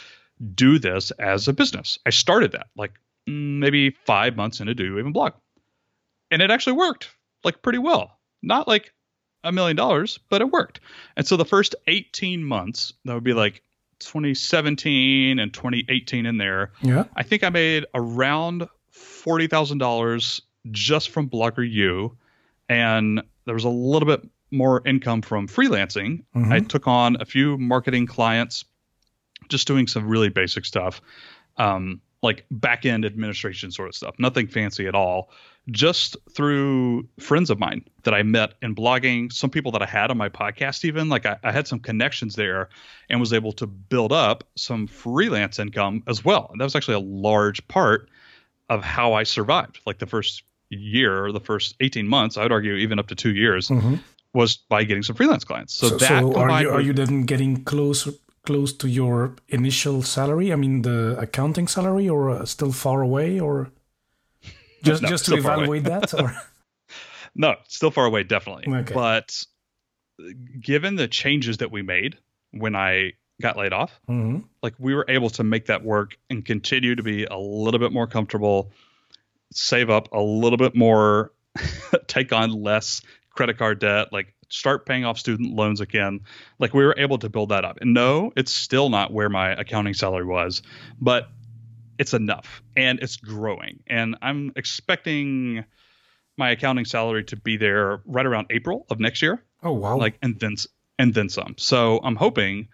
do 0.55 0.79
this 0.79 1.11
as 1.13 1.49
a 1.49 1.53
business. 1.53 1.99
I 2.05 2.11
started 2.11 2.53
that 2.53 2.67
like 2.77 2.93
mm, 3.29 3.59
maybe 3.59 3.91
five 3.91 4.37
months 4.37 4.61
into 4.61 4.75
Do 4.75 4.99
Even 4.99 5.13
Blog. 5.13 5.35
And 6.31 6.43
it 6.43 6.51
actually 6.51 6.75
worked 6.75 7.11
like 7.45 7.63
pretty 7.63 7.79
well. 7.79 8.19
Not 8.43 8.67
like 8.69 8.93
a 9.45 9.53
million 9.53 9.77
dollars, 9.77 10.19
but 10.29 10.41
it 10.41 10.51
worked. 10.51 10.81
And 11.17 11.27
so 11.27 11.37
the 11.37 11.45
first 11.45 11.75
18 11.87 12.45
months, 12.45 12.93
that 13.05 13.15
would 13.15 13.25
be 13.25 13.35
like 13.35 13.63
2017 14.01 15.39
and 15.39 15.53
2018 15.53 16.27
in 16.27 16.37
there, 16.39 16.73
Yeah. 16.83 17.05
I 17.17 17.23
think 17.23 17.45
I 17.45 17.49
made 17.51 17.87
around 17.95 18.69
$40,000 18.93 20.41
just 20.71 21.11
from 21.11 21.29
Blogger 21.29 21.69
U. 21.69 22.17
And 22.69 23.23
there 23.45 23.55
was 23.55 23.65
a 23.65 23.69
little 23.69 24.07
bit 24.07 24.29
more 24.51 24.83
income 24.87 25.23
from 25.23 25.49
freelancing. 25.49 26.25
Mhm. 26.37 26.53
I 26.53 26.61
took 26.61 26.87
on 26.87 27.17
a 27.21 27.25
few 27.25 27.57
marketing 27.59 28.07
clients, 28.07 28.65
just 29.49 29.67
doing 29.67 29.87
some 29.87 30.07
really 30.07 30.29
basic 30.29 30.65
stuff, 30.65 31.01
um, 31.57 32.01
like 32.23 32.47
back 32.51 32.87
end 32.87 33.05
administration 33.05 33.71
sort 33.71 33.89
of 33.89 33.95
stuff. 33.95 34.15
Nothing 34.19 34.47
fancy 34.47 34.87
at 34.87 34.95
all. 34.95 35.31
Just 35.71 36.17
through 36.31 37.09
friends 37.21 37.51
of 37.51 37.59
mine 37.59 37.85
that 38.03 38.15
I 38.15 38.23
met 38.23 38.55
in 38.63 38.75
blogging, 38.75 39.33
some 39.33 39.51
people 39.51 39.71
that 39.73 39.83
I 39.83 39.87
had 39.87 40.11
on 40.11 40.17
my 40.19 40.29
podcast, 40.29 40.85
even 40.85 41.09
like 41.09 41.25
I, 41.27 41.37
I 41.45 41.53
had 41.53 41.69
some 41.69 41.79
connections 41.79 42.35
there 42.35 42.69
and 43.09 43.21
was 43.21 43.33
able 43.33 43.53
to 43.53 43.67
build 43.67 44.13
up 44.13 44.45
some 44.57 44.87
freelance 44.87 45.59
income 45.59 46.03
as 46.09 46.25
well. 46.25 46.49
And 46.51 46.61
that 46.61 46.65
was 46.65 46.75
actually 46.75 46.95
a 46.95 47.01
large 47.01 47.67
part 47.69 48.09
of 48.69 48.83
how 48.83 49.13
I 49.13 49.23
survived. 49.25 49.81
Like 49.87 49.99
the 49.99 50.07
first 50.07 50.43
year 50.71 51.27
or 51.27 51.33
the 51.33 51.41
first 51.41 51.77
18 51.81 52.09
months, 52.09 52.37
I 52.37 52.43
would 52.43 52.53
argue 52.53 52.75
even 52.75 52.99
up 52.99 53.09
to 53.09 53.15
two 53.15 53.35
years, 53.35 53.69
Mhm. 53.69 54.01
was 54.35 54.57
by 54.57 54.83
getting 54.85 55.03
some 55.03 55.15
freelance 55.15 55.45
clients. 55.45 55.75
So, 55.75 55.89
So, 55.91 55.97
that 55.99 56.09
so 56.23 56.35
are 56.35 56.63
you 56.63 56.71
are 56.71 56.81
you 56.81 56.93
then 56.93 57.25
getting 57.25 57.63
close 57.65 58.09
close 58.45 58.73
to 58.75 58.89
your 58.89 59.37
initial 59.49 60.03
salary? 60.03 60.53
I 60.53 60.57
mean, 60.57 60.83
the 60.83 61.17
accounting 61.19 61.69
salary, 61.69 62.09
or 62.09 62.31
uh, 62.31 62.45
still 62.45 62.73
far 62.73 63.03
away, 63.03 63.39
or 63.41 63.71
just 64.83 65.03
No, 65.03 65.09
just 65.09 65.25
to 65.27 65.31
still 65.33 65.43
far 65.43 65.55
away. 65.65 65.79
evaluate 65.79 65.85
that? 65.85 66.15
Or 66.15 66.35
No, 67.35 67.55
still 67.69 67.91
far 67.91 68.05
away, 68.07 68.25
definitely. 68.25 68.65
Okay. 68.81 68.95
But 68.95 69.45
given 70.61 70.97
the 70.97 71.09
changes 71.09 71.59
that 71.59 71.71
we 71.71 71.83
made 71.83 72.19
when 72.51 72.77
I 72.77 73.13
got 73.41 73.57
laid 73.57 73.73
off, 73.73 73.99
Mhm. 74.09 74.45
like 74.63 74.75
we 74.79 74.95
were 74.95 75.07
able 75.09 75.31
to 75.31 75.43
make 75.45 75.67
that 75.67 75.83
work 75.83 76.17
and 76.29 76.45
continue 76.45 76.95
to 76.95 77.03
be 77.03 77.25
a 77.25 77.37
little 77.39 77.81
bit 77.81 77.93
more 77.93 78.07
comfortable, 78.07 78.71
save 79.53 79.89
up 79.91 80.13
a 80.13 80.21
little 80.21 80.59
bit 80.59 80.75
more, 80.77 81.33
take 82.07 82.33
on 82.33 82.51
less 82.53 83.01
credit 83.31 83.57
card 83.59 83.79
debt, 83.79 84.13
like 84.13 84.35
start 84.53 84.87
paying 84.87 85.05
off 85.05 85.19
student 85.19 85.55
loans 85.55 85.81
again. 85.81 86.21
Like 86.59 86.75
we 86.75 86.85
were 86.85 86.95
able 86.97 87.19
to 87.19 87.29
build 87.29 87.51
that 87.51 87.65
up. 87.65 87.79
And 87.81 87.95
no, 87.95 88.33
it's 88.37 88.53
still 88.53 88.89
not 88.89 89.13
where 89.13 89.29
my 89.29 89.51
accounting 89.53 89.95
salary 89.95 90.27
was, 90.27 90.63
but 91.01 91.29
it's 91.99 92.15
enough 92.15 92.63
and 92.77 93.01
it's 93.01 93.17
growing. 93.17 93.83
And 93.87 94.17
I'm 94.23 94.53
expecting 94.57 95.65
my 96.37 96.51
accounting 96.51 96.85
salary 96.85 97.25
to 97.25 97.37
be 97.37 97.57
there 97.57 98.03
right 98.07 98.27
around 98.27 98.49
April 98.51 98.87
of 98.91 98.99
next 98.99 99.23
year 99.23 99.43
oh 99.63 99.73
wow, 99.73 99.97
like 99.97 100.19
and 100.23 100.39
then 100.39 100.57
and 100.99 101.15
then 101.15 101.29
some. 101.29 101.55
So 101.59 102.01
I'm 102.03 102.17
hoping 102.17 102.69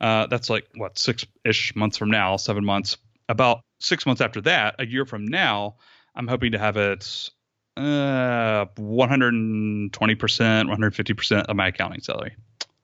uh, 0.00 0.26
that's 0.26 0.50
like 0.50 0.66
what 0.74 0.98
six 0.98 1.24
ish 1.44 1.74
months 1.74 1.96
from 1.96 2.10
now, 2.10 2.36
seven 2.36 2.64
months. 2.64 2.96
About 3.28 3.62
six 3.80 4.04
months 4.04 4.20
after 4.20 4.40
that, 4.42 4.76
a 4.78 4.86
year 4.86 5.06
from 5.06 5.26
now, 5.26 5.76
I'm 6.14 6.28
hoping 6.28 6.52
to 6.52 6.58
have 6.58 6.76
it 6.76 7.30
uh 7.76 8.66
120 8.76 10.14
percent, 10.16 10.68
150 10.68 11.14
percent 11.14 11.46
of 11.48 11.56
my 11.56 11.68
accounting 11.68 12.00
salary. 12.00 12.34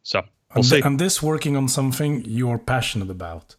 So 0.02 0.20
we'll 0.54 0.56
and, 0.56 0.64
see. 0.66 0.80
and 0.82 0.98
this 0.98 1.22
working 1.22 1.56
on 1.56 1.68
something 1.68 2.24
you're 2.24 2.58
passionate 2.58 3.10
about. 3.10 3.56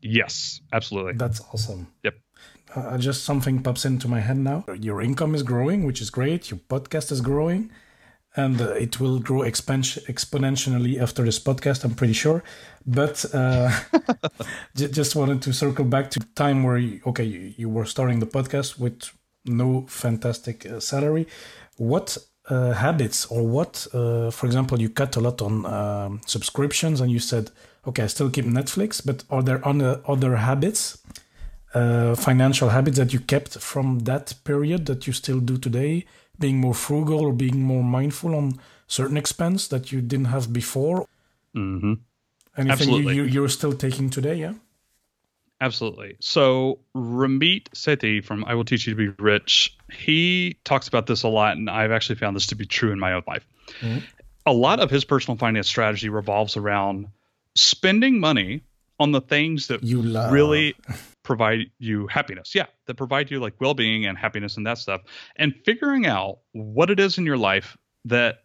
yes, 0.00 0.60
absolutely. 0.72 1.14
That's 1.14 1.40
awesome. 1.52 1.88
Yep. 2.04 2.14
Uh, 2.74 2.96
just 2.98 3.24
something 3.24 3.62
pops 3.62 3.84
into 3.84 4.08
my 4.08 4.20
head 4.20 4.38
now. 4.38 4.64
Your 4.80 5.02
income 5.02 5.34
is 5.34 5.42
growing, 5.42 5.84
which 5.84 6.00
is 6.00 6.08
great. 6.10 6.50
Your 6.50 6.58
podcast 6.70 7.12
is 7.12 7.20
growing, 7.20 7.70
and 8.34 8.60
uh, 8.62 8.70
it 8.70 8.98
will 8.98 9.18
grow 9.18 9.40
expan- 9.40 10.02
exponentially 10.06 10.98
after 11.00 11.22
this 11.22 11.38
podcast. 11.38 11.84
I'm 11.84 11.94
pretty 11.94 12.14
sure. 12.14 12.42
But 12.86 13.26
uh, 13.34 13.70
j- 14.76 14.88
just 14.88 15.14
wanted 15.14 15.42
to 15.42 15.52
circle 15.52 15.84
back 15.84 16.10
to 16.12 16.18
the 16.20 16.28
time 16.34 16.62
where 16.62 16.78
you, 16.78 17.00
okay, 17.06 17.24
you, 17.24 17.52
you 17.58 17.68
were 17.68 17.84
starting 17.84 18.20
the 18.20 18.26
podcast 18.26 18.78
with 18.78 19.12
no 19.44 19.84
fantastic 19.88 20.66
uh, 20.66 20.80
salary. 20.80 21.26
What 21.76 22.18
uh, 22.48 22.72
habits 22.72 23.26
or 23.26 23.46
what, 23.46 23.86
uh, 23.92 24.30
for 24.30 24.46
example, 24.46 24.80
you 24.80 24.88
cut 24.88 25.16
a 25.16 25.20
lot 25.20 25.40
on 25.42 25.66
um, 25.66 26.20
subscriptions, 26.26 27.00
and 27.00 27.10
you 27.10 27.18
said, 27.18 27.50
okay, 27.86 28.04
I 28.04 28.06
still 28.08 28.30
keep 28.30 28.44
Netflix, 28.44 29.04
but 29.04 29.24
are 29.30 29.42
there 29.42 29.66
other 29.66 30.00
other 30.06 30.36
habits? 30.36 30.98
uh, 31.74 32.14
financial 32.14 32.68
habits 32.70 32.98
that 32.98 33.12
you 33.12 33.20
kept 33.20 33.58
from 33.58 34.00
that 34.00 34.34
period 34.44 34.86
that 34.86 35.06
you 35.06 35.12
still 35.12 35.40
do 35.40 35.56
today, 35.56 36.04
being 36.38 36.58
more 36.58 36.74
frugal 36.74 37.20
or 37.20 37.32
being 37.32 37.62
more 37.62 37.84
mindful 37.84 38.34
on 38.34 38.60
certain 38.86 39.16
expense 39.16 39.68
that 39.68 39.92
you 39.92 40.00
didn't 40.00 40.26
have 40.26 40.52
before? 40.52 41.06
hmm 41.54 41.94
Anything 42.54 42.72
Absolutely. 42.72 43.14
You, 43.14 43.22
you, 43.22 43.30
you're 43.30 43.48
still 43.48 43.72
taking 43.72 44.10
today, 44.10 44.34
yeah? 44.34 44.54
Absolutely. 45.62 46.16
So 46.20 46.80
Ramit 46.96 47.68
Sethi 47.70 48.22
from 48.22 48.44
I 48.46 48.54
Will 48.54 48.64
Teach 48.64 48.86
You 48.86 48.94
to 48.94 48.96
Be 48.96 49.22
Rich, 49.22 49.76
he 49.92 50.58
talks 50.64 50.88
about 50.88 51.06
this 51.06 51.22
a 51.22 51.28
lot, 51.28 51.56
and 51.56 51.70
I've 51.70 51.92
actually 51.92 52.16
found 52.16 52.34
this 52.34 52.48
to 52.48 52.56
be 52.56 52.66
true 52.66 52.90
in 52.90 52.98
my 52.98 53.12
own 53.12 53.22
life. 53.26 53.46
Mhm. 53.80 54.02
a 54.44 54.52
lot 54.52 54.80
of 54.80 54.90
his 54.90 55.04
personal 55.04 55.38
finance 55.38 55.68
strategy 55.68 56.08
revolves 56.08 56.56
around 56.56 57.06
spending 57.54 58.18
money 58.18 58.60
on 58.98 59.12
the 59.12 59.20
things 59.20 59.68
that 59.68 59.84
you 59.84 60.02
love. 60.02 60.32
really 60.32 60.74
provide 61.22 61.70
you 61.78 62.08
happiness. 62.08 62.52
Yeah, 62.52 62.66
that 62.86 62.96
provide 62.96 63.30
you 63.30 63.38
like 63.38 63.54
well-being 63.60 64.04
and 64.04 64.18
happiness 64.18 64.56
and 64.56 64.66
that 64.66 64.78
stuff. 64.78 65.02
And 65.36 65.54
figuring 65.64 66.06
out 66.06 66.40
what 66.50 66.90
it 66.90 66.98
is 66.98 67.18
in 67.18 67.24
your 67.24 67.36
life 67.38 67.78
that 68.06 68.42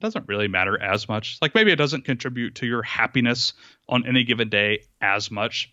doesn't 0.00 0.28
really 0.28 0.46
matter 0.48 0.80
as 0.80 1.08
much. 1.08 1.38
Like 1.42 1.56
maybe 1.56 1.72
it 1.72 1.76
doesn't 1.76 2.04
contribute 2.04 2.54
to 2.56 2.66
your 2.66 2.82
happiness 2.82 3.52
on 3.88 4.06
any 4.06 4.22
given 4.22 4.48
day 4.48 4.84
as 5.00 5.28
much. 5.30 5.72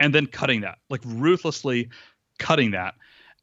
And 0.00 0.14
then 0.14 0.26
cutting 0.26 0.60
that, 0.60 0.78
like 0.90 1.00
ruthlessly 1.04 1.90
cutting 2.38 2.70
that. 2.72 2.94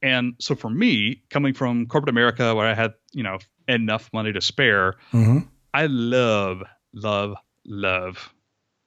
And 0.01 0.35
so 0.39 0.55
for 0.55 0.69
me, 0.69 1.21
coming 1.29 1.53
from 1.53 1.85
corporate 1.87 2.09
America 2.09 2.55
where 2.55 2.67
I 2.67 2.73
had, 2.73 2.93
you 3.11 3.23
know, 3.23 3.39
enough 3.67 4.09
money 4.13 4.31
to 4.33 4.41
spare, 4.41 4.95
hmm 5.11 5.39
I 5.73 5.87
love, 5.87 6.63
love, 6.93 7.35
love. 7.65 8.33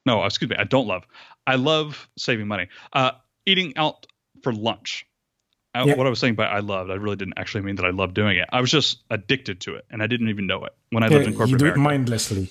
No, 0.07 0.25
excuse 0.25 0.49
me, 0.49 0.57
I 0.57 0.65
don't 0.65 0.87
love. 0.87 1.05
I 1.47 1.57
love 1.57 2.09
saving 2.17 2.49
money. 2.49 2.69
Uh, 2.95 3.11
eating 3.45 3.77
out 3.77 4.07
for 4.43 4.55
lunch. 4.55 5.07
I, 5.75 5.85
Yeah. 5.85 5.97
What 5.97 6.07
I 6.07 6.11
was 6.11 6.19
saying 6.19 6.35
by 6.35 6.47
I 6.47 6.61
loved, 6.61 6.91
I 6.91 6.95
really 6.95 7.17
didn't 7.17 7.35
actually 7.37 7.61
mean 7.63 7.77
that 7.77 7.85
I 7.85 7.91
loved 7.91 8.15
doing 8.15 8.39
it. 8.39 8.49
I 8.51 8.63
was 8.63 8.71
just 8.71 9.03
addicted 9.11 9.61
to 9.63 9.75
it, 9.75 9.85
and 9.91 10.03
I 10.03 10.07
didn't 10.07 10.31
even 10.31 10.47
know 10.47 10.65
it 10.65 10.75
when 10.91 11.03
I 11.03 11.09
lived 11.09 11.27
in 11.27 11.35
corporate. 11.35 11.51
you 11.51 11.59
do 11.59 11.65
it 11.67 11.77
America. 11.77 11.81
mindlessly. 11.81 12.51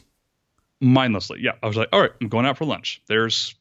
Mindlessly, 0.79 1.39
yeah. 1.41 1.53
I 1.63 1.67
was 1.67 1.75
like, 1.75 1.89
all 1.91 2.01
right, 2.01 2.11
I'm 2.21 2.27
going 2.27 2.45
out 2.45 2.59
for 2.59 2.65
lunch. 2.65 3.01
There's 3.07 3.55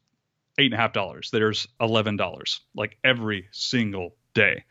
eight 0.58 0.66
and 0.66 0.74
a 0.74 0.76
half 0.76 0.92
dollars. 0.92 1.30
There's 1.32 1.66
eleven 1.80 2.16
dollars, 2.16 2.60
like 2.74 2.98
every 3.04 3.48
single 3.52 4.16
day, 4.34 4.64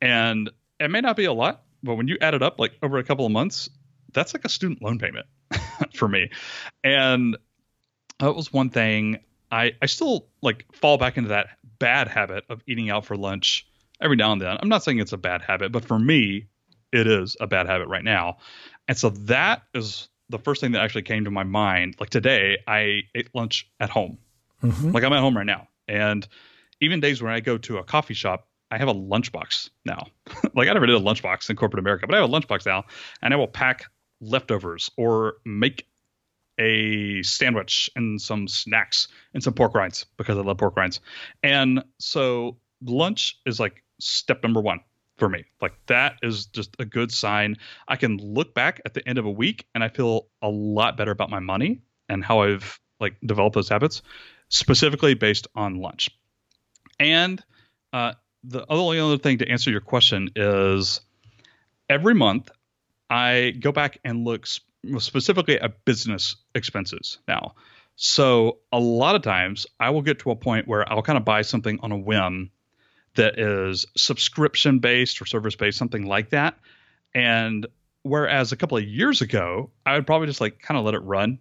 and 0.00 0.50
it 0.78 0.90
may 0.90 1.00
not 1.00 1.16
be 1.16 1.26
a 1.26 1.32
lot, 1.32 1.62
but 1.82 1.94
when 1.94 2.08
you 2.08 2.16
add 2.20 2.34
it 2.34 2.42
up, 2.42 2.58
like 2.58 2.72
over 2.82 2.98
a 2.98 3.04
couple 3.04 3.26
of 3.26 3.32
months, 3.32 3.68
that's 4.12 4.34
like 4.34 4.44
a 4.44 4.48
student 4.48 4.82
loan 4.82 4.98
payment 4.98 5.26
for 5.94 6.08
me. 6.08 6.30
And 6.84 7.36
that 8.18 8.34
was 8.34 8.52
one 8.52 8.70
thing. 8.70 9.18
I 9.50 9.72
I 9.82 9.86
still 9.86 10.28
like 10.42 10.64
fall 10.72 10.98
back 10.98 11.16
into 11.16 11.30
that 11.30 11.48
bad 11.78 12.08
habit 12.08 12.44
of 12.48 12.62
eating 12.66 12.90
out 12.90 13.04
for 13.04 13.16
lunch 13.16 13.66
every 14.00 14.16
now 14.16 14.32
and 14.32 14.40
then. 14.40 14.56
I'm 14.60 14.68
not 14.68 14.82
saying 14.82 14.98
it's 14.98 15.12
a 15.12 15.18
bad 15.18 15.42
habit, 15.42 15.72
but 15.72 15.84
for 15.84 15.98
me, 15.98 16.46
it 16.92 17.06
is 17.06 17.36
a 17.40 17.46
bad 17.46 17.66
habit 17.66 17.88
right 17.88 18.04
now. 18.04 18.38
And 18.88 18.96
so 18.96 19.10
that 19.10 19.62
is 19.74 20.08
the 20.28 20.38
first 20.38 20.60
thing 20.60 20.72
that 20.72 20.82
actually 20.82 21.02
came 21.02 21.24
to 21.24 21.30
my 21.30 21.44
mind. 21.44 21.96
Like 21.98 22.10
today, 22.10 22.58
I 22.66 23.02
ate 23.14 23.34
lunch 23.34 23.68
at 23.80 23.90
home. 23.90 24.18
Mhm. 24.62 24.92
Like 24.92 25.04
I'm 25.04 25.12
at 25.12 25.20
home 25.20 25.36
right 25.36 25.46
now. 25.46 25.68
And 25.88 26.26
even 26.80 27.00
days 27.00 27.22
when 27.22 27.32
I 27.32 27.40
go 27.40 27.58
to 27.58 27.78
a 27.78 27.84
coffee 27.84 28.14
shop, 28.14 28.48
I 28.70 28.78
have 28.78 28.88
a 28.88 28.94
lunchbox 28.94 29.70
now. 29.84 30.06
like 30.54 30.68
I 30.68 30.72
never 30.72 30.86
did 30.86 30.96
a 30.96 31.00
lunchbox 31.00 31.50
in 31.50 31.56
corporate 31.56 31.80
America, 31.80 32.06
but 32.06 32.14
I 32.14 32.20
have 32.20 32.30
a 32.30 32.32
lunchbox 32.32 32.66
now 32.66 32.84
and 33.22 33.34
I 33.34 33.36
will 33.36 33.48
pack 33.48 33.84
leftovers 34.20 34.90
or 34.96 35.36
make 35.44 35.86
a 36.58 37.22
sandwich 37.22 37.88
and 37.96 38.20
some 38.20 38.46
snacks 38.46 39.08
and 39.34 39.42
some 39.42 39.54
pork 39.54 39.74
rinds 39.74 40.06
because 40.16 40.36
I 40.36 40.42
love 40.42 40.58
pork 40.58 40.76
rinds. 40.76 41.00
And 41.42 41.82
so 41.98 42.58
lunch 42.84 43.40
is 43.46 43.58
like 43.58 43.82
step 43.98 44.42
number 44.42 44.60
one 44.60 44.80
for 45.16 45.28
me. 45.28 45.44
Like 45.60 45.74
that 45.86 46.16
is 46.22 46.46
just 46.46 46.76
a 46.78 46.84
good 46.84 47.12
sign. 47.12 47.56
I 47.88 47.96
can 47.96 48.18
look 48.18 48.54
back 48.54 48.80
at 48.84 48.94
the 48.94 49.06
end 49.08 49.18
of 49.18 49.24
a 49.24 49.30
week 49.30 49.66
and 49.74 49.82
I 49.82 49.88
feel 49.88 50.28
a 50.42 50.48
lot 50.48 50.96
better 50.96 51.10
about 51.10 51.30
my 51.30 51.40
money 51.40 51.80
and 52.08 52.24
how 52.24 52.42
I've 52.42 52.78
like 53.00 53.16
developed 53.24 53.54
those 53.54 53.68
habits, 53.68 54.02
specifically 54.50 55.14
based 55.14 55.48
on 55.54 55.76
lunch. 55.76 56.10
And 56.98 57.42
uh, 57.92 58.12
the 58.44 58.64
only 58.68 59.00
other 59.00 59.18
thing 59.18 59.38
to 59.38 59.48
answer 59.48 59.70
your 59.70 59.80
question 59.80 60.30
is 60.36 61.00
every 61.88 62.14
month 62.14 62.50
I 63.08 63.54
go 63.58 63.72
back 63.72 63.98
and 64.04 64.24
look 64.24 64.46
sp- 64.46 64.68
specifically 64.98 65.58
at 65.58 65.84
business 65.84 66.36
expenses 66.54 67.18
now. 67.26 67.54
So 67.96 68.58
a 68.72 68.78
lot 68.78 69.14
of 69.14 69.22
times 69.22 69.66
I 69.78 69.90
will 69.90 70.02
get 70.02 70.20
to 70.20 70.30
a 70.30 70.36
point 70.36 70.66
where 70.68 70.90
I'll 70.90 71.02
kind 71.02 71.18
of 71.18 71.24
buy 71.24 71.42
something 71.42 71.78
on 71.82 71.92
a 71.92 71.98
whim 71.98 72.50
that 73.16 73.38
is 73.38 73.86
subscription 73.96 74.78
based 74.78 75.20
or 75.20 75.26
service 75.26 75.56
based, 75.56 75.78
something 75.78 76.06
like 76.06 76.30
that. 76.30 76.58
And 77.14 77.66
whereas 78.02 78.52
a 78.52 78.56
couple 78.56 78.78
of 78.78 78.84
years 78.84 79.20
ago, 79.20 79.70
I 79.84 79.94
would 79.94 80.06
probably 80.06 80.28
just 80.28 80.40
like 80.40 80.60
kind 80.60 80.78
of 80.78 80.84
let 80.84 80.94
it 80.94 81.00
run. 81.00 81.38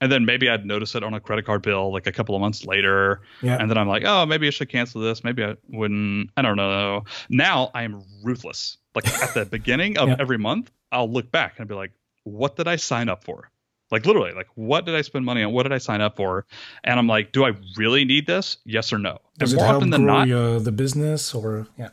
And 0.00 0.12
then 0.12 0.26
maybe 0.26 0.48
I'd 0.50 0.66
notice 0.66 0.94
it 0.94 1.02
on 1.02 1.14
a 1.14 1.20
credit 1.20 1.46
card 1.46 1.62
bill 1.62 1.90
like 1.92 2.06
a 2.06 2.12
couple 2.12 2.34
of 2.34 2.40
months 2.40 2.66
later. 2.66 3.22
Yeah. 3.40 3.56
And 3.58 3.70
then 3.70 3.78
I'm 3.78 3.88
like, 3.88 4.04
oh, 4.04 4.26
maybe 4.26 4.46
I 4.46 4.50
should 4.50 4.68
cancel 4.68 5.00
this. 5.00 5.24
Maybe 5.24 5.42
I 5.42 5.56
wouldn't. 5.68 6.30
I 6.36 6.42
don't 6.42 6.56
know. 6.56 7.04
Now 7.30 7.70
I 7.74 7.84
am 7.84 8.02
ruthless. 8.22 8.76
Like 8.94 9.08
at 9.08 9.34
the 9.34 9.46
beginning 9.46 9.96
of 9.98 10.08
Yeah. 10.10 10.16
every 10.18 10.38
month, 10.38 10.70
I'll 10.92 11.10
look 11.10 11.30
back 11.30 11.58
and 11.58 11.66
be 11.68 11.74
like, 11.74 11.92
what 12.24 12.56
did 12.56 12.68
I 12.68 12.76
sign 12.76 13.08
up 13.08 13.24
for? 13.24 13.50
Like 13.90 14.04
literally, 14.04 14.32
like 14.32 14.48
what 14.54 14.84
did 14.84 14.94
I 14.96 15.02
spend 15.02 15.24
money 15.24 15.42
on? 15.42 15.52
What 15.52 15.62
did 15.62 15.72
I 15.72 15.78
sign 15.78 16.00
up 16.00 16.16
for? 16.16 16.44
And 16.84 16.98
I'm 16.98 17.06
like, 17.06 17.32
do 17.32 17.44
I 17.44 17.52
really 17.76 18.04
need 18.04 18.26
this? 18.26 18.58
Yes 18.64 18.92
or 18.92 18.98
no? 18.98 19.18
Does 19.38 19.52
and 19.52 19.60
it 19.60 19.62
more 19.62 19.66
help 19.66 19.76
often 19.76 19.90
grow 19.90 19.98
than 19.98 20.06
not, 20.06 20.28
your, 20.28 20.60
the 20.60 20.72
business 20.72 21.34
or 21.34 21.66
yeah? 21.78 21.90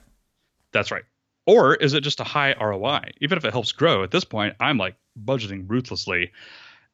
that's 0.72 0.92
right. 0.92 1.04
Or 1.46 1.76
is 1.76 1.94
it 1.94 2.02
just 2.02 2.20
a 2.20 2.24
high 2.24 2.56
ROI? 2.60 3.12
Even 3.22 3.38
if 3.38 3.46
it 3.46 3.52
helps 3.52 3.72
grow, 3.74 4.04
at 4.04 4.12
this 4.12 4.24
point, 4.24 4.56
I'm 4.60 4.78
like 4.78 4.96
budgeting 5.24 5.70
ruthlessly. 5.70 6.32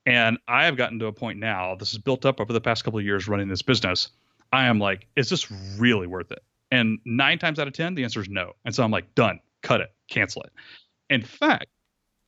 And 0.10 0.40
I 0.48 0.66
have 0.66 0.76
gotten 0.76 0.98
to 1.00 1.06
a 1.06 1.14
point 1.14 1.38
now, 1.38 1.76
this 1.76 1.94
is 1.94 2.00
built 2.00 2.26
up 2.26 2.42
over 2.42 2.52
the 2.52 2.60
past 2.60 2.84
couple 2.84 3.00
of 3.00 3.06
years 3.06 3.28
running 3.28 3.48
this 3.48 3.62
business. 3.62 4.10
I 4.52 4.66
am 4.66 4.80
like, 4.80 5.08
is 5.16 5.30
this 5.30 5.52
really 5.78 6.08
worth 6.08 6.32
it? 6.32 6.44
And 6.72 6.98
nine 7.06 7.38
times 7.38 7.60
out 7.60 7.68
of 7.68 7.74
10, 7.74 7.94
the 7.94 8.04
answer 8.04 8.20
is 8.20 8.28
no. 8.28 8.54
And 8.66 8.74
so 8.74 8.84
I'm 8.84 8.90
like, 8.90 9.14
done, 9.14 9.40
cut 9.62 9.82
it, 9.82 9.94
cancel 10.10 10.42
it. 10.42 10.52
In 11.12 11.22
fact, 11.22 11.68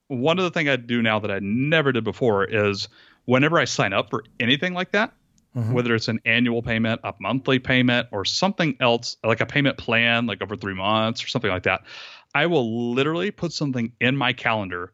one 0.09 0.37
of 0.37 0.43
the 0.43 0.51
things 0.51 0.69
I 0.69 0.75
do 0.75 1.01
now 1.01 1.17
that 1.19 1.31
I 1.31 1.39
never 1.41 1.91
did 1.91 2.03
before 2.03 2.45
is 2.45 2.87
whenever 3.25 3.57
I 3.57 3.65
sign 3.65 3.93
up 3.93 4.11
for 4.11 4.23
anything 4.39 4.75
like 4.75 4.91
that, 4.91 5.13
Mhm. 5.55 5.73
whether 5.73 5.95
it's 5.95 6.07
an 6.07 6.21
annual 6.23 6.61
payment, 6.61 7.01
a 7.03 7.15
monthly 7.19 7.57
payment, 7.57 8.07
or 8.11 8.25
something 8.25 8.77
else 8.79 9.17
like 9.23 9.41
a 9.41 9.45
payment 9.45 9.77
plan, 9.77 10.27
like 10.27 10.41
over 10.43 10.55
three 10.55 10.75
months 10.75 11.23
or 11.23 11.27
something 11.27 11.51
like 11.51 11.63
that, 11.63 11.81
I 12.35 12.45
will 12.45 12.93
literally 12.93 13.31
put 13.31 13.53
something 13.53 13.91
in 13.99 14.15
my 14.15 14.33
calendar 14.33 14.93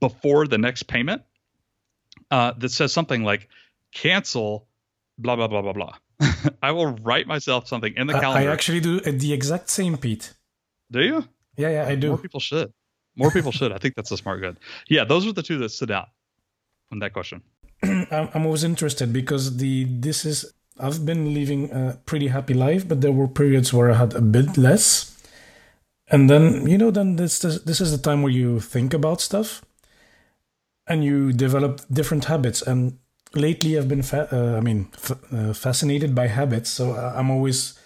before 0.00 0.46
the 0.46 0.58
next 0.58 0.84
payment 0.84 1.22
uh, 2.30 2.52
that 2.58 2.70
says 2.70 2.92
something 2.92 3.24
like 3.24 3.48
cancel, 3.92 4.66
blah, 5.18 5.36
blah, 5.36 5.48
blah, 5.48 5.62
blah, 5.62 5.72
blah. 5.72 5.94
I 6.62 6.72
will 6.72 6.92
write 7.02 7.26
myself 7.26 7.66
something 7.66 7.94
in 7.96 8.06
the 8.06 8.14
calendar. 8.14 8.48
I 8.48 8.52
actually 8.52 8.80
do 8.80 9.00
uh, 9.00 9.12
the 9.14 9.32
exact 9.32 9.70
same, 9.70 9.96
Pete. 9.96 10.34
do 10.90 11.00
you? 11.00 11.24
Yeah, 11.56 11.70
yeah, 11.70 11.86
I 11.86 11.94
do. 11.94 12.08
More 12.08 12.18
people 12.18 12.40
should. 12.40 12.72
More 13.16 13.30
people 13.30 13.52
should. 13.52 13.72
I 13.72 13.78
think 13.78 13.94
that's 13.94 14.10
a 14.10 14.16
smart 14.16 14.40
good. 14.40 14.56
Yeah, 14.88 15.04
those 15.04 15.26
are 15.26 15.32
the 15.32 15.42
two 15.42 15.58
that 15.58 15.70
stood 15.70 15.90
out 15.90 16.08
on 16.92 17.00
that 17.00 17.12
question. 17.12 17.42
I'm, 17.82 18.28
I'm 18.34 18.46
always 18.46 18.64
interested 18.64 19.12
because 19.12 19.56
the 19.56 19.84
this 19.84 20.24
is 20.24 20.52
I've 20.78 21.04
been 21.04 21.34
living 21.34 21.70
a 21.70 21.98
pretty 22.06 22.28
happy 22.28 22.54
life, 22.54 22.88
but 22.88 23.00
there 23.00 23.12
were 23.12 23.28
periods 23.28 23.72
where 23.72 23.90
I 23.90 23.94
had 23.94 24.14
a 24.14 24.20
bit 24.20 24.56
less, 24.56 25.16
and 26.08 26.30
then 26.30 26.66
you 26.66 26.78
know 26.78 26.90
then 26.90 27.16
this 27.16 27.38
this, 27.40 27.60
this 27.62 27.80
is 27.80 27.90
the 27.92 28.02
time 28.02 28.22
where 28.22 28.32
you 28.32 28.60
think 28.60 28.94
about 28.94 29.20
stuff, 29.20 29.62
and 30.90 31.04
you 31.04 31.32
develop 31.32 31.80
different 31.92 32.24
habits. 32.26 32.62
And 32.62 32.98
lately, 33.34 33.78
I've 33.78 33.88
been 33.88 34.02
fa- 34.02 34.28
uh, 34.32 34.58
I 34.58 34.60
mean 34.60 34.88
f- 34.94 35.32
uh, 35.32 35.52
fascinated 35.54 36.14
by 36.14 36.26
habits, 36.28 36.70
so 36.70 36.92
I- 36.92 37.18
I'm 37.18 37.30
always 37.30 37.78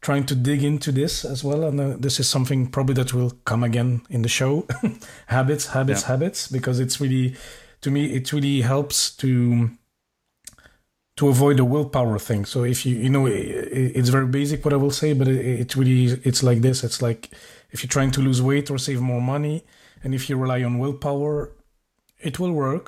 trying 0.00 0.24
to 0.26 0.34
dig 0.34 0.62
into 0.62 0.92
this 0.92 1.24
as 1.24 1.42
well. 1.44 1.64
And 1.64 1.80
uh, 1.80 1.96
this 1.98 2.20
is 2.20 2.28
something 2.28 2.70
probably 2.70 2.94
that 2.94 3.12
will 3.14 3.32
come 3.44 3.64
again 3.64 4.00
in 4.10 4.22
the 4.22 4.28
show, 4.28 4.66
habits, 5.26 5.66
habits, 5.68 6.02
Yeah. 6.02 6.08
habits, 6.08 6.48
because 6.48 6.80
it's 6.80 7.00
really 7.00 7.34
to 7.82 7.90
me 7.90 8.02
it 8.14 8.32
really 8.32 8.60
helps 8.60 9.10
to 9.16 9.70
to 11.16 11.28
avoid 11.28 11.56
the 11.56 11.64
willpower 11.64 12.18
thing 12.18 12.44
so 12.46 12.64
if 12.64 12.84
you 12.86 12.96
you 12.96 13.08
know 13.10 13.26
it's 13.26 14.08
very 14.10 14.26
basic 14.26 14.64
what 14.64 14.72
i 14.72 14.76
will 14.76 14.90
say 15.02 15.12
but 15.14 15.28
it, 15.28 15.60
it 15.62 15.76
really 15.76 16.18
it's 16.24 16.42
like 16.42 16.60
this 16.62 16.82
it's 16.84 17.00
like 17.02 17.30
if 17.72 17.82
you're 17.82 17.88
trying 17.88 18.10
to 18.10 18.20
lose 18.20 18.40
weight 18.42 18.70
or 18.70 18.78
save 18.78 19.00
more 19.00 19.20
money 19.20 19.64
and 20.02 20.14
if 20.14 20.28
you 20.30 20.36
rely 20.36 20.62
on 20.62 20.78
willpower 20.78 21.50
it 22.28 22.38
will 22.38 22.52
work 22.52 22.86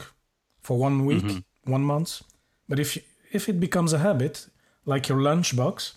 for 0.61 0.79
one 0.79 0.97
week 1.07 1.25
Mhm. 1.25 1.45
one 1.65 1.85
month 1.85 2.23
but 2.69 2.79
if 2.79 2.97
you, 2.97 3.03
if 3.33 3.49
it 3.49 3.59
becomes 3.61 3.93
a 3.93 3.99
habit 3.99 4.47
like 4.85 5.09
your 5.09 5.19
lunchbox 5.19 5.93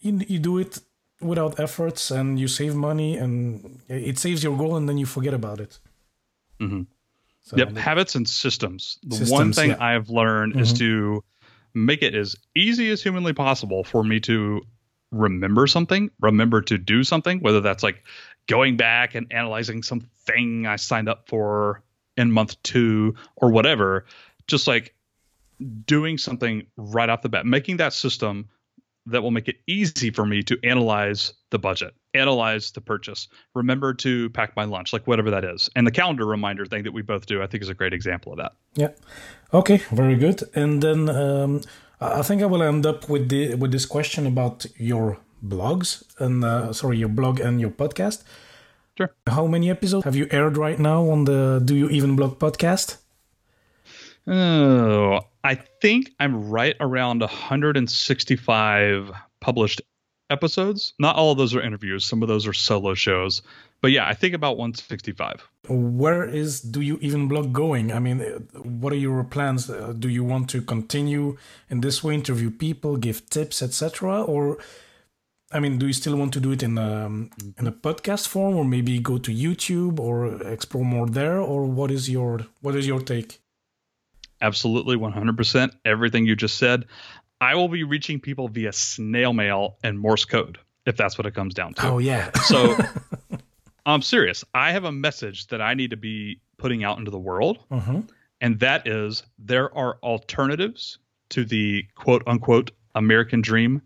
you, 0.00 0.20
you 0.28 0.38
do 0.38 0.58
it 0.58 0.80
without 1.20 1.58
efforts 1.58 2.10
and 2.10 2.38
you 2.38 2.48
save 2.48 2.74
money 2.74 3.16
and 3.16 3.80
it 3.88 4.18
saves 4.18 4.42
your 4.42 4.56
goal 4.56 4.76
and 4.76 4.88
then 4.88 4.98
you 4.98 5.06
forget 5.06 5.34
about 5.34 5.60
it 5.60 5.78
Mhm. 6.60 6.86
so 7.42 7.56
Yep, 7.56 7.76
habits 7.76 8.14
and 8.14 8.26
systems. 8.28 8.98
The 9.02 9.24
one 9.30 9.52
thing 9.52 9.70
yeah. 9.70 9.76
I've 9.88 10.08
learned 10.10 10.56
is 10.60 10.72
Mhm. 10.72 10.78
to 10.78 11.24
make 11.74 12.02
it 12.02 12.14
as 12.14 12.34
easy 12.54 12.90
as 12.90 13.02
humanly 13.02 13.32
possible 13.34 13.84
for 13.84 14.02
me 14.02 14.18
to 14.20 14.62
remember 15.12 15.66
something, 15.66 16.10
remember 16.20 16.60
to 16.62 16.76
do 16.78 17.04
something, 17.04 17.40
whether 17.40 17.60
that's 17.60 17.82
like 17.82 18.02
going 18.48 18.76
back 18.76 19.14
and 19.14 19.26
analyzing 19.30 19.82
something 19.82 20.66
I 20.66 20.76
signed 20.76 21.08
up 21.08 21.28
for 21.28 21.82
in 22.16 22.30
month 22.30 22.60
two 22.62 23.14
or 23.36 23.50
whatever. 23.50 24.06
Just 24.46 24.66
like 24.66 24.94
doing 25.84 26.18
something 26.18 26.66
right 26.76 27.08
off 27.08 27.22
the 27.22 27.28
bat, 27.28 27.46
making 27.46 27.78
that 27.78 27.92
system 27.92 28.48
that 29.06 29.22
will 29.22 29.30
make 29.30 29.48
it 29.48 29.56
easy 29.66 30.10
for 30.10 30.26
me 30.26 30.42
to 30.42 30.58
analyze 30.64 31.32
the 31.50 31.58
budget, 31.58 31.94
analyze 32.14 32.72
the 32.72 32.80
purchase, 32.80 33.28
remember 33.54 33.94
to 33.94 34.28
pack 34.30 34.56
my 34.56 34.64
lunch, 34.64 34.92
like 34.92 35.06
whatever 35.06 35.30
that 35.30 35.44
is. 35.44 35.70
And 35.76 35.86
the 35.86 35.92
calendar 35.92 36.26
reminder 36.26 36.66
thing 36.66 36.82
that 36.82 36.92
we 36.92 37.02
both 37.02 37.26
do, 37.26 37.42
I 37.42 37.46
think 37.46 37.62
is 37.62 37.68
a 37.68 37.74
great 37.74 37.92
example 37.92 38.32
of 38.32 38.38
that. 38.38 38.52
Yeah. 38.74 38.88
Okay, 39.54 39.78
very 39.92 40.16
good. 40.16 40.42
And 40.54 40.82
then 40.82 41.08
um, 41.08 41.60
I 42.00 42.22
think 42.22 42.42
I 42.42 42.46
will 42.46 42.62
end 42.62 42.84
up 42.84 43.08
with 43.08 43.28
the 43.28 43.54
with 43.54 43.70
this 43.70 43.86
question 43.86 44.26
about 44.26 44.66
your 44.76 45.18
blogs 45.44 46.02
and 46.18 46.44
uh, 46.44 46.72
sorry, 46.72 46.98
your 46.98 47.08
blog 47.08 47.40
and 47.40 47.60
your 47.60 47.70
podcast. 47.70 48.24
Sure. 48.96 49.14
How 49.26 49.46
many 49.46 49.68
episodes 49.68 50.04
have 50.04 50.16
you 50.16 50.26
aired 50.30 50.56
right 50.56 50.78
now 50.78 51.08
on 51.10 51.24
the 51.24 51.60
Do 51.62 51.74
You 51.74 51.90
Even 51.90 52.16
Blog 52.16 52.38
podcast? 52.38 52.96
Oh, 54.26 55.20
I 55.44 55.54
think 55.82 56.12
I'm 56.18 56.48
right 56.48 56.74
around 56.80 57.20
165 57.20 59.10
published 59.40 59.82
episodes. 60.30 60.94
Not 60.98 61.14
all 61.16 61.30
of 61.32 61.38
those 61.38 61.54
are 61.54 61.60
interviews. 61.60 62.04
Some 62.04 62.22
of 62.22 62.28
those 62.28 62.46
are 62.46 62.54
solo 62.54 62.94
shows. 62.94 63.42
But 63.82 63.90
yeah, 63.92 64.08
I 64.08 64.14
think 64.14 64.34
about 64.34 64.56
165. 64.56 65.46
Where 65.68 66.24
is 66.24 66.60
Do 66.60 66.80
You 66.80 66.98
Even 67.02 67.28
Blog 67.28 67.52
going? 67.52 67.92
I 67.92 67.98
mean, 67.98 68.20
what 68.62 68.92
are 68.92 68.96
your 68.96 69.22
plans? 69.24 69.68
Uh, 69.68 69.92
do 69.92 70.08
you 70.08 70.24
want 70.24 70.48
to 70.50 70.62
continue 70.62 71.36
in 71.68 71.82
this 71.82 72.02
way, 72.02 72.14
interview 72.14 72.50
people, 72.50 72.96
give 72.96 73.28
tips, 73.28 73.62
etc., 73.62 74.22
or 74.22 74.58
I 75.52 75.60
mean, 75.60 75.78
do 75.78 75.86
you 75.86 75.92
still 75.92 76.16
want 76.16 76.32
to 76.32 76.40
do 76.40 76.50
it 76.52 76.62
in 76.62 76.76
a 76.76 77.06
in 77.06 77.66
a 77.66 77.72
podcast 77.72 78.26
form, 78.26 78.56
or 78.56 78.64
maybe 78.64 78.98
go 78.98 79.16
to 79.18 79.32
YouTube 79.32 80.00
or 80.00 80.42
explore 80.42 80.84
more 80.84 81.06
there, 81.06 81.38
or 81.38 81.66
what 81.66 81.90
is 81.90 82.10
your 82.10 82.40
what 82.60 82.74
is 82.74 82.86
your 82.86 83.00
take? 83.00 83.40
Absolutely, 84.40 84.96
one 84.96 85.12
hundred 85.12 85.36
percent. 85.36 85.74
Everything 85.84 86.26
you 86.26 86.34
just 86.34 86.58
said. 86.58 86.86
I 87.40 87.54
will 87.54 87.68
be 87.68 87.84
reaching 87.84 88.18
people 88.18 88.48
via 88.48 88.72
snail 88.72 89.32
mail 89.32 89.76
and 89.84 89.98
Morse 89.98 90.24
code, 90.24 90.58
if 90.86 90.96
that's 90.96 91.18
what 91.18 91.26
it 91.26 91.34
comes 91.34 91.54
down 91.54 91.74
to. 91.74 91.88
Oh 91.88 91.98
yeah. 91.98 92.32
so 92.44 92.76
I'm 93.86 94.02
serious. 94.02 94.44
I 94.52 94.72
have 94.72 94.84
a 94.84 94.92
message 94.92 95.46
that 95.48 95.60
I 95.60 95.74
need 95.74 95.90
to 95.90 95.96
be 95.96 96.40
putting 96.56 96.82
out 96.82 96.98
into 96.98 97.10
the 97.10 97.18
world, 97.18 97.58
uh-huh. 97.70 98.02
and 98.40 98.58
that 98.60 98.88
is 98.88 99.22
there 99.38 99.72
are 99.76 99.98
alternatives 100.02 100.98
to 101.28 101.44
the 101.44 101.84
quote 101.94 102.22
unquote 102.26 102.72
American 102.96 103.42
dream 103.42 103.82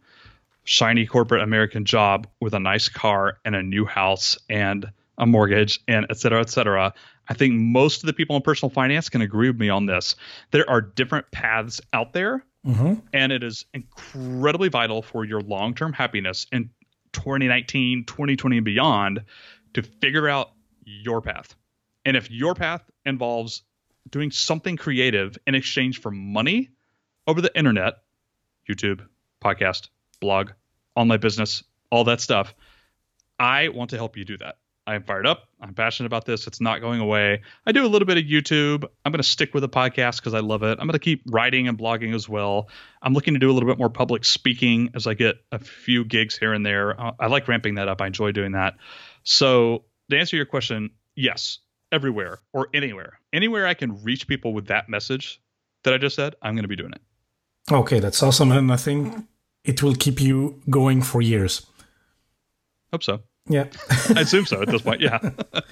shiny 0.64 1.06
corporate 1.06 1.42
American 1.42 1.84
job 1.84 2.26
with 2.40 2.54
a 2.54 2.60
nice 2.60 2.88
car 2.88 3.38
and 3.44 3.54
a 3.54 3.62
new 3.62 3.84
house 3.84 4.38
and 4.48 4.90
a 5.18 5.26
mortgage 5.26 5.80
and 5.86 6.06
et 6.10 6.16
cetera, 6.16 6.40
et 6.40 6.50
cetera. 6.50 6.94
I 7.28 7.34
think 7.34 7.54
most 7.54 8.02
of 8.02 8.06
the 8.06 8.12
people 8.12 8.36
in 8.36 8.42
personal 8.42 8.70
finance 8.70 9.08
can 9.08 9.20
agree 9.20 9.48
with 9.48 9.58
me 9.58 9.68
on 9.68 9.86
this. 9.86 10.16
There 10.50 10.68
are 10.68 10.80
different 10.80 11.30
paths 11.30 11.80
out 11.92 12.12
there, 12.12 12.44
mm-hmm. 12.66 12.94
and 13.12 13.30
it 13.30 13.42
is 13.42 13.66
incredibly 13.72 14.68
vital 14.68 15.02
for 15.02 15.24
your 15.24 15.40
long 15.40 15.74
term 15.74 15.92
happiness 15.92 16.46
in 16.50 16.70
2019, 17.12 18.04
2020, 18.06 18.56
and 18.56 18.64
beyond 18.64 19.24
to 19.74 19.82
figure 19.82 20.28
out 20.28 20.50
your 20.84 21.20
path. 21.20 21.54
And 22.04 22.16
if 22.16 22.30
your 22.30 22.54
path 22.54 22.82
involves 23.04 23.62
doing 24.08 24.30
something 24.30 24.76
creative 24.76 25.36
in 25.46 25.54
exchange 25.54 26.00
for 26.00 26.10
money 26.10 26.70
over 27.26 27.40
the 27.40 27.56
internet, 27.56 27.98
YouTube, 28.68 29.06
podcast, 29.44 29.88
blog, 30.20 30.50
online 30.94 31.20
business, 31.20 31.62
all 31.90 32.04
that 32.04 32.20
stuff. 32.20 32.54
I 33.38 33.68
want 33.68 33.90
to 33.90 33.96
help 33.96 34.16
you 34.16 34.24
do 34.24 34.36
that. 34.38 34.56
I'm 34.86 35.04
fired 35.04 35.26
up. 35.26 35.48
I'm 35.60 35.74
passionate 35.74 36.06
about 36.06 36.24
this. 36.24 36.46
It's 36.46 36.60
not 36.60 36.80
going 36.80 37.00
away. 37.00 37.42
I 37.64 37.72
do 37.72 37.84
a 37.84 37.88
little 37.88 38.06
bit 38.06 38.18
of 38.18 38.24
YouTube. 38.24 38.84
I'm 39.04 39.12
going 39.12 39.22
to 39.22 39.28
stick 39.28 39.54
with 39.54 39.62
the 39.62 39.68
podcast 39.68 40.16
because 40.16 40.34
I 40.34 40.40
love 40.40 40.62
it. 40.62 40.78
I'm 40.80 40.86
going 40.86 40.92
to 40.92 40.98
keep 40.98 41.22
writing 41.30 41.68
and 41.68 41.78
blogging 41.78 42.14
as 42.14 42.28
well. 42.28 42.68
I'm 43.00 43.12
looking 43.12 43.34
to 43.34 43.40
do 43.40 43.50
a 43.50 43.52
little 43.52 43.68
bit 43.68 43.78
more 43.78 43.90
public 43.90 44.24
speaking 44.24 44.90
as 44.94 45.06
I 45.06 45.14
get 45.14 45.36
a 45.52 45.58
few 45.58 46.04
gigs 46.04 46.36
here 46.36 46.52
and 46.52 46.66
there. 46.66 47.00
Uh, 47.00 47.12
I 47.20 47.28
like 47.28 47.46
ramping 47.46 47.76
that 47.76 47.88
up. 47.88 48.00
I 48.00 48.06
enjoy 48.06 48.32
doing 48.32 48.52
that. 48.52 48.74
So, 49.22 49.84
to 50.10 50.18
answer 50.18 50.36
your 50.36 50.46
question, 50.46 50.90
yes, 51.14 51.58
everywhere 51.92 52.40
or 52.52 52.68
anywhere. 52.74 53.20
Anywhere 53.32 53.66
I 53.66 53.74
can 53.74 54.02
reach 54.02 54.26
people 54.26 54.52
with 54.54 54.68
that 54.68 54.88
message 54.88 55.40
that 55.84 55.94
I 55.94 55.98
just 55.98 56.16
said, 56.16 56.34
I'm 56.42 56.54
going 56.54 56.64
to 56.64 56.68
be 56.68 56.76
doing 56.76 56.92
it. 56.92 57.02
Okay, 57.72 58.00
that's 58.00 58.22
awesome. 58.22 58.50
And 58.50 58.72
I 58.72 58.76
think 58.76 59.14
it 59.64 59.82
will 59.82 59.94
keep 59.94 60.20
you 60.20 60.60
going 60.68 61.02
for 61.02 61.20
years. 61.22 61.66
Hope 62.92 63.02
so. 63.02 63.20
Yeah. 63.48 63.66
I 64.16 64.20
assume 64.20 64.46
so 64.46 64.62
at 64.62 64.68
this 64.68 64.82
point. 64.82 65.00
Yeah. 65.00 65.18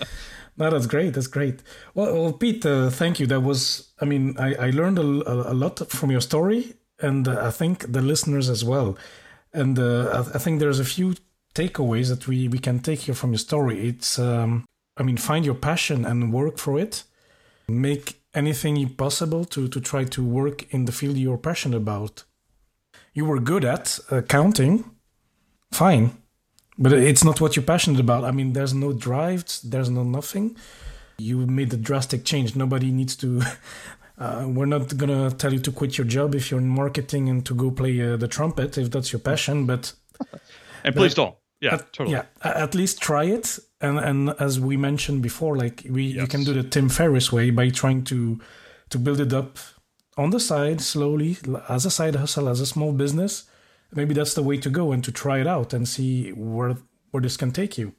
no, 0.56 0.70
that's 0.70 0.86
great. 0.86 1.14
That's 1.14 1.26
great. 1.26 1.62
Well, 1.94 2.14
well 2.14 2.32
Pete, 2.32 2.64
uh, 2.66 2.90
thank 2.90 3.20
you. 3.20 3.26
That 3.26 3.40
was, 3.40 3.90
I 4.00 4.04
mean, 4.04 4.36
I, 4.38 4.54
I 4.54 4.70
learned 4.70 4.98
a, 4.98 5.52
a 5.52 5.54
lot 5.54 5.78
from 5.90 6.10
your 6.10 6.20
story, 6.20 6.74
and 7.00 7.26
uh, 7.28 7.46
I 7.46 7.50
think 7.50 7.90
the 7.92 8.02
listeners 8.02 8.48
as 8.48 8.64
well. 8.64 8.98
And 9.52 9.78
uh, 9.78 10.10
I, 10.10 10.36
I, 10.36 10.38
think 10.38 10.60
there's 10.60 10.80
a 10.80 10.84
few 10.84 11.14
takeaways 11.54 12.08
that 12.08 12.28
we, 12.28 12.48
we 12.48 12.58
can 12.58 12.80
take 12.80 13.00
here 13.00 13.14
from 13.14 13.30
your 13.30 13.38
story. 13.38 13.88
It's, 13.88 14.18
um, 14.18 14.66
I 14.96 15.02
mean, 15.02 15.16
find 15.16 15.44
your 15.44 15.54
passion 15.54 16.04
and 16.04 16.32
work 16.32 16.58
for 16.58 16.78
it. 16.78 17.04
Make 17.68 18.20
anything 18.34 18.88
possible 18.90 19.44
to, 19.46 19.68
to 19.68 19.80
try 19.80 20.04
to 20.04 20.24
work 20.24 20.72
in 20.72 20.84
the 20.84 20.92
field 20.92 21.16
you're 21.16 21.38
passionate 21.38 21.76
about 21.78 22.24
you 23.18 23.24
were 23.24 23.40
good 23.40 23.64
at 23.64 23.98
accounting, 24.12 24.84
fine, 25.72 26.06
but 26.78 26.92
it's 26.92 27.24
not 27.24 27.40
what 27.40 27.56
you're 27.56 27.70
passionate 27.74 28.00
about. 28.00 28.22
I 28.22 28.30
mean, 28.30 28.52
there's 28.52 28.72
no 28.72 28.92
drive, 28.92 29.44
there's 29.64 29.90
no 29.90 30.04
nothing. 30.04 30.56
You 31.18 31.36
made 31.46 31.74
a 31.74 31.76
drastic 31.76 32.24
change. 32.24 32.54
Nobody 32.54 32.90
needs 32.90 33.16
to. 33.16 33.42
Uh, 34.20 34.44
we're 34.48 34.66
not 34.66 34.96
gonna 34.96 35.30
tell 35.30 35.52
you 35.52 35.60
to 35.60 35.70
quit 35.70 35.96
your 35.96 36.04
job 36.04 36.34
if 36.34 36.50
you're 36.50 36.58
in 36.58 36.68
marketing 36.68 37.28
and 37.28 37.46
to 37.46 37.54
go 37.54 37.70
play 37.70 37.94
uh, 38.00 38.16
the 38.16 38.26
trumpet 38.26 38.76
if 38.76 38.90
that's 38.90 39.12
your 39.12 39.20
passion. 39.20 39.64
But 39.64 39.92
and 40.84 40.92
please 40.92 41.14
don't. 41.14 41.36
Yeah, 41.60 41.74
at, 41.74 41.92
totally. 41.92 42.16
Yeah, 42.16 42.24
at 42.42 42.74
least 42.74 43.00
try 43.00 43.26
it. 43.26 43.60
And 43.80 43.96
and 43.96 44.30
as 44.40 44.58
we 44.58 44.76
mentioned 44.76 45.22
before, 45.22 45.56
like 45.56 45.86
we 45.88 46.02
yes. 46.02 46.22
you 46.22 46.26
can 46.26 46.42
do 46.42 46.52
the 46.52 46.64
Tim 46.64 46.88
Ferriss 46.88 47.30
way 47.30 47.50
by 47.50 47.70
trying 47.70 48.02
to 48.10 48.40
to 48.90 48.98
build 48.98 49.20
it 49.20 49.32
up 49.32 49.56
on 50.18 50.30
the 50.30 50.40
side 50.40 50.80
slowly 50.80 51.38
as 51.68 51.86
a 51.86 51.90
side 51.90 52.16
hustle 52.16 52.48
as 52.48 52.60
a 52.60 52.66
small 52.66 52.92
business 52.92 53.48
maybe 53.92 54.14
that's 54.14 54.34
the 54.34 54.42
way 54.42 54.58
to 54.58 54.68
go 54.68 54.92
and 54.92 55.02
to 55.04 55.12
try 55.12 55.38
it 55.38 55.46
out 55.46 55.72
and 55.72 55.88
see 55.88 56.30
where 56.30 56.76
where 57.10 57.22
this 57.22 57.38
can 57.38 57.50
take 57.50 57.78
you. 57.78 57.94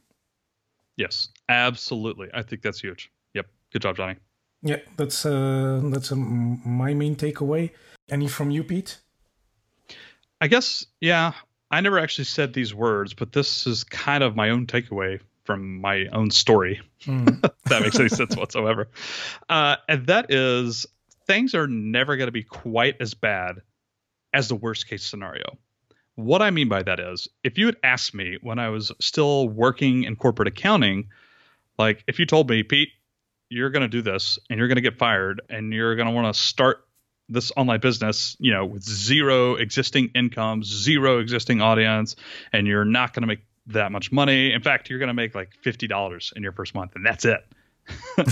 Yes 0.96 1.28
absolutely. 1.48 2.28
I 2.32 2.42
think 2.42 2.62
that's 2.62 2.80
huge. 2.80 3.10
Yep. 3.34 3.46
Good 3.72 3.82
job 3.82 3.96
Joney. 3.96 4.16
Yeah 4.62 4.78
that's 4.96 5.26
uh 5.26 5.80
that's 5.84 6.12
um, 6.12 6.60
my 6.64 6.94
main 6.94 7.16
takeaway. 7.16 7.70
Any 8.08 8.28
from 8.28 8.50
you 8.50 8.62
pete? 8.64 8.98
I 10.40 10.46
guess 10.48 10.86
yeah 11.00 11.32
i 11.70 11.80
never 11.80 11.98
actually 11.98 12.24
said 12.24 12.52
these 12.52 12.74
words 12.74 13.14
but 13.14 13.32
this 13.32 13.66
is 13.66 13.84
kind 13.84 14.24
of 14.24 14.34
my 14.34 14.50
own 14.50 14.66
takeaway 14.66 15.20
from 15.44 15.80
my 15.80 16.06
own 16.12 16.30
story. 16.30 16.80
Mm. 17.04 17.40
that 17.64 17.82
makes 17.82 17.98
any 17.98 18.08
sense 18.08 18.36
whatsoever. 18.36 18.88
Uh, 19.48 19.76
and 19.88 20.06
that 20.06 20.30
is 20.30 20.86
things 21.30 21.54
are 21.54 21.68
never 21.68 22.16
going 22.16 22.26
to 22.26 22.32
be 22.32 22.42
quite 22.42 22.96
as 22.98 23.14
bad 23.14 23.62
as 24.34 24.48
the 24.48 24.56
worst 24.56 24.88
case 24.88 25.04
scenario. 25.04 25.58
What 26.16 26.42
I 26.42 26.50
mean 26.50 26.68
by 26.68 26.82
that 26.82 26.98
is, 26.98 27.28
if 27.44 27.56
you 27.56 27.66
had 27.66 27.76
asked 27.84 28.14
me 28.14 28.38
when 28.42 28.58
I 28.58 28.70
was 28.70 28.90
still 29.00 29.48
working 29.48 30.02
in 30.02 30.16
corporate 30.16 30.48
accounting, 30.48 31.08
like 31.78 32.02
if 32.08 32.18
you 32.18 32.26
told 32.26 32.50
me, 32.50 32.64
Pete, 32.64 32.88
you're 33.48 33.70
going 33.70 33.82
to 33.82 33.88
do 33.88 34.02
this 34.02 34.40
and 34.48 34.58
you're 34.58 34.66
going 34.66 34.76
to 34.76 34.82
get 34.82 34.98
fired 34.98 35.40
and 35.48 35.72
you're 35.72 35.94
going 35.94 36.08
to 36.08 36.12
want 36.12 36.34
to 36.34 36.40
start 36.40 36.84
this 37.28 37.52
online 37.56 37.78
business, 37.78 38.36
you 38.40 38.50
know, 38.50 38.66
with 38.66 38.82
zero 38.82 39.54
existing 39.54 40.10
income, 40.16 40.64
zero 40.64 41.20
existing 41.20 41.62
audience, 41.62 42.16
and 42.52 42.66
you're 42.66 42.84
not 42.84 43.14
going 43.14 43.22
to 43.22 43.28
make 43.28 43.44
that 43.66 43.92
much 43.92 44.10
money. 44.10 44.52
In 44.52 44.62
fact, 44.62 44.90
you're 44.90 44.98
going 44.98 45.06
to 45.06 45.14
make 45.14 45.36
like 45.36 45.52
$50 45.64 46.32
in 46.34 46.42
your 46.42 46.52
first 46.52 46.74
month 46.74 46.96
and 46.96 47.06
that's 47.06 47.24
it. 47.24 47.46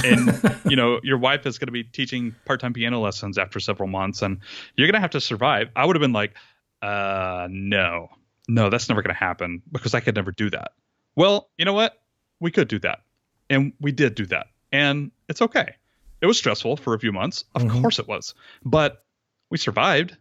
And 0.05 0.61
you 0.69 0.77
know 0.77 1.01
your 1.03 1.19
wife 1.19 1.47
is 1.47 1.59
going 1.59 1.67
to 1.67 1.73
be 1.73 1.85
teaching 1.85 2.35
part-time 2.45 2.73
piano 2.73 3.01
lessons 3.01 3.39
after 3.39 3.61
several 3.61 3.89
months 3.89 4.23
and 4.23 4.39
you're 4.77 4.87
going 4.87 4.95
to 4.95 5.01
have 5.01 5.11
to 5.11 5.21
survive. 5.21 5.69
I 5.77 5.85
would 5.85 5.97
have 5.97 6.01
been 6.01 6.13
like 6.13 6.35
uh 6.83 7.49
no. 7.51 8.09
No 8.49 8.71
that's 8.71 8.89
never 8.89 9.03
going 9.03 9.15
to 9.15 9.19
happen 9.19 9.63
because 9.71 9.95
i 9.95 10.01
could 10.01 10.15
never 10.15 10.33
do 10.33 10.51
that. 10.51 10.73
Well 11.17 11.49
you 11.59 11.65
know 11.65 11.75
what? 11.75 12.01
We 12.41 12.51
could 12.51 12.69
do 12.69 12.79
that. 12.81 13.01
And 13.51 13.73
we 13.81 13.93
did 13.93 14.15
do 14.15 14.27
that. 14.27 14.49
And 14.73 15.11
it's 15.29 15.43
okay. 15.43 15.75
It 16.21 16.27
was 16.27 16.39
stressful 16.39 16.77
for 16.77 16.95
a 16.95 16.99
few 16.99 17.13
months. 17.13 17.45
Of 17.55 17.63
mm-hmm. 17.63 17.81
course 17.81 17.99
it 17.99 18.09
was. 18.09 18.35
But 18.65 19.05
we 19.51 19.59
survived 19.59 20.17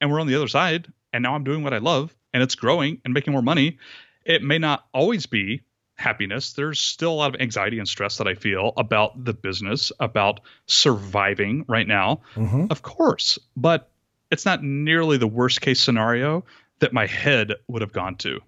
and 0.00 0.10
we're 0.10 0.20
on 0.20 0.26
the 0.26 0.34
other 0.34 0.48
side 0.48 0.92
and 1.12 1.22
now 1.22 1.34
i'm 1.34 1.42
doing 1.42 1.64
what 1.64 1.72
i 1.72 1.78
love 1.78 2.14
and 2.32 2.42
it's 2.42 2.54
growing 2.54 3.00
and 3.04 3.14
making 3.14 3.32
more 3.32 3.42
money. 3.42 3.78
It 4.24 4.42
may 4.42 4.58
not 4.58 4.86
always 4.92 5.26
be 5.26 5.62
happiness. 5.98 6.52
There's 6.52 6.80
still 6.80 7.12
a 7.12 7.14
lot 7.14 7.34
of 7.34 7.40
anxiety 7.40 7.78
and 7.78 7.88
stress 7.88 8.18
that 8.18 8.28
I 8.28 8.34
feel 8.34 8.72
about 8.76 9.24
the 9.24 9.34
business, 9.34 9.92
about 9.98 10.40
surviving 10.66 11.64
right 11.68 11.86
now, 11.86 12.20
mm-hmm. 12.34 12.66
of 12.70 12.82
course. 12.82 13.38
But 13.56 13.90
it's 14.30 14.44
not 14.44 14.62
nearly 14.62 15.18
the 15.18 15.26
worst 15.26 15.60
case 15.60 15.80
scenario 15.80 16.44
that 16.78 16.92
my 16.92 17.06
head 17.06 17.54
would 17.66 17.82
have 17.82 17.92
gone 17.92 18.14
to. 18.16 18.40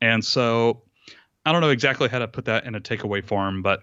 And 0.00 0.24
so 0.24 0.82
I 1.44 1.52
don't 1.52 1.60
know 1.60 1.70
exactly 1.70 2.08
how 2.08 2.18
to 2.18 2.28
put 2.28 2.46
that 2.46 2.64
in 2.64 2.74
a 2.74 2.80
takeaway 2.80 3.24
form, 3.24 3.62
but 3.62 3.80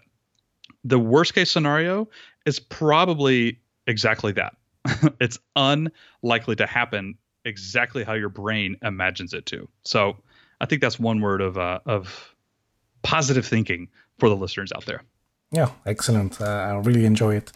the 0.84 1.00
worst 1.00 1.34
case 1.34 1.50
scenario 1.50 2.10
is 2.46 2.60
probably 2.60 3.62
exactly 3.88 4.34
that. 4.34 4.56
it's 5.22 5.40
unlikely 5.56 6.58
to 6.58 6.66
happen 6.66 7.18
exactly 7.46 8.04
how 8.04 8.14
your 8.14 8.30
brain 8.30 8.78
imagines 8.82 9.34
it 9.34 9.46
to. 9.48 9.70
So 9.86 10.18
I 10.60 10.66
think 10.66 10.82
that's 10.82 11.00
one 11.00 11.22
word 11.22 11.42
of 11.42 11.58
uh, 11.58 11.80
of 11.86 12.33
positive 13.04 13.46
thinking 13.46 13.90
for 14.18 14.30
the 14.30 14.36
listeners 14.36 14.72
out 14.76 14.86
there. 14.86 15.04
Yeah, 15.52 15.70
excellent. 15.86 16.42
Uh, 16.42 16.46
I 16.46 16.76
really 16.78 17.06
enjoy 17.06 17.36
it. 17.36 17.52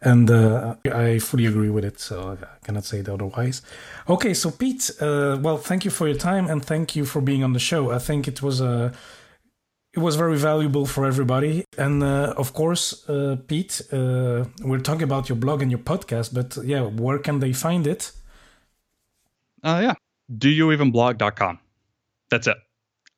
And 0.00 0.30
uh, 0.30 0.74
I 0.92 1.20
fully 1.20 1.46
agree 1.46 1.70
with 1.70 1.84
it, 1.84 2.00
so 2.00 2.36
I 2.40 2.66
cannot 2.66 2.84
say 2.84 2.98
it 2.98 3.08
otherwise. 3.08 3.62
Okay, 4.08 4.34
so 4.34 4.50
Pete, 4.50 4.90
uh, 5.00 5.38
well, 5.40 5.58
thank 5.58 5.84
you 5.84 5.92
for 5.92 6.08
your 6.08 6.16
time 6.16 6.48
and 6.48 6.64
thank 6.64 6.96
you 6.96 7.04
for 7.04 7.20
being 7.20 7.44
on 7.44 7.52
the 7.52 7.60
show. 7.60 7.92
I 7.92 7.98
think 7.98 8.26
it 8.26 8.42
was 8.42 8.60
a 8.60 8.66
uh, 8.66 8.92
it 9.94 9.98
was 10.00 10.16
very 10.16 10.38
valuable 10.38 10.86
for 10.86 11.04
everybody. 11.04 11.64
And 11.76 12.02
uh, 12.02 12.34
of 12.36 12.54
course, 12.54 13.08
uh, 13.08 13.36
Pete, 13.46 13.82
uh, 13.92 14.44
we're 14.62 14.78
talking 14.78 15.02
about 15.02 15.28
your 15.28 15.36
blog 15.36 15.60
and 15.60 15.70
your 15.70 15.80
podcast, 15.80 16.32
but 16.32 16.56
yeah, 16.64 16.82
where 16.82 17.18
can 17.18 17.40
they 17.40 17.52
find 17.52 17.86
it? 17.86 18.12
Uh, 19.62 19.80
yeah, 19.82 19.94
doyouevenblog.com. 20.34 21.58
That's 22.30 22.46
it. 22.46 22.56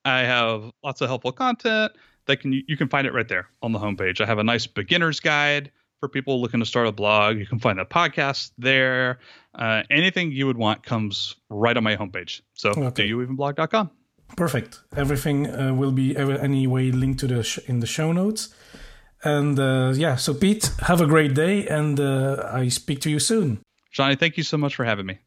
I 0.05 0.21
have 0.21 0.71
lots 0.83 1.01
of 1.01 1.09
helpful 1.09 1.33
content 1.33 1.93
that 2.27 2.39
can 2.39 2.53
you 2.53 2.77
can 2.77 2.89
find 2.89 3.07
it 3.07 3.13
right 3.13 3.29
there 3.29 3.49
on 3.63 3.73
the 3.73 3.79
homepage. 3.79 4.21
I 4.21 4.27
have 4.27 4.39
a 4.39 4.45
nice 4.45 4.67
beginner's 4.67 5.21
guide 5.21 5.71
for 6.01 6.09
people 6.09 6.41
looking 6.41 6.61
to 6.61 6.67
start 6.67 6.87
a 6.87 6.93
blog. 6.93 7.39
You 7.39 7.47
can 7.47 7.59
find 7.59 7.79
the 7.79 7.85
podcast 7.85 8.51
there. 8.59 9.19
Uh, 9.55 9.83
anything 9.91 10.33
you 10.33 10.47
would 10.47 10.59
want 10.59 10.83
comes 10.83 11.37
right 11.49 11.77
on 11.77 11.85
my 11.85 11.97
homepage. 11.97 12.43
So 12.55 12.71
okay. 12.71 13.09
doyouevenblog.com. 13.09 13.91
Perfect. 14.37 14.81
Everything 14.97 15.49
uh, 15.49 15.73
will 15.75 15.93
be 15.93 16.17
anyway 16.17 16.91
linked 16.91 17.21
to 17.21 17.27
the 17.27 17.43
sh- 17.43 17.61
in 17.67 17.81
the 17.81 17.87
show 17.87 18.13
notes. 18.13 18.55
And 19.23 19.59
uh, 19.59 19.93
yeah, 19.95 20.17
so 20.17 20.35
Pete, 20.35 20.71
have 20.81 21.01
a 21.01 21.07
great 21.07 21.35
day, 21.35 21.67
and 21.67 21.99
uh, 21.99 22.51
I 22.53 22.69
speak 22.69 23.01
to 23.03 23.11
you 23.11 23.19
soon. 23.19 23.63
Joney, 23.91 24.19
thank 24.19 24.37
you 24.37 24.43
so 24.43 24.59
much 24.59 24.75
for 24.75 24.85
having 24.85 25.07
me. 25.07 25.19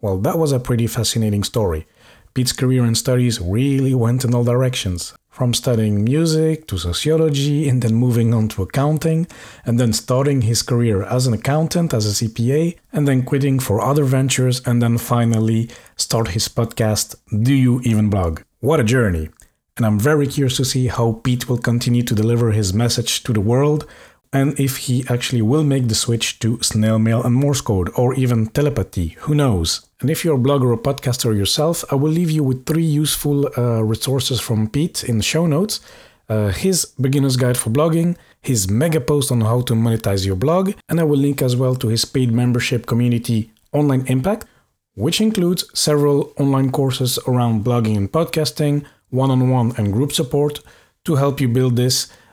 Well, 0.00 0.18
that 0.18 0.38
was 0.38 0.52
a 0.52 0.60
pretty 0.60 0.86
fascinating 0.86 1.44
story. 1.44 1.86
Pete's 2.34 2.52
career 2.52 2.84
and 2.84 2.96
studies 2.96 3.40
really 3.40 3.94
went 3.94 4.24
in 4.24 4.34
all 4.34 4.44
directions 4.44 5.14
from 5.30 5.54
studying 5.54 6.04
music 6.04 6.66
to 6.66 6.76
sociology 6.76 7.68
and 7.68 7.80
then 7.82 7.94
moving 7.94 8.34
on 8.34 8.48
to 8.48 8.62
accounting, 8.62 9.26
and 9.64 9.78
then 9.78 9.92
starting 9.92 10.42
his 10.42 10.60
career 10.60 11.02
as 11.04 11.26
an 11.26 11.32
accountant, 11.32 11.94
as 11.94 12.04
a 12.04 12.24
CPA, 12.24 12.76
and 12.92 13.06
then 13.06 13.22
quitting 13.22 13.58
for 13.58 13.80
other 13.80 14.04
ventures, 14.04 14.60
and 14.66 14.82
then 14.82 14.98
finally 14.98 15.70
start 15.96 16.28
his 16.28 16.48
podcast, 16.48 17.14
Do 17.42 17.54
You 17.54 17.80
Even 17.84 18.10
Blog? 18.10 18.42
What 18.58 18.80
a 18.80 18.84
journey! 18.84 19.30
And 19.76 19.86
I'm 19.86 19.98
very 19.98 20.26
curious 20.26 20.58
to 20.58 20.64
see 20.64 20.88
how 20.88 21.20
Pete 21.24 21.48
will 21.48 21.56
continue 21.56 22.02
to 22.02 22.14
deliver 22.14 22.50
his 22.50 22.74
message 22.74 23.22
to 23.22 23.32
the 23.32 23.40
world 23.40 23.86
and 24.32 24.58
if 24.60 24.76
he 24.78 25.04
actually 25.08 25.42
will 25.42 25.64
make 25.64 25.88
the 25.88 25.94
switch 25.94 26.38
to 26.38 26.62
snail 26.62 26.98
mail 26.98 27.22
and 27.22 27.34
Morse 27.34 27.60
code, 27.60 27.90
or 27.96 28.14
even 28.14 28.46
telepathy, 28.46 29.08
who 29.20 29.34
knows? 29.34 29.86
And 30.00 30.08
if 30.08 30.24
you're 30.24 30.36
a 30.36 30.38
blogger 30.38 30.70
or 30.70 30.78
podcaster 30.78 31.36
yourself, 31.36 31.84
I 31.90 31.96
will 31.96 32.10
leave 32.10 32.30
you 32.30 32.44
with 32.44 32.64
three 32.64 32.84
useful 32.84 33.50
uh, 33.58 33.82
resources 33.82 34.40
from 34.40 34.68
Pete 34.68 35.04
in 35.04 35.18
the 35.18 35.24
show 35.24 35.46
notes. 35.46 35.80
Uh, 36.28 36.50
his 36.50 36.84
beginner's 37.00 37.36
guide 37.36 37.56
for 37.56 37.70
blogging, 37.70 38.16
his 38.40 38.70
mega 38.70 39.00
post 39.00 39.32
on 39.32 39.40
how 39.40 39.60
to 39.62 39.74
monetize 39.74 40.24
your 40.24 40.36
blog, 40.36 40.72
and 40.88 41.00
I 41.00 41.02
will 41.02 41.18
link 41.18 41.42
as 41.42 41.56
well 41.56 41.74
to 41.74 41.88
his 41.88 42.04
paid 42.04 42.30
membership 42.30 42.86
community 42.86 43.50
Online 43.72 44.06
Impact, 44.06 44.46
which 44.94 45.20
includes 45.20 45.64
several 45.74 46.32
online 46.38 46.70
courses 46.70 47.18
around 47.26 47.64
blogging 47.64 47.96
and 47.96 48.10
podcasting, 48.10 48.84
one 49.10 49.30
on 49.30 49.50
one 49.50 49.72
and 49.76 49.92
group 49.92 50.12
support 50.12 50.60
to 51.04 51.16
help 51.16 51.40
you 51.40 51.48
build 51.48 51.74
this 51.74 52.06